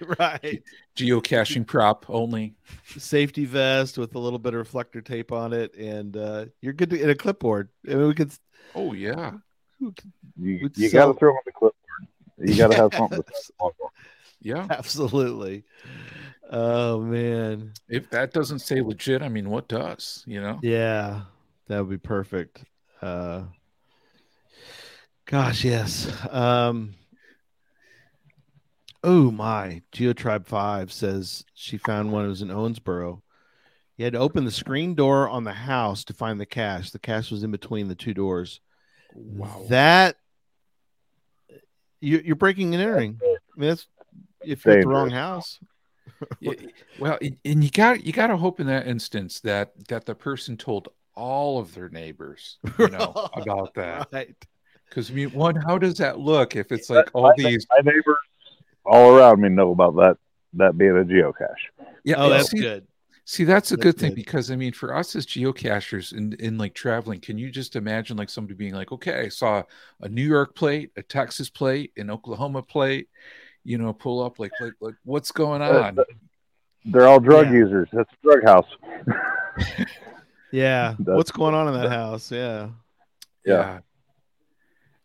right. 0.19 0.63
Geocaching 0.97 1.67
prop 1.67 2.07
only. 2.09 2.55
Safety 2.97 3.45
vest 3.45 3.99
with 3.99 4.15
a 4.15 4.19
little 4.19 4.39
bit 4.39 4.55
of 4.55 4.59
reflector 4.59 5.01
tape 5.01 5.33
on 5.33 5.53
it, 5.53 5.75
and 5.75 6.17
uh, 6.17 6.47
you're 6.61 6.73
good 6.73 6.91
to, 6.91 7.03
in 7.03 7.11
a 7.11 7.15
clipboard. 7.15 7.69
I 7.89 7.95
mean, 7.95 8.07
we 8.07 8.15
could 8.15 8.33
Oh 8.75 8.93
yeah. 8.93 9.33
You, 9.79 9.93
you 10.75 10.91
got 10.91 11.07
to 11.07 11.15
throw 11.15 11.33
on 11.33 11.39
the 11.45 11.53
clipboard. 11.53 11.75
You 12.39 12.57
got 12.57 12.73
to 12.73 12.77
have 12.77 12.95
something. 12.95 13.23
to 13.23 13.71
yeah, 14.41 14.67
absolutely. 14.71 15.65
Oh 16.51 17.01
man, 17.01 17.73
if 17.89 18.09
that 18.11 18.33
doesn't 18.33 18.61
say 18.61 18.81
legit, 18.81 19.23
I 19.23 19.29
mean, 19.29 19.51
what 19.51 19.69
does? 19.69 20.23
You 20.27 20.41
know? 20.41 20.59
Yeah, 20.63 21.23
that 21.67 21.81
would 21.81 21.91
be 21.91 21.99
perfect. 21.99 22.65
Uh, 23.03 23.43
gosh, 25.25 25.65
yes. 25.65 26.09
Um, 26.31 26.95
oh 29.03 29.31
my, 29.33 29.83
Geotribe 29.91 30.47
Five 30.47 30.93
says 30.93 31.45
she 31.55 31.79
found 31.79 32.13
one. 32.13 32.25
It 32.25 32.29
was 32.29 32.43
in 32.43 32.49
Owensboro. 32.49 33.23
You 33.97 34.05
had 34.05 34.13
to 34.13 34.19
open 34.19 34.45
the 34.45 34.51
screen 34.51 34.95
door 34.95 35.29
on 35.29 35.45
the 35.45 35.53
house 35.53 36.05
to 36.05 36.13
find 36.13 36.41
the 36.41 36.47
cache. 36.47 36.91
The 36.91 36.99
cache 36.99 37.31
was 37.31 37.43
in 37.43 37.51
between 37.51 37.89
the 37.89 37.95
two 37.95 38.13
doors. 38.13 38.61
Wow. 39.15 39.65
That 39.69 40.17
you, 42.01 42.33
are 42.33 42.35
breaking 42.35 42.75
and 42.75 42.83
entering. 42.83 43.19
I 43.23 43.27
mean, 43.57 43.69
that's 43.71 43.87
if 44.43 44.65
you're 44.65 44.75
at 44.75 44.83
the 44.83 44.89
wrong 44.89 45.11
house. 45.11 45.59
well, 46.99 47.19
and 47.21 47.65
you 47.65 47.71
got 47.71 48.05
you 48.05 48.13
got 48.13 48.29
to 48.29 48.37
hope 48.37 48.61
in 48.61 48.67
that 48.67 48.87
instance 48.87 49.41
that 49.41 49.73
that 49.89 50.07
the 50.07 50.15
person 50.15 50.57
told 50.57 50.89
all 51.15 51.59
of 51.59 51.75
their 51.75 51.89
neighbors, 51.89 52.59
you 52.79 52.89
know, 52.89 53.29
about 53.35 53.75
that. 53.75 54.09
Right. 54.13 54.37
Because 54.89 55.11
I 55.11 55.15
mean, 55.15 55.31
one, 55.33 55.57
how 55.57 55.79
does 55.79 55.97
that 55.99 56.19
look 56.19 56.55
if 56.55 56.71
it's 56.71 56.89
like 56.89 57.11
all 57.13 57.23
my, 57.23 57.33
these 57.37 57.67
my 57.71 57.91
neighbors 57.91 58.17
all 58.85 59.17
around 59.17 59.41
me 59.41 59.49
know 59.49 59.73
about 59.73 59.97
that 59.97 60.17
that 60.55 60.79
being 60.79 60.93
a 60.93 61.05
geocache. 61.05 61.55
Yeah, 62.05 62.17
oh, 62.19 62.31
that's 62.31 62.51
see, 62.51 62.61
good. 62.61 62.87
See, 63.29 63.43
that's 63.43 63.73
a 63.73 63.77
that's 63.77 63.83
good 63.83 63.99
thing 63.99 64.11
good. 64.11 64.25
because 64.25 64.53
I 64.53 64.57
mean, 64.57 64.73
for 64.73 64.95
us 64.95 65.17
as 65.17 65.27
geocachers 65.27 66.13
in, 66.13 66.35
in 66.35 66.59
like 66.59 66.75
traveling, 66.75 67.19
can 67.19 67.37
you 67.39 67.51
just 67.51 67.75
imagine 67.75 68.17
like 68.17 68.31
somebody 68.31 68.55
being 68.55 68.73
like, 68.73 68.93
okay, 68.93 69.19
I 69.19 69.29
saw 69.31 69.65
a 70.01 70.09
New 70.09 70.23
York 70.23 70.55
plate, 70.55 70.93
a 70.97 71.03
Texas 71.03 71.51
plate, 71.51 71.91
an 71.97 72.09
Oklahoma 72.09 72.63
plate, 72.63 73.09
you 73.65 73.79
know, 73.79 73.93
pull 73.93 74.23
up 74.23 74.39
like 74.39 74.53
like 74.61 74.75
like 74.81 74.95
what's 75.03 75.33
going 75.33 75.61
on? 75.61 75.99
They're 76.85 77.09
all 77.09 77.19
drug 77.19 77.47
yeah. 77.47 77.53
users. 77.53 77.89
That's 77.93 78.09
a 78.13 78.17
drug 78.23 78.45
house. 78.45 78.69
yeah. 80.53 80.95
what's 80.95 81.33
going 81.33 81.57
on 81.57 81.67
in 81.67 81.75
that 81.75 81.91
house? 81.91 82.31
Yeah. 82.31 82.69
Yeah. 83.45 83.81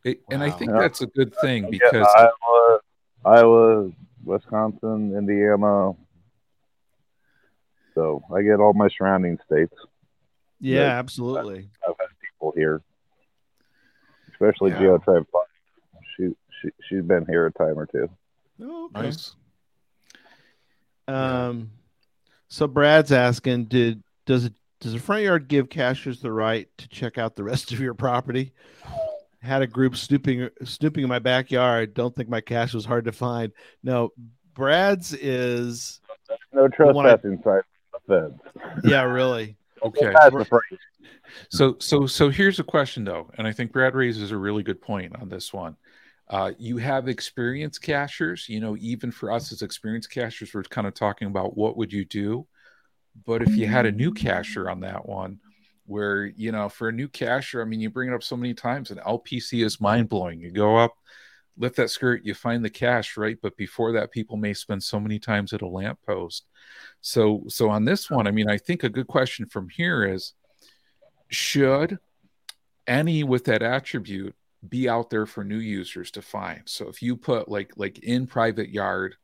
It, 0.03 0.19
wow. 0.19 0.35
And 0.35 0.43
I 0.43 0.51
think 0.51 0.69
yeah. 0.69 0.79
that's 0.79 1.01
a 1.01 1.07
good 1.07 1.33
thing 1.41 1.71
because 1.71 2.07
Iowa, 2.15 2.79
Iowa, 3.25 3.91
Wisconsin, 4.23 5.17
Indiana, 5.17 5.93
so 8.01 8.23
so 8.27 8.35
I 8.35 8.41
get 8.41 8.59
all 8.59 8.73
my 8.73 8.89
surrounding 8.97 9.37
states. 9.45 9.73
Yeah, 10.59 10.97
absolutely. 10.97 11.69
I've 11.87 11.95
had 11.99 12.07
people 12.21 12.53
here, 12.55 12.81
especially 14.31 14.71
yeah. 14.71 14.79
Geo 14.79 14.97
Tribe. 14.99 15.25
She 16.15 16.29
she 16.61 16.69
she's 16.87 17.03
been 17.03 17.25
here 17.27 17.47
a 17.47 17.51
time 17.51 17.77
or 17.79 17.85
two. 17.85 18.09
Oh, 18.61 18.89
okay. 18.95 19.07
Nice. 19.07 19.35
Um, 21.07 21.71
so 22.47 22.67
Brad's 22.67 23.11
asking, 23.11 23.65
did 23.65 24.03
does 24.25 24.45
it 24.45 24.53
does 24.79 24.93
the 24.93 24.99
front 24.99 25.23
yard 25.23 25.47
give 25.47 25.69
cachers 25.69 26.21
the 26.21 26.31
right 26.31 26.67
to 26.77 26.87
check 26.89 27.17
out 27.17 27.35
the 27.35 27.43
rest 27.43 27.71
of 27.71 27.79
your 27.79 27.93
property? 27.93 28.53
Had 29.41 29.63
a 29.63 29.67
group 29.67 29.95
snooping 29.95 30.49
snooping 30.63 31.03
in 31.03 31.09
my 31.09 31.19
backyard. 31.19 31.95
Don't 31.95 32.15
think 32.15 32.29
my 32.29 32.41
cache 32.41 32.73
was 32.73 32.85
hard 32.85 33.05
to 33.05 33.11
find. 33.11 33.51
No, 33.83 34.09
Brad's 34.53 35.13
is 35.13 35.99
no 36.53 36.67
trespassing 36.67 37.33
inside 37.33 37.63
the 38.11 38.39
fence. 38.53 38.83
Yeah, 38.83 39.03
really. 39.03 39.57
Okay. 39.83 40.13
So 41.49 41.75
so 41.79 42.05
so 42.05 42.29
here's 42.29 42.59
a 42.59 42.63
question 42.63 43.03
though, 43.03 43.31
and 43.37 43.47
I 43.47 43.51
think 43.51 43.71
Brad 43.71 43.95
raises 43.95 44.31
a 44.31 44.37
really 44.37 44.61
good 44.61 44.79
point 44.79 45.15
on 45.19 45.27
this 45.27 45.51
one. 45.51 45.75
Uh, 46.29 46.51
you 46.59 46.77
have 46.77 47.07
experienced 47.07 47.81
cachers, 47.81 48.47
you 48.47 48.59
know, 48.59 48.77
even 48.79 49.11
for 49.11 49.31
us 49.31 49.51
as 49.51 49.63
experienced 49.63 50.11
cachers, 50.11 50.53
we're 50.53 50.63
kind 50.63 50.85
of 50.85 50.93
talking 50.93 51.27
about 51.27 51.57
what 51.57 51.77
would 51.77 51.91
you 51.91 52.05
do. 52.05 52.45
But 53.25 53.41
if 53.41 53.55
you 53.55 53.67
had 53.67 53.85
a 53.85 53.91
new 53.91 54.13
cacher 54.13 54.69
on 54.69 54.81
that 54.81 55.07
one, 55.07 55.39
where 55.85 56.25
you 56.25 56.51
know, 56.51 56.69
for 56.69 56.87
a 56.89 56.93
new 56.93 57.07
cacher, 57.07 57.61
I 57.61 57.65
mean, 57.65 57.81
you 57.81 57.89
bring 57.89 58.09
it 58.09 58.15
up 58.15 58.23
so 58.23 58.37
many 58.37 58.53
times, 58.53 58.91
and 58.91 58.99
LPC 59.01 59.65
is 59.65 59.81
mind 59.81 60.07
blowing. 60.09 60.39
You 60.39 60.51
go 60.51 60.77
up, 60.77 60.93
lift 61.57 61.75
that 61.75 61.89
skirt, 61.89 62.23
you 62.23 62.33
find 62.33 62.63
the 62.63 62.69
cache, 62.69 63.17
right? 63.17 63.37
But 63.41 63.57
before 63.57 63.91
that, 63.93 64.11
people 64.11 64.37
may 64.37 64.53
spend 64.53 64.83
so 64.83 64.99
many 64.99 65.19
times 65.19 65.53
at 65.53 65.61
a 65.61 65.67
lamppost. 65.67 66.45
So, 67.01 67.43
so 67.47 67.69
on 67.69 67.85
this 67.85 68.09
one, 68.09 68.27
I 68.27 68.31
mean, 68.31 68.49
I 68.49 68.57
think 68.57 68.83
a 68.83 68.89
good 68.89 69.07
question 69.07 69.45
from 69.45 69.69
here 69.69 70.05
is, 70.05 70.33
should 71.29 71.99
any 72.87 73.23
with 73.23 73.45
that 73.45 73.63
attribute 73.63 74.35
be 74.67 74.87
out 74.87 75.09
there 75.09 75.25
for 75.25 75.43
new 75.43 75.57
users 75.57 76.11
to 76.11 76.21
find. 76.21 76.61
So 76.65 76.87
if 76.87 77.01
you 77.01 77.15
put 77.15 77.49
like 77.49 77.71
like 77.77 77.99
in 77.99 78.27
private 78.27 78.69
yard 78.69 79.15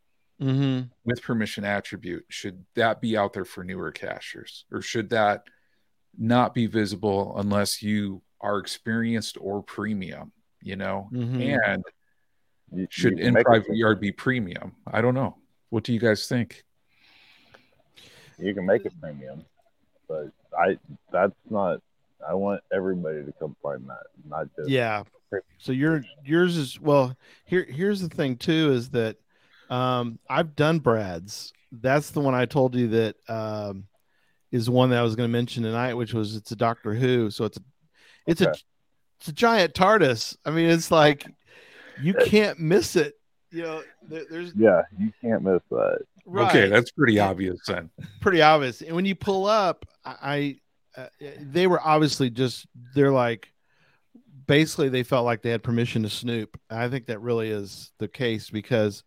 mm-hmm. 0.41 0.87
with 1.05 1.21
permission 1.21 1.63
attribute, 1.63 2.25
should 2.29 2.65
that 2.75 3.01
be 3.01 3.17
out 3.17 3.33
there 3.33 3.45
for 3.45 3.63
newer 3.63 3.91
cachers, 3.91 4.65
or 4.71 4.81
should 4.81 5.09
that 5.09 5.43
not 6.17 6.53
be 6.53 6.65
visible 6.65 7.37
unless 7.37 7.83
you 7.83 8.21
are 8.41 8.57
experienced 8.57 9.37
or 9.39 9.61
premium? 9.61 10.31
You 10.61 10.75
know, 10.75 11.09
mm-hmm. 11.13 11.41
and 11.41 11.83
you, 12.73 12.87
should 12.89 13.17
you 13.17 13.25
in 13.25 13.35
private 13.35 13.75
yard 13.75 13.99
be 13.99 14.11
premium? 14.11 14.75
I 14.85 15.01
don't 15.01 15.15
know. 15.15 15.37
What 15.69 15.83
do 15.83 15.93
you 15.93 15.99
guys 15.99 16.27
think? 16.27 16.63
You 18.39 18.53
can 18.53 18.65
make 18.65 18.85
it 18.85 18.93
premium, 19.01 19.45
but 20.07 20.31
I 20.57 20.77
that's 21.11 21.35
not 21.49 21.81
I 22.27 22.33
want 22.33 22.61
everybody 22.73 23.23
to 23.23 23.33
come 23.39 23.55
find 23.61 23.87
that, 23.89 24.03
not 24.27 24.47
just 24.55 24.69
yeah. 24.69 25.03
So 25.57 25.71
your 25.71 26.03
yours 26.23 26.55
is 26.55 26.79
well. 26.79 27.15
Here 27.45 27.65
here's 27.69 28.01
the 28.01 28.09
thing 28.09 28.37
too 28.37 28.71
is 28.71 28.89
that 28.91 29.17
um, 29.69 30.19
I've 30.29 30.55
done 30.55 30.79
Brad's. 30.79 31.51
That's 31.71 32.11
the 32.11 32.21
one 32.21 32.33
I 32.33 32.45
told 32.45 32.75
you 32.75 32.87
that 32.89 33.15
um, 33.27 33.85
is 34.51 34.69
one 34.69 34.89
that 34.91 34.99
I 34.99 35.03
was 35.03 35.15
going 35.15 35.27
to 35.27 35.31
mention 35.31 35.63
tonight, 35.63 35.95
which 35.95 36.13
was 36.13 36.35
it's 36.35 36.51
a 36.51 36.55
Doctor 36.55 36.93
Who. 36.93 37.29
So 37.29 37.45
it's 37.45 37.57
a 37.57 37.61
it's 38.25 38.41
okay. 38.41 38.51
a 38.51 38.55
it's 39.19 39.27
a 39.27 39.33
giant 39.33 39.73
TARDIS. 39.73 40.37
I 40.45 40.51
mean, 40.51 40.69
it's 40.69 40.91
like 40.91 41.25
you 42.01 42.13
can't 42.13 42.59
miss 42.59 42.95
it. 42.95 43.15
You 43.51 43.63
know, 43.63 43.83
there, 44.07 44.23
there's 44.29 44.53
yeah, 44.55 44.81
you 44.97 45.11
can't 45.21 45.43
miss 45.43 45.61
that. 45.71 45.99
Right. 46.25 46.49
Okay, 46.49 46.67
that's 46.67 46.91
pretty 46.91 47.19
obvious 47.19 47.59
then. 47.67 47.89
Pretty 48.19 48.41
obvious. 48.41 48.81
And 48.81 48.95
when 48.95 49.05
you 49.05 49.15
pull 49.15 49.45
up, 49.45 49.85
I 50.05 50.57
uh, 50.97 51.07
they 51.41 51.67
were 51.67 51.81
obviously 51.81 52.29
just 52.29 52.67
they're 52.93 53.11
like 53.11 53.51
basically 54.45 54.89
they 54.89 55.03
felt 55.03 55.25
like 55.25 55.41
they 55.41 55.51
had 55.51 55.63
permission 55.63 56.03
to 56.03 56.09
snoop. 56.09 56.59
I 56.69 56.89
think 56.89 57.05
that 57.07 57.21
really 57.21 57.49
is 57.49 57.91
the 57.99 58.07
case 58.07 58.49
because 58.49 59.03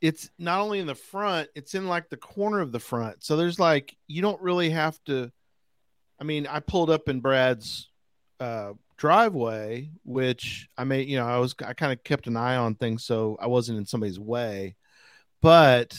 it's 0.00 0.30
not 0.38 0.60
only 0.60 0.78
in 0.78 0.86
the 0.86 0.94
front, 0.94 1.48
it's 1.56 1.74
in 1.74 1.88
like 1.88 2.08
the 2.08 2.16
corner 2.16 2.60
of 2.60 2.70
the 2.70 2.78
front. 2.78 3.24
So 3.24 3.36
there's 3.36 3.58
like 3.58 3.96
you 4.06 4.22
don't 4.22 4.40
really 4.40 4.70
have 4.70 4.98
to 5.06 5.32
I 6.20 6.24
mean, 6.24 6.46
I 6.46 6.60
pulled 6.60 6.90
up 6.90 7.08
in 7.08 7.20
Brad's 7.20 7.88
uh, 8.40 8.72
driveway, 8.98 9.90
which 10.04 10.68
I 10.76 10.84
mean, 10.84 11.08
you 11.08 11.16
know, 11.16 11.26
I 11.26 11.38
was 11.38 11.54
I 11.64 11.72
kind 11.72 11.92
of 11.92 12.04
kept 12.04 12.26
an 12.26 12.36
eye 12.36 12.56
on 12.56 12.74
things 12.74 13.04
so 13.04 13.38
I 13.40 13.46
wasn't 13.46 13.78
in 13.78 13.86
somebody's 13.86 14.20
way. 14.20 14.76
But 15.40 15.98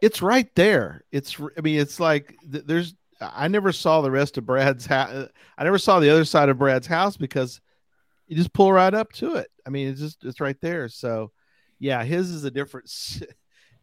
it's 0.00 0.22
right 0.22 0.48
there. 0.54 1.04
It's 1.12 1.38
I 1.38 1.60
mean, 1.60 1.78
it's 1.78 2.00
like 2.00 2.34
there's 2.42 2.94
I 3.20 3.48
never 3.48 3.72
saw 3.72 4.00
the 4.00 4.10
rest 4.10 4.38
of 4.38 4.46
Brad's 4.46 4.86
house. 4.86 5.10
Uh, 5.10 5.28
I 5.58 5.64
never 5.64 5.78
saw 5.78 6.00
the 6.00 6.08
other 6.08 6.24
side 6.24 6.48
of 6.48 6.58
Brad's 6.58 6.86
house 6.86 7.18
because 7.18 7.60
you 8.26 8.36
just 8.36 8.52
pull 8.52 8.72
right 8.72 8.94
up 8.94 9.12
to 9.14 9.34
it. 9.34 9.48
I 9.66 9.70
mean, 9.70 9.88
it's 9.88 10.00
just 10.00 10.24
it's 10.24 10.40
right 10.40 10.58
there. 10.62 10.88
So, 10.88 11.32
yeah, 11.78 12.02
his 12.04 12.30
is 12.30 12.44
a 12.44 12.50
different. 12.50 12.86
This 12.86 13.22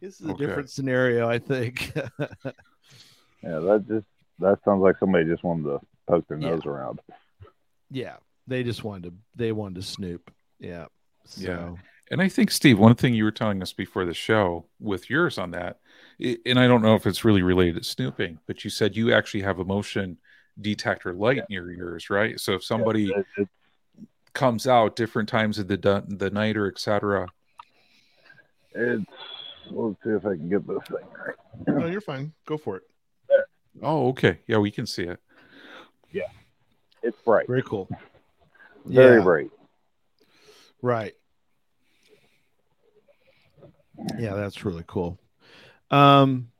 is 0.20 0.26
a 0.26 0.30
okay. 0.30 0.46
different 0.46 0.70
scenario, 0.70 1.28
I 1.28 1.38
think. 1.38 1.92
yeah, 2.18 3.60
that 3.60 3.84
just 3.86 4.06
that 4.40 4.58
sounds 4.64 4.82
like 4.82 4.96
somebody 4.98 5.26
just 5.26 5.44
wanted 5.44 5.64
to 5.64 5.80
poke 6.08 6.26
their 6.26 6.38
nose 6.38 6.66
around. 6.66 7.00
Yeah, 7.90 8.16
they 8.46 8.62
just 8.62 8.84
wanted 8.84 9.10
to. 9.10 9.14
They 9.34 9.52
wanted 9.52 9.76
to 9.76 9.82
snoop. 9.82 10.30
Yeah. 10.58 10.86
So. 11.24 11.42
Yeah. 11.42 11.70
And 12.10 12.22
I 12.22 12.28
think 12.28 12.50
Steve, 12.50 12.78
one 12.78 12.94
thing 12.94 13.12
you 13.12 13.24
were 13.24 13.30
telling 13.30 13.62
us 13.62 13.74
before 13.74 14.06
the 14.06 14.14
show 14.14 14.64
with 14.80 15.10
yours 15.10 15.36
on 15.36 15.50
that 15.50 15.78
and 16.20 16.58
I 16.58 16.66
don't 16.66 16.82
know 16.82 16.94
if 16.94 17.06
it's 17.06 17.24
really 17.24 17.42
related 17.42 17.76
to 17.76 17.84
snooping, 17.84 18.40
but 18.46 18.64
you 18.64 18.70
said 18.70 18.96
you 18.96 19.12
actually 19.12 19.42
have 19.42 19.58
a 19.58 19.64
motion 19.64 20.18
detector 20.60 21.12
light 21.12 21.36
yeah. 21.36 21.44
near 21.48 21.70
yours, 21.70 22.10
right? 22.10 22.38
So 22.40 22.54
if 22.54 22.64
somebody 22.64 23.12
yeah, 23.36 23.44
comes 24.32 24.66
out 24.66 24.96
different 24.96 25.28
times 25.28 25.58
of 25.58 25.68
the 25.68 26.04
the 26.08 26.30
night 26.30 26.56
or 26.56 26.66
etc. 26.66 27.28
It's 28.74 29.04
let's 29.70 29.96
see 30.02 30.10
if 30.10 30.26
I 30.26 30.34
can 30.36 30.48
get 30.48 30.66
this 30.66 30.78
thing 30.88 31.06
right. 31.26 31.36
No, 31.68 31.86
you're 31.86 32.00
fine. 32.00 32.32
Go 32.46 32.58
for 32.58 32.76
it. 32.76 32.82
There. 33.28 33.46
Oh, 33.82 34.08
okay. 34.08 34.40
Yeah, 34.46 34.58
we 34.58 34.72
can 34.72 34.86
see 34.86 35.04
it. 35.04 35.20
Yeah, 36.10 36.22
it's 37.02 37.20
bright. 37.22 37.46
Very 37.46 37.62
cool. 37.62 37.88
Very 38.84 39.18
yeah. 39.18 39.22
bright. 39.22 39.50
Right. 40.80 41.14
Yeah, 44.18 44.34
that's 44.34 44.64
really 44.64 44.84
cool. 44.86 45.18
Um, 45.90 46.50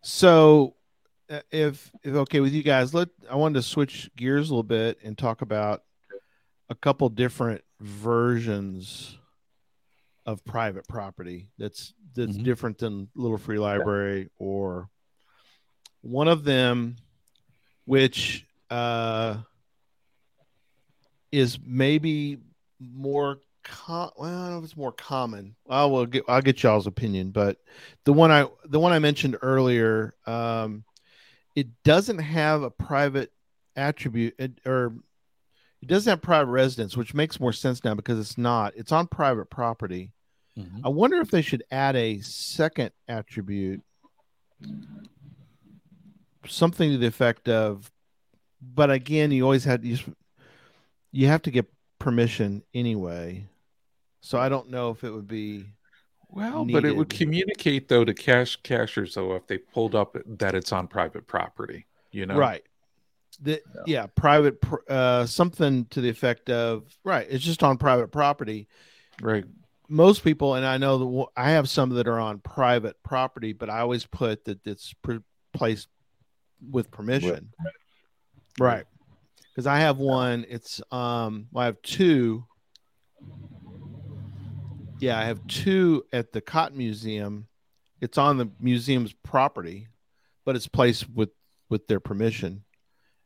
so 0.00 0.74
uh, 1.30 1.40
if 1.50 1.90
if 2.02 2.14
okay 2.14 2.40
with 2.40 2.52
you 2.52 2.62
guys, 2.62 2.92
let 2.92 3.08
I 3.30 3.36
wanted 3.36 3.54
to 3.54 3.62
switch 3.62 4.10
gears 4.16 4.50
a 4.50 4.52
little 4.52 4.62
bit 4.62 4.98
and 5.04 5.16
talk 5.16 5.42
about 5.42 5.82
a 6.68 6.74
couple 6.74 7.08
different 7.08 7.62
versions 7.80 9.16
of 10.26 10.44
private 10.44 10.86
property 10.88 11.48
that's 11.58 11.94
that's 12.14 12.32
mm-hmm. 12.32 12.42
different 12.42 12.78
than 12.78 13.08
Little 13.14 13.38
Free 13.38 13.58
Library 13.58 14.30
or 14.38 14.88
one 16.02 16.28
of 16.28 16.44
them 16.44 16.96
which 17.84 18.46
uh 18.70 19.36
is 21.32 21.58
maybe 21.64 22.38
more 22.78 23.40
com- 23.64 24.10
well, 24.16 24.28
I 24.28 24.42
don't 24.42 24.50
know 24.50 24.58
if 24.58 24.64
it's 24.64 24.76
more 24.76 24.92
common. 24.92 25.54
I 25.68 25.84
will 25.86 26.06
get 26.06 26.24
I'll 26.28 26.42
get 26.42 26.62
y'all's 26.62 26.86
opinion, 26.86 27.30
but 27.30 27.58
the 28.04 28.12
one 28.12 28.30
I 28.30 28.46
the 28.64 28.78
one 28.78 28.92
I 28.92 28.98
mentioned 28.98 29.36
earlier, 29.42 30.14
um, 30.26 30.84
it 31.56 31.68
doesn't 31.82 32.18
have 32.18 32.62
a 32.62 32.70
private 32.70 33.32
attribute 33.76 34.34
it, 34.38 34.60
or 34.66 34.94
it 35.80 35.88
doesn't 35.88 36.10
have 36.10 36.22
private 36.22 36.50
residence, 36.50 36.96
which 36.96 37.14
makes 37.14 37.40
more 37.40 37.52
sense 37.52 37.82
now 37.82 37.94
because 37.94 38.18
it's 38.18 38.38
not. 38.38 38.74
It's 38.76 38.92
on 38.92 39.06
private 39.06 39.50
property. 39.50 40.12
Mm-hmm. 40.58 40.86
I 40.86 40.90
wonder 40.90 41.20
if 41.20 41.30
they 41.30 41.42
should 41.42 41.64
add 41.70 41.96
a 41.96 42.20
second 42.20 42.90
attribute, 43.08 43.82
something 46.46 46.90
to 46.90 46.98
the 46.98 47.06
effect 47.06 47.48
of. 47.48 47.90
But 48.60 48.90
again, 48.92 49.32
you 49.32 49.42
always 49.42 49.64
had 49.64 49.84
you, 49.84 49.98
you 51.12 51.28
have 51.28 51.42
to 51.42 51.50
get 51.50 51.66
permission 51.98 52.62
anyway. 52.74 53.46
So 54.20 54.38
I 54.38 54.48
don't 54.48 54.70
know 54.70 54.90
if 54.90 55.04
it 55.04 55.10
would 55.10 55.28
be 55.28 55.66
well, 56.28 56.64
needed. 56.64 56.82
but 56.82 56.88
it 56.88 56.96
would 56.96 57.10
communicate 57.10 57.88
though 57.88 58.04
to 58.04 58.14
cache 58.14 58.60
cachers 58.62 59.14
though 59.14 59.34
if 59.34 59.46
they 59.46 59.58
pulled 59.58 59.94
up 59.94 60.16
that 60.38 60.54
it's 60.54 60.72
on 60.72 60.88
private 60.88 61.26
property, 61.26 61.86
you 62.10 62.26
know. 62.26 62.36
Right. 62.36 62.62
The, 63.40 63.60
yeah. 63.74 63.82
yeah, 63.86 64.06
private 64.14 64.58
uh 64.88 65.26
something 65.26 65.86
to 65.86 66.00
the 66.00 66.08
effect 66.08 66.50
of 66.50 66.84
right, 67.04 67.26
it's 67.28 67.44
just 67.44 67.62
on 67.62 67.78
private 67.78 68.08
property. 68.08 68.68
Right. 69.20 69.44
Most 69.88 70.24
people 70.24 70.54
and 70.54 70.64
I 70.64 70.78
know 70.78 70.98
that 70.98 71.26
I 71.36 71.50
have 71.50 71.68
some 71.68 71.90
that 71.90 72.08
are 72.08 72.20
on 72.20 72.38
private 72.38 73.02
property, 73.02 73.52
but 73.52 73.68
I 73.68 73.80
always 73.80 74.06
put 74.06 74.44
that 74.46 74.66
it's 74.66 74.94
placed 75.52 75.88
with 76.70 76.90
permission. 76.90 77.50
With, 77.62 77.72
right. 78.58 78.84
Cuz 79.54 79.66
I 79.66 79.80
have 79.80 79.98
one, 79.98 80.46
it's 80.48 80.80
um 80.90 81.46
well, 81.52 81.62
I 81.62 81.66
have 81.66 81.82
two 81.82 82.46
yeah, 85.00 85.18
I 85.18 85.24
have 85.24 85.44
two 85.48 86.04
at 86.12 86.32
the 86.32 86.40
Cotton 86.40 86.78
Museum. 86.78 87.48
It's 88.00 88.18
on 88.18 88.36
the 88.36 88.50
museum's 88.60 89.12
property, 89.12 89.88
but 90.44 90.56
it's 90.56 90.68
placed 90.68 91.10
with 91.10 91.30
with 91.68 91.86
their 91.86 92.00
permission 92.00 92.64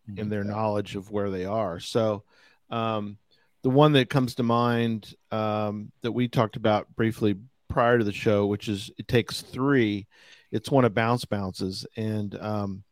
Mm-hmm. 0.09 0.21
and 0.21 0.33
their 0.33 0.45
knowledge 0.45 0.95
of 0.95 1.11
where 1.11 1.31
they 1.31 1.47
are. 1.47 1.81
So, 1.81 2.23
um, 2.71 3.19
the 3.63 3.71
one 3.71 3.93
that 3.95 4.09
comes 4.09 4.37
to 4.37 4.45
mind 4.45 5.13
um, 5.33 5.91
that 6.03 6.13
we 6.13 6.29
talked 6.29 6.55
about 6.55 6.87
briefly 6.95 7.35
prior 7.69 7.99
to 7.99 8.05
the 8.05 8.13
show, 8.13 8.47
which 8.47 8.69
is 8.69 8.89
it 8.99 9.09
takes 9.09 9.43
three. 9.43 10.07
It's 10.53 10.71
one 10.71 10.85
of 10.85 10.95
bounce 10.95 11.25
bounces, 11.25 11.85
and 11.97 12.37
um, 12.41 12.85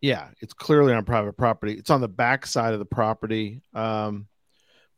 yeah, 0.00 0.28
it's 0.40 0.52
clearly 0.52 0.92
on 0.92 1.04
private 1.04 1.36
property. 1.36 1.74
It's 1.74 1.90
on 1.90 2.00
the 2.00 2.08
back 2.08 2.46
side 2.46 2.72
of 2.72 2.78
the 2.78 2.84
property, 2.86 3.60
um, 3.74 4.26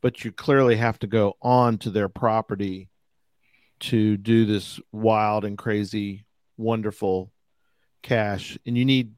but 0.01 0.23
you 0.23 0.31
clearly 0.31 0.75
have 0.77 0.99
to 0.99 1.07
go 1.07 1.35
on 1.41 1.77
to 1.79 1.89
their 1.89 2.09
property 2.09 2.89
to 3.81 4.15
do 4.17 4.45
this 4.45 4.79
wild 4.91 5.43
and 5.45 5.57
crazy, 5.57 6.25
wonderful 6.57 7.31
cache, 8.01 8.57
and 8.65 8.77
you 8.77 8.85
need 8.85 9.13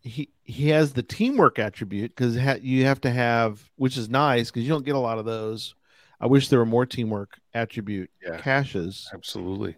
he 0.00 0.30
he 0.44 0.68
has 0.70 0.92
the 0.92 1.02
teamwork 1.02 1.58
attribute 1.58 2.14
because 2.14 2.38
ha- 2.38 2.56
you 2.60 2.84
have 2.86 3.00
to 3.02 3.10
have, 3.10 3.68
which 3.76 3.96
is 3.96 4.08
nice 4.08 4.50
because 4.50 4.62
you 4.62 4.68
don't 4.70 4.84
get 4.86 4.94
a 4.94 4.98
lot 4.98 5.18
of 5.18 5.24
those. 5.26 5.74
I 6.20 6.26
wish 6.26 6.48
there 6.48 6.58
were 6.58 6.66
more 6.66 6.86
teamwork 6.86 7.38
attribute 7.54 8.10
Yeah. 8.22 8.38
caches. 8.38 9.08
Absolutely. 9.12 9.76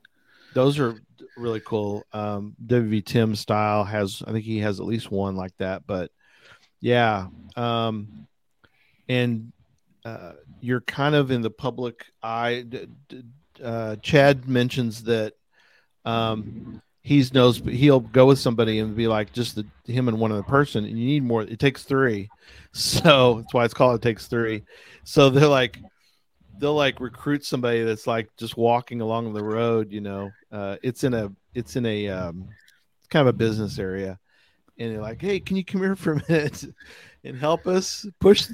Those 0.54 0.78
are 0.78 1.00
really 1.36 1.60
cool. 1.60 2.04
Um, 2.12 2.54
WV 2.66 3.04
Tim 3.04 3.34
style 3.34 3.84
has, 3.84 4.22
I 4.26 4.32
think 4.32 4.44
he 4.44 4.58
has 4.58 4.80
at 4.80 4.86
least 4.86 5.10
one 5.10 5.36
like 5.36 5.56
that. 5.58 5.86
But 5.86 6.10
yeah, 6.80 7.28
um, 7.56 8.26
and 9.08 9.52
uh, 10.04 10.32
you're 10.60 10.80
kind 10.80 11.14
of 11.14 11.30
in 11.30 11.42
the 11.42 11.50
public 11.50 12.06
eye. 12.22 12.64
Uh, 13.62 13.96
Chad 13.96 14.48
mentions 14.48 15.04
that 15.04 15.34
um, 16.04 16.80
he's 17.02 17.34
knows 17.34 17.58
he'll 17.58 18.00
go 18.00 18.26
with 18.26 18.38
somebody 18.38 18.78
and 18.78 18.96
be 18.96 19.06
like 19.06 19.32
just 19.32 19.56
the 19.56 19.66
him 19.84 20.08
and 20.08 20.18
one 20.18 20.32
other 20.32 20.42
person, 20.42 20.84
and 20.84 20.98
you 20.98 21.06
need 21.06 21.24
more. 21.24 21.42
It 21.42 21.58
takes 21.58 21.82
three, 21.82 22.28
so 22.72 23.40
that's 23.40 23.54
why 23.54 23.64
it's 23.64 23.74
called 23.74 23.96
it 23.96 24.02
takes 24.02 24.26
three. 24.26 24.64
So 25.04 25.30
they're 25.30 25.48
like 25.48 25.78
they'll 26.58 26.74
like 26.74 27.00
recruit 27.00 27.44
somebody 27.44 27.82
that's 27.82 28.06
like 28.06 28.28
just 28.36 28.56
walking 28.56 29.00
along 29.00 29.32
the 29.32 29.44
road. 29.44 29.92
You 29.92 30.00
know, 30.00 30.30
uh, 30.52 30.76
it's 30.82 31.04
in 31.04 31.14
a 31.14 31.32
it's 31.54 31.76
in 31.76 31.86
a 31.86 32.08
um, 32.08 32.48
kind 33.08 33.28
of 33.28 33.34
a 33.34 33.36
business 33.38 33.78
area, 33.78 34.18
and 34.78 34.92
they're 34.94 35.00
like, 35.02 35.20
hey, 35.20 35.40
can 35.40 35.56
you 35.56 35.64
come 35.64 35.80
here 35.80 35.96
for 35.96 36.14
a 36.14 36.22
minute 36.28 36.64
and 37.24 37.36
help 37.36 37.66
us 37.66 38.06
push 38.20 38.48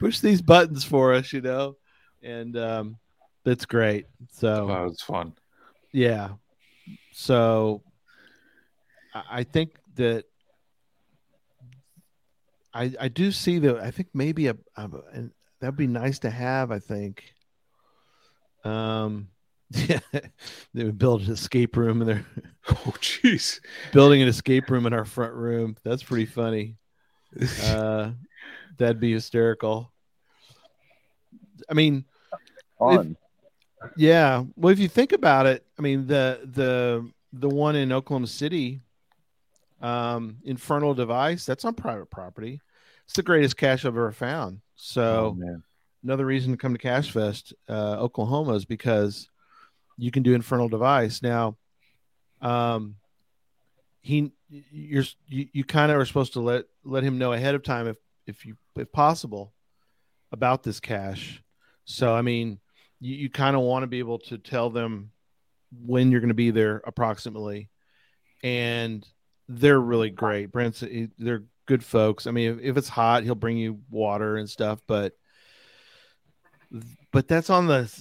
push 0.00 0.20
these 0.20 0.42
buttons 0.42 0.84
for 0.84 1.12
us? 1.14 1.32
You 1.32 1.40
know, 1.40 1.76
and 2.22 2.56
um, 2.56 2.96
that's 3.44 3.66
great. 3.66 4.06
So 4.32 4.68
Oh, 4.70 4.84
it's 4.86 5.02
fun. 5.02 5.32
yeah. 5.92 6.30
So 7.12 7.82
I 9.14 9.42
think 9.44 9.70
that 9.96 10.24
I 12.74 12.92
I 13.00 13.08
do 13.08 13.32
see 13.32 13.58
that 13.60 13.78
I 13.78 13.90
think 13.90 14.08
maybe 14.14 14.46
a, 14.48 14.56
a 14.76 14.88
that'd 15.60 15.76
be 15.76 15.86
nice 15.86 16.18
to 16.20 16.30
have, 16.30 16.70
I 16.70 16.78
think. 16.78 17.24
Um 18.64 19.28
yeah, 19.70 20.00
they 20.74 20.84
would 20.84 20.98
build 20.98 21.22
an 21.22 21.32
escape 21.32 21.76
room 21.76 22.00
and 22.00 22.08
they're 22.10 22.26
Oh, 22.70 22.92
jeez. 23.00 23.60
building 23.92 24.20
an 24.22 24.28
escape 24.28 24.68
room 24.70 24.86
in 24.86 24.92
our 24.92 25.04
front 25.04 25.34
room. 25.34 25.76
That's 25.84 26.02
pretty 26.02 26.26
funny. 26.26 26.76
Uh 27.62 28.12
that'd 28.78 29.00
be 29.00 29.12
hysterical. 29.12 29.92
I 31.68 31.74
mean, 31.74 32.04
On. 32.78 33.16
Yeah. 33.96 34.44
Well, 34.56 34.72
if 34.72 34.78
you 34.78 34.88
think 34.88 35.12
about 35.12 35.46
it, 35.46 35.64
I 35.78 35.82
mean 35.82 36.06
the 36.06 36.40
the 36.44 37.10
the 37.32 37.48
one 37.48 37.76
in 37.76 37.92
Oklahoma 37.92 38.26
City, 38.28 38.80
um, 39.82 40.38
Infernal 40.44 40.94
Device, 40.94 41.44
that's 41.44 41.64
on 41.64 41.74
private 41.74 42.06
property. 42.10 42.60
It's 43.04 43.14
the 43.14 43.22
greatest 43.22 43.56
cache 43.56 43.84
I've 43.84 43.94
ever 43.96 44.12
found. 44.12 44.60
So 44.76 45.02
Oh, 45.02 45.34
man. 45.34 45.62
another 46.02 46.24
reason 46.26 46.52
to 46.52 46.56
come 46.56 46.72
to 46.72 46.78
Cache 46.78 47.10
Fest, 47.10 47.52
uh, 47.68 47.96
Oklahoma, 47.98 48.54
is 48.54 48.64
because 48.64 49.28
you 49.98 50.10
can 50.10 50.22
do 50.22 50.34
Infernal 50.34 50.68
Device 50.68 51.22
now. 51.22 51.56
Um, 52.40 52.94
he, 54.00 54.32
you're 54.48 55.04
you, 55.26 55.48
you 55.52 55.64
kind 55.64 55.92
of 55.92 55.98
are 55.98 56.06
supposed 56.06 56.34
to 56.34 56.40
let 56.40 56.64
let 56.84 57.02
him 57.02 57.18
know 57.18 57.32
ahead 57.32 57.54
of 57.54 57.62
time 57.62 57.88
if 57.88 57.96
if 58.26 58.46
you 58.46 58.56
if 58.76 58.90
possible 58.92 59.52
about 60.32 60.62
this 60.62 60.80
cache. 60.80 61.42
So 61.84 62.14
I 62.14 62.22
mean, 62.22 62.60
you, 63.00 63.16
you 63.16 63.30
kind 63.30 63.56
of 63.56 63.62
want 63.62 63.82
to 63.82 63.88
be 63.88 63.98
able 63.98 64.20
to 64.20 64.38
tell 64.38 64.70
them 64.70 65.10
when 65.84 66.10
you're 66.10 66.20
going 66.20 66.28
to 66.28 66.34
be 66.34 66.50
there 66.50 66.80
approximately, 66.86 67.68
and 68.42 69.06
they're 69.48 69.80
really 69.80 70.10
great. 70.10 70.52
Brent's 70.52 70.82
they're 71.18 71.44
good 71.66 71.84
folks. 71.84 72.26
I 72.26 72.30
mean, 72.30 72.52
if, 72.52 72.60
if 72.62 72.76
it's 72.76 72.88
hot, 72.88 73.24
he'll 73.24 73.34
bring 73.34 73.58
you 73.58 73.80
water 73.90 74.36
and 74.36 74.48
stuff, 74.48 74.80
but 74.86 75.14
but 77.10 77.26
that's 77.28 77.50
on 77.50 77.66
the 77.66 77.92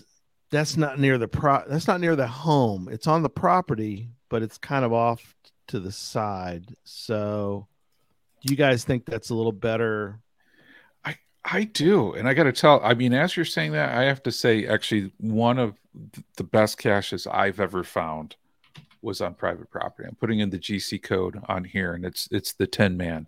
that's 0.49 0.77
not 0.77 0.99
near 0.99 1.17
the 1.17 1.27
pro 1.27 1.63
that's 1.67 1.87
not 1.87 1.99
near 1.99 2.15
the 2.15 2.27
home 2.27 2.87
it's 2.91 3.07
on 3.07 3.21
the 3.23 3.29
property 3.29 4.09
but 4.29 4.41
it's 4.41 4.57
kind 4.57 4.85
of 4.85 4.93
off 4.93 5.35
to 5.67 5.79
the 5.79 5.91
side 5.91 6.75
so 6.83 7.67
do 8.45 8.51
you 8.51 8.57
guys 8.57 8.83
think 8.83 9.05
that's 9.05 9.29
a 9.29 9.35
little 9.35 9.51
better 9.51 10.19
I 11.03 11.15
i 11.43 11.63
do. 11.65 12.13
And 12.13 12.27
I 12.27 12.33
got 12.33 12.43
to 12.43 12.51
tell, 12.53 12.81
I 12.83 12.93
mean, 12.93 13.13
as 13.13 13.35
you're 13.35 13.45
saying 13.45 13.71
that, 13.73 13.97
I 13.97 14.03
have 14.03 14.23
to 14.23 14.31
say, 14.31 14.65
actually, 14.67 15.11
one 15.19 15.57
of 15.59 15.75
the 16.35 16.43
best 16.43 16.77
caches 16.77 17.25
I've 17.27 17.59
ever 17.59 17.83
found 17.83 18.35
was 19.01 19.21
on 19.21 19.33
private 19.33 19.69
property. 19.69 20.07
I'm 20.07 20.15
putting 20.15 20.39
in 20.39 20.49
the 20.49 20.59
GC 20.59 21.01
code 21.03 21.39
on 21.47 21.63
here, 21.63 21.93
and 21.93 22.05
it's 22.05 22.27
it's 22.31 22.53
the 22.53 22.67
Tin 22.67 22.97
Man 22.97 23.27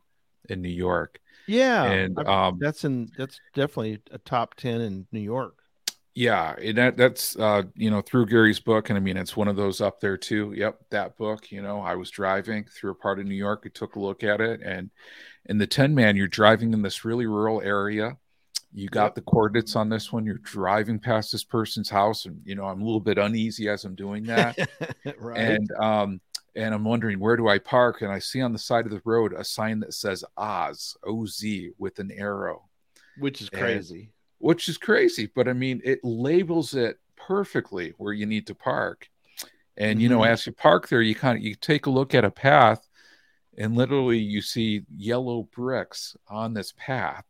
in 0.50 0.62
New 0.62 0.70
York. 0.70 1.20
yeah 1.48 1.84
And 1.92 2.18
I- 2.20 2.48
um, 2.48 2.58
that's 2.60 2.84
in 2.84 3.10
that's 3.18 3.40
definitely 3.54 4.00
a 4.12 4.18
top 4.20 4.56
10 4.56 4.82
in 4.82 5.08
new 5.12 5.20
york 5.20 5.59
Yeah, 6.20 6.54
and 6.62 6.78
that 6.78 6.98
that's 6.98 7.38
uh, 7.38 7.64
you 7.76 7.90
know 7.90 8.02
through 8.02 8.26
Gary's 8.26 8.60
book, 8.60 8.90
and 8.90 8.98
I 8.98 9.00
mean 9.00 9.16
it's 9.16 9.38
one 9.38 9.48
of 9.48 9.56
those 9.56 9.80
up 9.80 10.02
there 10.02 10.18
too. 10.18 10.52
Yep, 10.54 10.78
that 10.90 11.16
book. 11.16 11.50
You 11.50 11.62
know, 11.62 11.80
I 11.80 11.96
was 11.96 12.12
driving 12.12 12.66
through 12.66 12.92
a 12.92 12.96
part 12.96 13.20
of 13.20 13.26
New 13.26 13.36
York. 13.36 13.64
I 13.66 13.70
took 13.70 13.96
a 13.96 14.02
look 14.02 14.22
at 14.22 14.42
it, 14.42 14.60
and 14.62 14.90
in 15.46 15.58
the 15.60 15.66
Tin 15.66 15.96
Man, 15.96 16.18
you're 16.18 16.28
driving 16.28 16.74
in 16.74 16.82
this 16.82 17.06
really 17.06 17.26
rural 17.26 17.62
area. 17.62 18.18
You 18.74 18.90
got 18.90 19.06
Yep. 19.06 19.16
the 19.16 19.22
coordinates 19.22 19.78
on 19.78 19.88
this 19.88 20.12
one. 20.12 20.26
You're 20.26 20.40
driving 20.40 21.00
past 21.00 21.32
this 21.32 21.46
person's 21.46 21.90
house, 21.90 22.26
and 22.26 22.42
you 22.44 22.56
know 22.56 22.66
I'm 22.66 22.82
a 22.82 22.86
little 22.86 23.00
bit 23.00 23.18
uneasy 23.18 23.70
as 23.70 23.86
I'm 23.86 23.96
doing 23.96 24.24
that, 24.26 24.58
right 25.20 25.38
and 25.40 25.72
um, 25.80 26.20
and 26.54 26.76
I'm 26.76 26.84
wondering 26.84 27.22
where 27.22 27.38
do 27.38 27.48
I 27.48 27.60
park, 27.60 28.02
and 28.02 28.12
I 28.12 28.20
see 28.20 28.42
on 28.42 28.52
the 28.52 28.60
side 28.60 28.84
of 28.84 28.92
the 28.92 29.02
road 29.06 29.32
a 29.32 29.46
sign 29.46 29.80
that 29.80 29.94
says 29.94 30.26
Oz 30.36 30.98
O 31.06 31.26
Z 31.26 31.72
with 31.78 31.98
an 32.00 32.12
arrow 32.12 32.64
which 33.18 33.42
is 33.42 33.48
and- 33.54 33.62
crazy 33.62 34.12
which 34.40 34.70
is 34.70 34.78
crazy 34.78 35.30
but 35.36 35.48
i 35.48 35.54
mean 35.54 35.82
it 35.86 36.00
labels 36.04 36.74
it 36.76 37.00
perfectly 37.16 37.94
where 37.98 38.14
you 38.14 38.26
need 38.26 38.48
to 38.48 38.56
park 38.56 39.10
and 39.78 40.02
you 40.02 40.10
know 40.10 40.20
Mhm. 40.20 40.28
as 40.30 40.46
you 40.46 40.52
park 40.54 40.88
there 40.90 41.02
you 41.02 41.16
kind 41.16 41.38
of 41.38 41.44
you 41.44 41.56
take 41.56 41.86
a 41.86 41.90
look 41.92 42.16
at 42.16 42.26
a 42.26 42.32
path 42.32 42.88
and 43.58 43.76
literally 43.76 44.20
you 44.20 44.42
see 44.42 44.84
yellow 44.96 45.44
bricks 45.56 46.16
on 46.28 46.54
this 46.54 46.74
path 46.78 47.26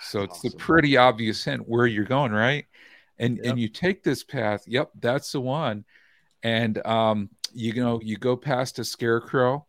so 0.00 0.22
it's 0.22 0.40
the 0.42 0.48
awesome. 0.48 0.58
pretty 0.58 0.96
obvious 0.96 1.44
hint 1.44 1.68
where 1.68 1.86
you're 1.86 2.04
going 2.04 2.32
right 2.32 2.66
and 3.18 3.38
Yep. 3.38 3.46
and 3.46 3.60
you 3.60 3.68
take 3.68 4.02
this 4.02 4.24
path 4.24 4.64
yep 4.66 4.90
that's 5.00 5.32
the 5.32 5.40
one 5.40 5.84
and 6.42 6.84
um 6.86 7.30
you 7.52 7.74
know 7.74 8.00
you 8.02 8.16
go 8.16 8.36
past 8.36 8.78
a 8.78 8.84
scarecrow 8.84 9.66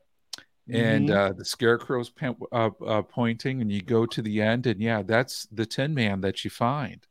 and 0.71 1.09
Mhm. 1.09 1.15
uh, 1.15 1.33
the 1.33 1.45
scarecrow's 1.45 2.09
pen, 2.09 2.35
uh, 2.51 2.69
uh, 2.85 3.01
pointing, 3.01 3.61
and 3.61 3.71
you 3.71 3.81
go 3.81 4.05
to 4.05 4.21
the 4.21 4.41
end, 4.41 4.67
and 4.67 4.81
yeah, 4.81 5.01
that's 5.01 5.47
the 5.51 5.65
Tin 5.65 5.93
Man 5.93 6.21
that 6.21 6.43
you 6.43 6.49
find, 6.49 7.05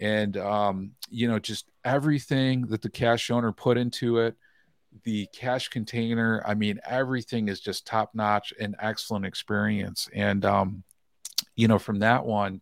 and 0.00 0.36
um, 0.36 0.92
you 1.08 1.28
know, 1.28 1.38
just 1.38 1.70
everything 1.84 2.66
that 2.68 2.82
the 2.82 2.90
cache 2.90 3.30
owner 3.30 3.52
put 3.52 3.76
into 3.78 4.18
it, 4.18 4.36
the 5.04 5.26
cache 5.32 5.68
container. 5.68 6.42
I 6.46 6.54
mean, 6.54 6.80
everything 6.88 7.48
is 7.48 7.60
just 7.60 7.86
top 7.86 8.14
notch 8.14 8.52
and 8.60 8.76
excellent 8.80 9.26
experience, 9.26 10.08
and 10.14 10.44
um, 10.44 10.84
you 11.56 11.68
know, 11.68 11.78
from 11.78 11.98
that 12.00 12.24
one. 12.24 12.60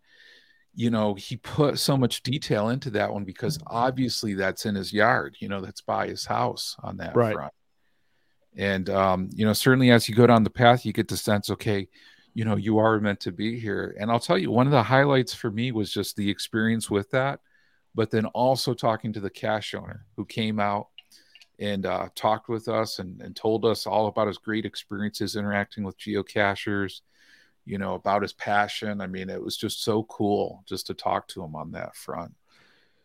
You 0.75 0.91
know, 0.91 1.15
he 1.15 1.37
put 1.37 1.79
so 1.81 1.97
much 1.97 2.23
detail 2.23 2.69
into 2.69 2.91
that 2.91 3.13
one 3.13 3.25
because 3.25 3.59
obviously 3.67 4.35
that's 4.35 4.65
in 4.65 4.77
his 4.77 4.93
yard. 4.93 5.37
You 5.41 5.49
know, 5.49 5.61
that's 5.61 5.81
by 5.81 6.07
his 6.07 6.25
house 6.25 6.77
on 6.83 6.99
that 6.99 7.15
Right. 7.17 7.35
front 7.35 7.53
and 8.59 8.91
um, 8.91 9.31
you 9.33 9.47
know 9.47 9.53
certainly 9.55 9.91
as 9.91 10.09
you 10.09 10.15
go 10.15 10.27
down 10.27 10.43
the 10.43 10.51
path 10.51 10.85
you 10.85 10.93
get 10.93 11.09
the 11.09 11.17
sense 11.17 11.49
okay 11.49 11.89
you 12.35 12.45
know 12.45 12.57
you 12.57 12.79
are 12.79 13.01
meant 13.01 13.21
to 13.21 13.33
be 13.33 13.59
here. 13.59 13.97
And 13.99 14.11
i'll 14.11 14.21
tell 14.21 14.37
you 14.37 14.51
one 14.51 14.67
of 14.67 14.73
the 14.73 14.83
highlights 14.83 15.33
for 15.33 15.51
me 15.51 15.73
was 15.73 15.93
just 15.93 16.17
the 16.17 16.29
experience 16.29 16.91
with 16.91 17.11
that 17.13 17.41
but 17.95 18.11
then 18.11 18.27
also 18.27 18.75
talking 18.75 19.13
to 19.13 19.21
the 19.21 19.31
cache 19.31 19.75
owner 19.75 20.05
who 20.17 20.25
came 20.25 20.61
out 20.61 20.89
and 21.61 21.87
uh, 21.87 22.09
talked 22.15 22.49
with 22.49 22.69
us 22.69 23.01
and, 23.01 23.21
and 23.21 23.35
told 23.35 23.65
us 23.65 23.85
all 23.87 24.07
about 24.07 24.29
his 24.29 24.39
great 24.39 24.65
experiences 24.65 25.37
interacting 25.37 25.85
with 25.85 25.99
geocachers 25.99 27.01
you 27.65 27.77
know 27.77 27.95
about 27.95 28.23
his 28.23 28.33
passion. 28.33 29.01
I 29.01 29.07
mean 29.07 29.31
it 29.31 29.43
was 29.43 29.57
just 29.57 29.83
so 29.83 30.03
cool 30.05 30.65
just 30.67 30.87
to 30.89 30.95
talk 30.95 31.29
to 31.29 31.45
him 31.45 31.55
on 31.55 31.73
that 31.73 31.95
front. 31.95 32.35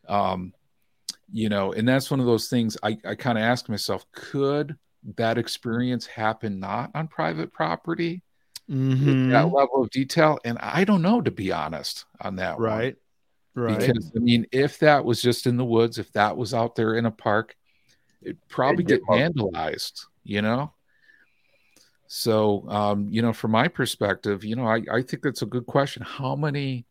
Um, 0.08 0.54
you 1.32 1.50
know 1.50 1.74
and 1.74 1.88
that's 1.88 2.12
one 2.12 2.20
of 2.20 2.26
those 2.26 2.48
things 2.50 2.78
i, 2.84 2.98
I 3.06 3.16
kind 3.16 3.38
of 3.38 3.44
ask 3.44 3.70
myself 3.70 4.06
could 4.12 4.78
that 5.18 5.38
experience 5.38 6.06
happen 6.06 6.60
not 6.60 6.92
on 6.96 7.08
private 7.08 7.52
property 7.52 8.22
mm-hmm. 8.70 9.30
that 9.30 9.52
level 9.52 9.82
of 9.82 9.90
detail? 9.90 10.40
And 10.46 10.58
i 10.60 10.84
don't 10.84 11.02
know 11.02 11.22
to 11.22 11.32
be 11.32 11.52
honest 11.52 12.06
on 12.22 12.38
that 12.38 12.60
right 12.60 12.96
one. 13.54 13.66
right 13.66 13.80
because 13.80 14.12
i 14.16 14.20
mean 14.20 14.46
if 14.52 14.80
that 14.80 15.04
was 15.04 15.22
just 15.22 15.48
in 15.48 15.58
the 15.58 15.66
woods 15.66 15.98
if 15.98 16.12
that 16.14 16.38
was 16.38 16.54
out 16.54 16.76
there 16.76 16.96
in 16.96 17.06
a 17.06 17.12
park 17.12 17.56
it 18.22 18.38
probably 18.48 18.84
get, 18.84 19.04
vandalized 19.04 20.06
you 20.24 20.42
know? 20.42 20.72
So 22.08 22.68
um 22.70 23.08
you 23.10 23.22
know 23.22 23.34
from 23.34 23.52
my 23.52 23.68
perspective 23.68 24.44
you 24.44 24.56
know 24.56 24.68
i 24.68 24.82
i 24.92 25.02
think 25.02 25.24
that's 25.24 25.42
a 25.42 25.48
good 25.48 25.66
question. 25.66 26.04
How 26.04 26.36
many 26.36 26.86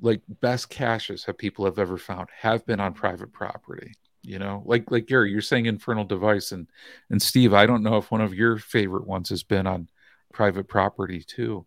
like 0.00 0.22
best 0.40 0.70
caches 0.70 1.24
have 1.24 1.38
people 1.38 1.64
have 1.64 1.78
ever 1.78 1.96
found 1.98 2.28
have 2.38 2.64
been 2.66 2.80
on 2.80 2.92
private 2.94 3.32
property 3.32 3.92
you 4.22 4.38
know 4.38 4.62
like 4.66 4.90
like 4.90 5.06
gary 5.06 5.30
you're 5.30 5.40
saying 5.40 5.66
infernal 5.66 6.04
device 6.04 6.52
and 6.52 6.66
and 7.08 7.22
steve 7.22 7.54
i 7.54 7.64
don't 7.64 7.82
know 7.82 7.96
if 7.96 8.10
one 8.10 8.20
of 8.20 8.34
your 8.34 8.58
favorite 8.58 9.06
ones 9.06 9.30
has 9.30 9.42
been 9.42 9.66
on 9.66 9.88
private 10.32 10.68
property 10.68 11.22
too. 11.22 11.66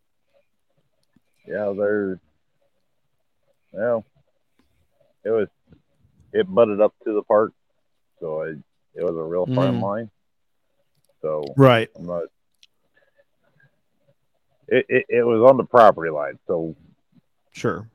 Yeah 1.47 1.74
they're 1.78 2.20
well 3.72 4.06
it 5.24 5.32
was 5.32 5.47
it 6.32 6.47
butted 6.54 6.80
up 6.80 6.93
to 7.04 7.14
the 7.14 7.24
park 7.24 7.54
so 8.20 8.43
I, 8.43 8.47
it 8.95 9.04
was 9.04 9.16
a 9.16 9.24
real 9.24 9.45
fine 9.45 9.80
mm. 9.80 9.82
line. 9.82 10.12
So 11.22 11.43
right. 11.58 11.89
Not, 11.99 12.24
it, 14.68 14.86
it, 14.88 15.06
it 15.10 15.24
was 15.24 15.41
on 15.41 15.58
the 15.58 15.66
property 15.66 16.10
line 16.10 16.39
so 16.47 16.76
sure. 17.51 17.89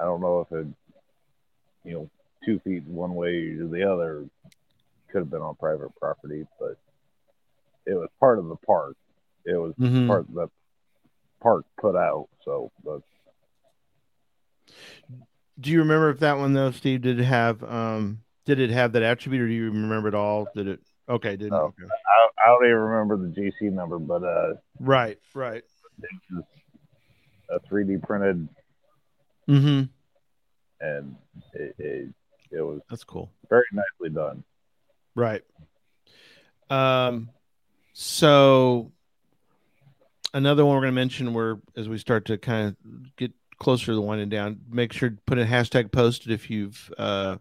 I 0.00 0.04
don't 0.04 0.20
know 0.20 0.40
if 0.40 0.52
it 0.52 0.66
you 1.84 1.92
know 1.92 2.10
two 2.44 2.58
feet 2.60 2.84
one 2.84 3.14
way 3.14 3.56
or 3.60 3.66
the 3.66 3.90
other. 3.90 4.26
Could 5.10 5.18
have 5.18 5.30
been 5.30 5.42
on 5.42 5.56
private 5.56 5.94
property, 5.96 6.46
but 6.60 6.76
it 7.84 7.94
was 7.94 8.08
part 8.20 8.38
of 8.38 8.46
the 8.46 8.56
park. 8.56 8.96
It 9.44 9.56
was 9.56 9.74
mm-hmm. 9.74 10.06
part 10.06 10.28
of 10.28 10.34
the 10.34 10.48
park 11.40 11.64
put 11.80 11.96
out. 11.96 12.28
So, 12.44 12.70
do 15.58 15.70
you 15.70 15.80
remember 15.80 16.10
if 16.10 16.20
that 16.20 16.38
one 16.38 16.52
though, 16.52 16.70
Steve? 16.70 17.02
Did 17.02 17.18
have 17.18 17.64
um 17.64 18.20
did 18.44 18.60
it 18.60 18.70
have 18.70 18.92
that 18.92 19.02
attribute, 19.02 19.42
or 19.42 19.46
do 19.46 19.52
you 19.52 19.70
remember 19.70 20.08
it 20.08 20.14
all? 20.14 20.48
Did 20.54 20.68
it? 20.68 20.80
Okay, 21.08 21.36
did 21.36 21.50
no, 21.50 21.56
okay. 21.56 21.82
I, 21.84 22.28
I 22.44 22.48
don't 22.48 22.64
even 22.64 22.76
remember 22.76 23.16
the 23.16 23.28
GC 23.28 23.72
number, 23.72 23.98
but 23.98 24.22
uh, 24.22 24.54
right, 24.78 25.18
right. 25.34 25.64
a 27.50 27.60
3D 27.68 28.02
printed. 28.02 28.48
Mm-hmm. 29.48 29.82
And 30.80 31.16
it, 31.52 31.74
it 31.78 32.08
it 32.50 32.62
was 32.62 32.80
that's 32.88 33.04
cool. 33.04 33.30
Very 33.48 33.64
nicely 33.72 34.10
done. 34.10 34.44
Right. 35.14 35.42
Um. 36.68 37.30
So 37.92 38.92
another 40.32 40.64
one 40.64 40.74
we're 40.76 40.82
going 40.82 40.92
to 40.92 41.00
mention 41.00 41.34
where 41.34 41.58
as 41.76 41.88
we 41.88 41.98
start 41.98 42.26
to 42.26 42.38
kind 42.38 42.68
of 42.68 43.16
get 43.16 43.32
closer 43.58 43.86
to 43.86 43.94
the 43.94 44.00
winding 44.00 44.28
down, 44.28 44.60
make 44.68 44.92
sure 44.92 45.10
to 45.10 45.16
put 45.26 45.38
a 45.38 45.44
hashtag 45.44 45.92
posted 45.92 46.32
if 46.32 46.50
you've 46.50 46.92
uh, 46.98 47.36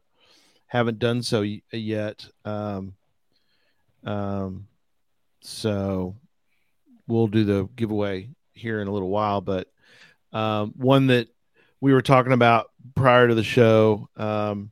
haven't 0.68 0.99
done 0.99 1.22
so 1.24 1.41
y- 1.41 1.62
yet. 1.72 2.28
Um, 2.45 2.93
um, 4.03 4.68
so 5.41 6.16
we'll 7.07 7.28
do 7.28 7.45
the 7.45 7.70
giveaway 7.76 8.30
here 8.53 8.82
in 8.82 8.88
a 8.88 8.91
little 8.91 9.10
while, 9.10 9.41
but 9.41 9.68
um, 10.34 10.74
one 10.76 11.07
that 11.07 11.30
we 11.82 11.93
were 11.93 12.01
talking 12.01 12.34
about 12.34 12.72
prior 12.95 13.28
to 13.28 13.36
the 13.36 13.43
show 13.43 14.10
um, 14.18 14.72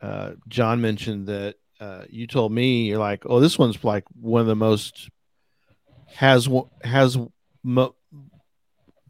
uh, 0.00 0.32
John 0.48 0.80
mentioned 0.80 1.26
that 1.26 1.56
uh, 1.80 2.04
you 2.08 2.26
told 2.26 2.52
me 2.52 2.86
you're 2.86 2.98
like, 2.98 3.24
oh, 3.26 3.40
this 3.40 3.58
one's 3.58 3.82
like 3.84 4.04
one 4.20 4.40
of 4.40 4.46
the 4.46 4.56
most 4.56 5.08
has 6.14 6.48
has 6.82 7.18
mo- 7.62 7.94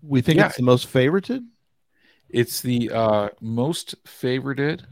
we 0.03 0.21
think 0.21 0.39
yeah. 0.39 0.47
it's 0.47 0.57
the 0.57 0.63
most 0.63 0.93
favorited. 0.93 1.45
It's 2.29 2.61
the 2.61 2.91
uh, 2.91 3.29
most 3.41 4.03
favorited 4.05 4.83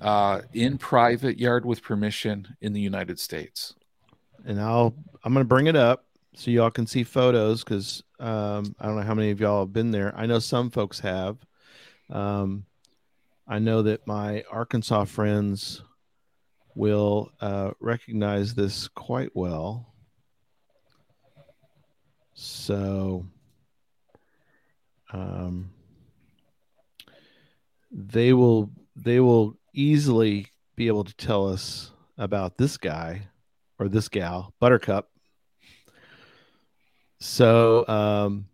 uh, 0.00 0.42
in 0.52 0.78
private 0.78 1.38
yard 1.38 1.64
with 1.64 1.82
permission 1.82 2.56
in 2.60 2.72
the 2.72 2.80
United 2.80 3.18
States. 3.18 3.74
And 4.46 4.60
I'll 4.60 4.94
I'm 5.24 5.32
gonna 5.32 5.44
bring 5.44 5.66
it 5.66 5.76
up 5.76 6.04
so 6.34 6.50
y'all 6.50 6.70
can 6.70 6.86
see 6.86 7.04
photos 7.04 7.64
because 7.64 8.02
um, 8.20 8.74
I 8.78 8.86
don't 8.86 8.96
know 8.96 9.02
how 9.02 9.14
many 9.14 9.30
of 9.30 9.40
y'all 9.40 9.60
have 9.60 9.72
been 9.72 9.90
there. 9.90 10.12
I 10.16 10.26
know 10.26 10.38
some 10.38 10.70
folks 10.70 11.00
have. 11.00 11.38
Um, 12.10 12.66
I 13.46 13.58
know 13.58 13.82
that 13.82 14.06
my 14.06 14.42
Arkansas 14.50 15.04
friends 15.04 15.82
will 16.74 17.30
uh, 17.40 17.72
recognize 17.78 18.54
this 18.54 18.88
quite 18.88 19.30
well. 19.34 19.92
So 22.32 23.26
um, 25.12 25.70
they 27.90 28.32
will 28.32 28.70
they 28.96 29.20
will 29.20 29.56
easily 29.72 30.48
be 30.74 30.86
able 30.86 31.04
to 31.04 31.14
tell 31.14 31.48
us 31.48 31.92
about 32.16 32.56
this 32.56 32.76
guy 32.76 33.28
or 33.78 33.88
this 33.88 34.08
gal, 34.08 34.54
Buttercup. 34.58 35.10
So 37.20 37.86
um, 37.88 38.46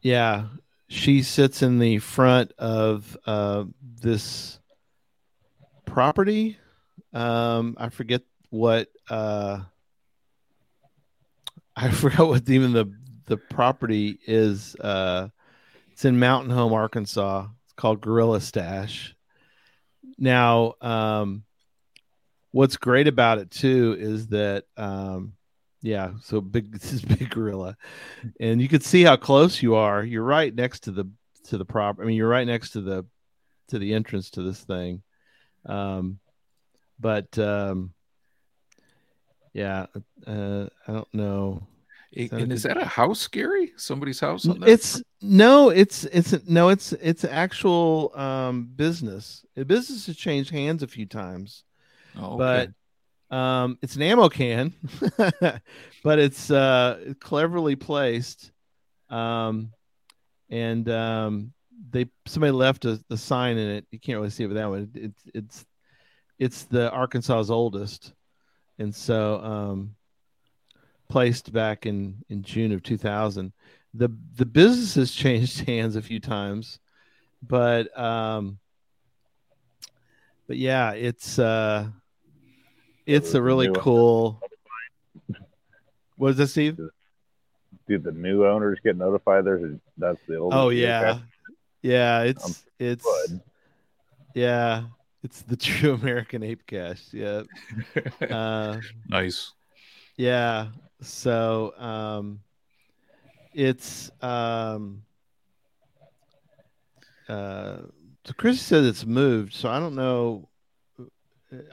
yeah, 0.00 0.46
she 0.92 1.22
sits 1.22 1.62
in 1.62 1.78
the 1.78 1.98
front 1.98 2.52
of 2.58 3.16
uh, 3.24 3.64
this 3.82 4.60
property. 5.86 6.58
Um, 7.14 7.76
I 7.78 7.88
forget 7.88 8.20
what 8.50 8.88
uh, 9.08 9.60
I 11.76 11.90
forgot 11.90 12.28
what 12.28 12.48
even 12.48 12.74
the 12.74 12.92
the 13.24 13.38
property 13.38 14.18
is. 14.26 14.76
Uh, 14.76 15.28
it's 15.92 16.04
in 16.04 16.18
Mountain 16.18 16.50
Home, 16.50 16.74
Arkansas. 16.74 17.46
It's 17.64 17.74
called 17.74 18.02
Gorilla 18.02 18.42
Stash. 18.42 19.14
Now, 20.18 20.74
um, 20.82 21.44
what's 22.50 22.76
great 22.76 23.08
about 23.08 23.38
it 23.38 23.50
too 23.50 23.96
is 23.98 24.28
that 24.28 24.64
um, 24.76 25.32
yeah, 25.82 26.12
so 26.22 26.40
big 26.40 26.72
this 26.80 26.92
is 26.92 27.02
big 27.02 27.30
gorilla. 27.30 27.76
And 28.40 28.62
you 28.62 28.68
can 28.68 28.80
see 28.80 29.02
how 29.02 29.16
close 29.16 29.60
you 29.62 29.74
are. 29.74 30.02
You're 30.02 30.24
right 30.24 30.54
next 30.54 30.80
to 30.84 30.92
the 30.92 31.08
to 31.44 31.58
the 31.58 31.64
prop. 31.64 31.98
I 32.00 32.04
mean, 32.04 32.16
you're 32.16 32.28
right 32.28 32.46
next 32.46 32.70
to 32.70 32.80
the 32.80 33.04
to 33.68 33.78
the 33.78 33.92
entrance 33.92 34.30
to 34.30 34.42
this 34.42 34.60
thing. 34.60 35.02
Um 35.66 36.18
but 36.98 37.36
um 37.38 37.92
yeah, 39.52 39.86
uh 40.26 40.66
I 40.86 40.92
don't 40.92 41.14
know. 41.14 41.66
Is 42.12 42.30
and 42.30 42.52
is 42.52 42.62
that 42.64 42.76
a 42.76 42.84
house 42.84 43.26
Gary? 43.26 43.72
Somebody's 43.76 44.20
house 44.20 44.44
It's 44.68 45.02
no, 45.22 45.70
it's 45.70 46.04
it's 46.04 46.46
no, 46.46 46.68
it's 46.68 46.92
it's 46.92 47.24
actual 47.24 48.12
um 48.14 48.70
business. 48.76 49.44
The 49.56 49.64
business 49.64 50.06
has 50.06 50.16
changed 50.16 50.50
hands 50.50 50.82
a 50.82 50.86
few 50.86 51.06
times. 51.06 51.64
Oh, 52.16 52.34
okay. 52.34 52.38
But 52.38 52.70
um, 53.32 53.78
it's 53.80 53.96
an 53.96 54.02
ammo 54.02 54.28
can, 54.28 54.74
but 56.04 56.18
it's 56.18 56.50
uh, 56.50 57.14
cleverly 57.18 57.76
placed. 57.76 58.52
Um, 59.08 59.72
and 60.50 60.88
um, 60.90 61.52
they 61.90 62.06
somebody 62.26 62.52
left 62.52 62.84
a, 62.84 63.02
a, 63.08 63.16
sign 63.16 63.56
in 63.56 63.70
it. 63.70 63.86
You 63.90 63.98
can't 63.98 64.18
really 64.18 64.30
see 64.30 64.44
it 64.44 64.48
with 64.48 64.58
that 64.58 64.68
one. 64.68 64.90
It's 64.94 65.22
it's 65.34 65.66
it's 66.38 66.64
the 66.64 66.90
Arkansas's 66.92 67.50
oldest, 67.50 68.12
and 68.78 68.94
so 68.94 69.40
um, 69.42 69.96
placed 71.08 71.52
back 71.54 71.86
in 71.86 72.22
in 72.28 72.42
June 72.42 72.72
of 72.72 72.82
2000. 72.82 73.52
The 73.94 74.14
the 74.36 74.46
business 74.46 74.94
has 74.96 75.10
changed 75.14 75.60
hands 75.60 75.96
a 75.96 76.02
few 76.02 76.20
times, 76.20 76.80
but 77.42 77.98
um, 77.98 78.58
but 80.46 80.58
yeah, 80.58 80.92
it's 80.92 81.38
uh 81.38 81.88
it's 83.06 83.34
a 83.34 83.42
really 83.42 83.70
cool. 83.74 84.40
What 86.16 86.30
is 86.30 86.36
this, 86.36 86.52
Steve? 86.52 86.78
Did 87.88 88.04
the 88.04 88.12
new 88.12 88.46
owners 88.46 88.78
get 88.84 88.96
notified? 88.96 89.44
There's 89.44 89.62
a, 89.62 89.78
that's 89.98 90.20
the 90.28 90.36
old. 90.36 90.54
Oh 90.54 90.68
yeah, 90.68 91.18
yeah. 91.82 92.22
It's 92.22 92.44
um, 92.44 92.54
it's 92.78 93.04
good. 93.04 93.40
yeah. 94.34 94.84
It's 95.22 95.42
the 95.42 95.56
true 95.68 95.94
American 95.94 96.42
ape 96.42 96.66
cache. 96.66 97.04
Yeah. 97.12 97.42
uh, 98.28 98.78
nice. 99.08 99.52
Yeah. 100.16 100.68
So 101.00 101.74
um, 101.78 102.40
it's 103.54 104.10
um, 104.20 105.02
uh, 107.28 107.78
so 108.24 108.32
Chris 108.36 108.60
said 108.60 108.84
it's 108.84 109.04
moved. 109.04 109.54
So 109.54 109.68
I 109.68 109.78
don't 109.78 109.94
know 109.94 110.48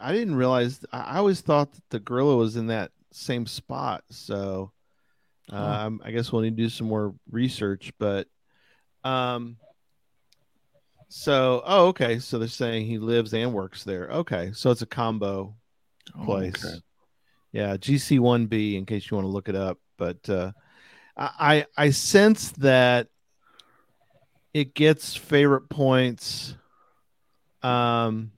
I 0.01 0.11
didn't 0.13 0.35
realize. 0.35 0.83
I 0.91 1.17
always 1.17 1.41
thought 1.41 1.73
that 1.73 1.89
the 1.89 1.99
gorilla 1.99 2.35
was 2.35 2.55
in 2.55 2.67
that 2.67 2.91
same 3.11 3.45
spot. 3.45 4.03
So, 4.09 4.71
um, 5.49 6.01
I 6.03 6.11
guess 6.11 6.31
we'll 6.31 6.41
need 6.41 6.57
to 6.57 6.63
do 6.63 6.69
some 6.69 6.87
more 6.87 7.15
research. 7.29 7.91
But, 7.97 8.27
um, 9.03 9.57
so 11.07 11.63
oh, 11.65 11.87
okay. 11.87 12.19
So 12.19 12.37
they're 12.37 12.47
saying 12.47 12.85
he 12.85 12.97
lives 12.97 13.33
and 13.33 13.53
works 13.53 13.83
there. 13.83 14.09
Okay, 14.09 14.51
so 14.53 14.69
it's 14.71 14.83
a 14.83 14.87
combo. 14.87 15.55
place. 16.23 16.53
Oh, 16.63 16.69
okay. 16.69 16.77
Yeah, 17.51 17.77
GC1B 17.77 18.75
in 18.75 18.85
case 18.85 19.09
you 19.09 19.15
want 19.15 19.25
to 19.25 19.31
look 19.31 19.49
it 19.49 19.55
up. 19.55 19.79
But 19.97 20.29
uh, 20.29 20.51
I 21.17 21.65
I 21.75 21.89
sense 21.89 22.51
that 22.51 23.07
it 24.53 24.73
gets 24.73 25.15
favorite 25.15 25.69
points. 25.69 26.55
Um. 27.63 28.31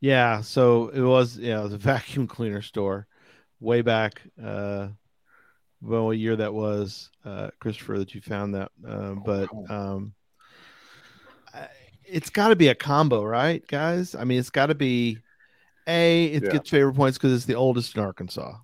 Yeah, 0.00 0.42
so 0.42 0.88
it 0.88 1.00
was 1.00 1.36
yeah, 1.36 1.60
it 1.60 1.64
was 1.64 1.72
a 1.72 1.78
vacuum 1.78 2.26
cleaner 2.26 2.62
store 2.62 3.06
way 3.60 3.82
back. 3.82 4.22
Uh, 4.42 4.88
well, 5.80 6.06
what 6.06 6.18
year 6.18 6.36
that 6.36 6.52
was, 6.52 7.10
uh, 7.24 7.50
Christopher, 7.60 7.98
that 7.98 8.14
you 8.14 8.20
found 8.20 8.54
that. 8.54 8.72
Uh, 8.86 9.14
but 9.14 9.48
um, 9.70 10.12
it's 12.04 12.30
got 12.30 12.48
to 12.48 12.56
be 12.56 12.68
a 12.68 12.74
combo, 12.74 13.24
right, 13.24 13.66
guys? 13.66 14.14
I 14.14 14.24
mean, 14.24 14.38
it's 14.38 14.50
got 14.50 14.66
to 14.66 14.74
be 14.74 15.18
a. 15.86 16.26
It 16.26 16.44
yeah. 16.44 16.50
gets 16.50 16.70
favorite 16.70 16.94
points 16.94 17.18
because 17.18 17.32
it's 17.32 17.44
the 17.44 17.54
oldest 17.54 17.96
in 17.96 18.02
Arkansas. 18.02 18.56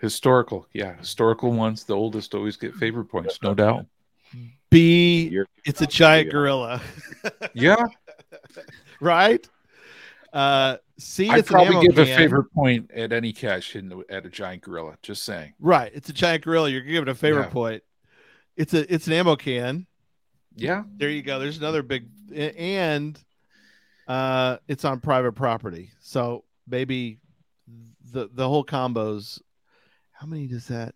Historical, 0.00 0.66
yeah, 0.72 0.96
historical 0.96 1.52
ones. 1.52 1.84
The 1.84 1.94
oldest 1.94 2.34
always 2.34 2.56
get 2.56 2.74
favorite 2.74 3.06
points, 3.06 3.40
no 3.42 3.54
doubt. 3.54 3.86
B, 4.70 5.40
it's 5.64 5.80
a 5.80 5.86
giant 5.86 6.30
gorilla. 6.30 6.82
yeah, 7.54 7.86
right. 9.00 9.48
Uh, 10.36 10.76
C, 10.98 11.30
I'd 11.30 11.46
probably 11.46 11.86
give 11.86 11.96
can. 11.96 12.12
a 12.12 12.14
favorite 12.14 12.52
point 12.52 12.90
at 12.90 13.10
any 13.10 13.32
cache 13.32 13.74
in 13.74 13.88
the, 13.88 14.04
at 14.10 14.26
a 14.26 14.28
giant 14.28 14.60
gorilla. 14.60 14.98
Just 15.00 15.22
saying. 15.22 15.54
Right, 15.58 15.90
it's 15.94 16.10
a 16.10 16.12
giant 16.12 16.44
gorilla. 16.44 16.68
You're 16.68 16.82
giving 16.82 17.08
a 17.08 17.14
favorite 17.14 17.44
yeah. 17.44 17.48
point. 17.48 17.82
It's 18.54 18.74
a 18.74 18.92
it's 18.92 19.06
an 19.06 19.14
ammo 19.14 19.36
can. 19.36 19.86
Yeah. 20.54 20.84
There 20.96 21.08
you 21.08 21.22
go. 21.22 21.38
There's 21.38 21.56
another 21.56 21.82
big 21.82 22.08
and 22.34 23.18
uh 24.06 24.58
it's 24.68 24.84
on 24.84 25.00
private 25.00 25.32
property. 25.32 25.90
So 26.00 26.44
maybe 26.68 27.18
the 28.12 28.28
the 28.30 28.46
whole 28.46 28.64
combos 28.64 29.40
how 30.12 30.26
many 30.26 30.46
does 30.46 30.68
that 30.68 30.94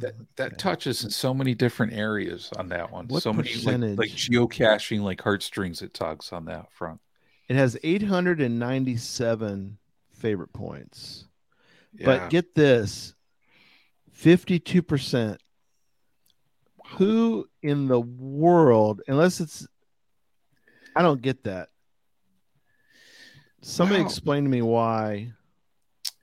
that 0.00 0.14
that 0.36 0.46
okay. 0.48 0.56
touches 0.56 1.04
in 1.04 1.10
so 1.10 1.32
many 1.32 1.54
different 1.54 1.94
areas 1.94 2.50
on 2.58 2.68
that 2.68 2.92
one. 2.92 3.08
What 3.08 3.22
so 3.22 3.32
percentage? 3.32 3.66
many 3.66 3.88
like, 3.96 4.10
like 4.10 4.10
geocaching 4.10 5.00
like 5.00 5.22
heartstrings 5.22 5.80
it 5.80 5.94
tugs 5.94 6.32
on 6.32 6.44
that 6.46 6.70
front. 6.70 7.00
It 7.48 7.56
has 7.56 7.76
897 7.82 9.78
favorite 10.12 10.52
points. 10.52 11.26
Yeah. 11.92 12.06
But 12.06 12.30
get 12.30 12.54
this 12.54 13.14
52% 14.18 15.36
who 16.96 17.48
in 17.62 17.86
the 17.86 18.00
world, 18.00 19.02
unless 19.08 19.40
it's, 19.40 19.66
I 20.96 21.02
don't 21.02 21.20
get 21.20 21.44
that. 21.44 21.68
Somebody 23.62 24.00
wow. 24.00 24.06
explain 24.06 24.44
to 24.44 24.50
me 24.50 24.62
why. 24.62 25.32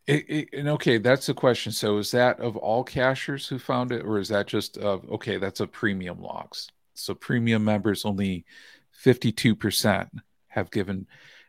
It, 0.07 0.29
it, 0.29 0.49
and 0.53 0.69
okay, 0.69 0.97
that's 0.97 1.25
the 1.25 1.33
question. 1.33 1.71
So, 1.71 1.97
is 1.97 2.11
that 2.11 2.39
of 2.39 2.55
all 2.55 2.83
cachers 2.83 3.47
who 3.47 3.57
found 3.57 3.91
it, 3.91 4.05
or 4.05 4.19
is 4.19 4.29
that 4.29 4.47
just 4.47 4.77
of 4.77 5.09
okay? 5.09 5.37
That's 5.37 5.59
a 5.59 5.67
premium 5.67 6.21
logs. 6.21 6.67
So, 6.93 7.15
premium 7.15 7.63
members 7.63 8.05
only 8.05 8.45
fifty-two 8.91 9.55
percent 9.55 10.09
have 10.51 10.71
given. 10.71 11.07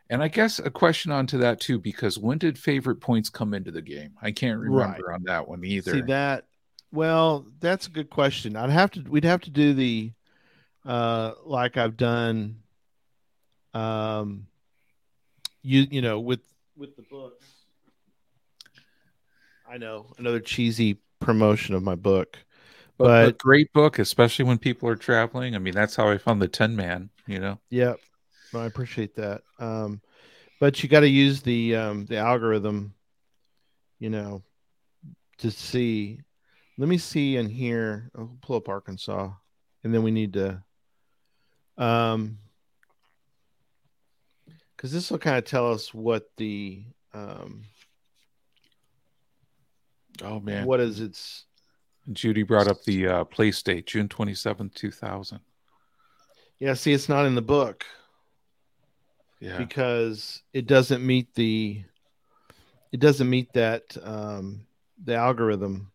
And 0.09 0.21
I 0.21 0.27
guess 0.27 0.59
a 0.59 0.69
question 0.69 1.11
onto 1.11 1.37
that 1.39 1.59
too, 1.59 1.79
because 1.79 2.19
when 2.19 2.37
did 2.37 2.57
favorite 2.57 2.97
points 2.97 3.29
come 3.29 3.53
into 3.53 3.71
the 3.71 3.81
game? 3.81 4.13
I 4.21 4.31
can't 4.31 4.59
remember 4.59 5.05
right. 5.05 5.15
on 5.15 5.23
that 5.23 5.47
one 5.47 5.63
either. 5.63 5.93
See 5.93 6.01
that 6.01 6.45
well, 6.93 7.47
that's 7.59 7.87
a 7.87 7.89
good 7.89 8.11
question. 8.11 8.55
I'd 8.55 8.69
have 8.69 8.91
to 8.91 9.01
we'd 9.01 9.25
have 9.25 9.41
to 9.41 9.49
do 9.49 9.73
the 9.73 10.11
uh 10.85 11.31
like 11.43 11.75
I've 11.75 11.97
done 11.97 12.57
um 13.73 14.45
you 15.63 15.87
you 15.89 16.01
know 16.01 16.19
with 16.19 16.41
with 16.77 16.95
the 16.95 17.01
books. 17.01 17.45
I 19.67 19.77
know 19.77 20.05
another 20.19 20.39
cheesy 20.39 20.99
promotion 21.19 21.73
of 21.73 21.81
my 21.81 21.95
book. 21.95 22.37
But, 22.95 23.25
but, 23.25 23.37
great 23.39 23.73
book, 23.73 23.97
especially 23.97 24.45
when 24.45 24.59
people 24.59 24.87
are 24.87 24.95
traveling. 24.95 25.55
I 25.55 25.59
mean, 25.59 25.73
that's 25.73 25.95
how 25.95 26.09
I 26.09 26.19
found 26.19 26.43
the 26.43 26.47
Tin 26.47 26.75
Man, 26.75 27.09
you 27.25 27.39
know. 27.39 27.57
Yep. 27.71 27.99
Well, 28.53 28.63
I 28.63 28.67
appreciate 28.67 29.15
that. 29.15 29.41
Um 29.59 30.01
but 30.59 30.81
you 30.81 30.87
got 30.87 31.01
to 31.01 31.09
use 31.09 31.41
the 31.41 31.75
um 31.75 32.05
the 32.05 32.17
algorithm 32.17 32.93
you 33.99 34.09
know 34.09 34.43
to 35.39 35.51
see 35.51 36.19
let 36.77 36.89
me 36.89 36.97
see 36.97 37.37
in 37.37 37.49
here. 37.49 38.09
I'll 38.17 38.35
pull 38.41 38.57
up 38.57 38.69
Arkansas, 38.69 39.29
and 39.83 39.93
then 39.93 40.03
we 40.03 40.11
need 40.11 40.33
to, 40.33 40.63
um, 41.77 42.39
because 44.75 44.91
this 44.91 45.11
will 45.11 45.19
kind 45.19 45.37
of 45.37 45.45
tell 45.45 45.71
us 45.71 45.93
what 45.93 46.29
the, 46.37 46.83
um, 47.13 47.63
oh 50.23 50.39
man, 50.39 50.65
what 50.65 50.79
is 50.79 50.99
its. 50.99 51.45
Judy 52.11 52.43
brought 52.43 52.67
up 52.67 52.83
the 52.83 53.07
uh, 53.07 53.23
play 53.23 53.51
state, 53.51 53.85
June 53.85 54.09
twenty 54.09 54.33
seventh, 54.33 54.73
two 54.73 54.91
thousand. 54.91 55.39
Yeah, 56.59 56.73
see, 56.73 56.91
it's 56.91 57.07
not 57.07 57.25
in 57.25 57.35
the 57.35 57.41
book. 57.41 57.85
Yeah, 59.43 59.57
because 59.57 60.41
it 60.53 60.67
doesn't 60.67 61.05
meet 61.05 61.33
the, 61.35 61.83
it 62.91 62.99
doesn't 62.99 63.29
meet 63.29 63.51
that 63.53 63.97
um 64.03 64.65
the 65.03 65.15
algorithm 65.15 65.91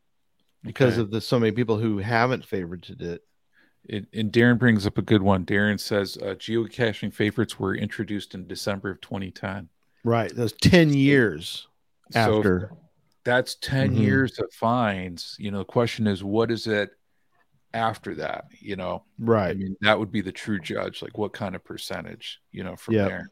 because 0.63 0.95
okay. 0.95 1.03
of 1.03 1.11
the 1.11 1.21
so 1.21 1.39
many 1.39 1.53
people 1.53 1.79
who 1.79 1.99
haven't 1.99 2.47
favorited 2.47 3.01
it. 3.01 3.23
it. 3.85 4.07
And 4.13 4.33
Darren 4.33 4.59
brings 4.59 4.87
up 4.87 4.99
a 4.99 5.03
good 5.03 5.23
one. 5.23 5.45
Darren 5.45 5.81
says 5.81 6.19
uh, 6.19 6.35
geocaching 6.35 7.13
favorites 7.13 7.59
were 7.59 7.75
introduced 7.75 8.35
in 8.35 8.47
December 8.47 8.91
of 8.91 9.01
2010. 9.01 9.69
Right, 10.05 10.35
those 10.35 10.53
10 10.53 10.93
years 10.95 11.67
so 12.13 12.39
after. 12.39 12.73
That's 13.25 13.57
10 13.57 13.91
mm-hmm. 13.91 14.03
years 14.03 14.39
of 14.39 14.53
fines. 14.53 15.37
You 15.39 15.51
know, 15.51 15.59
the 15.59 15.65
question 15.65 16.07
is, 16.07 16.25
what 16.25 16.51
is 16.51 16.67
it 16.67 16.91
after 17.75 18.15
that? 18.15 18.47
You 18.59 18.77
know, 18.77 19.05
right? 19.19 19.51
I 19.51 19.55
mean, 19.55 19.77
that 19.83 19.99
would 19.99 20.11
be 20.11 20.23
the 20.23 20.33
true 20.33 20.59
judge. 20.59 21.03
Like, 21.03 21.19
what 21.19 21.33
kind 21.33 21.55
of 21.55 21.65
percentage? 21.65 22.41
You 22.53 22.65
know, 22.65 22.77
from 22.77 22.95
yep. 22.95 23.09
there. 23.09 23.31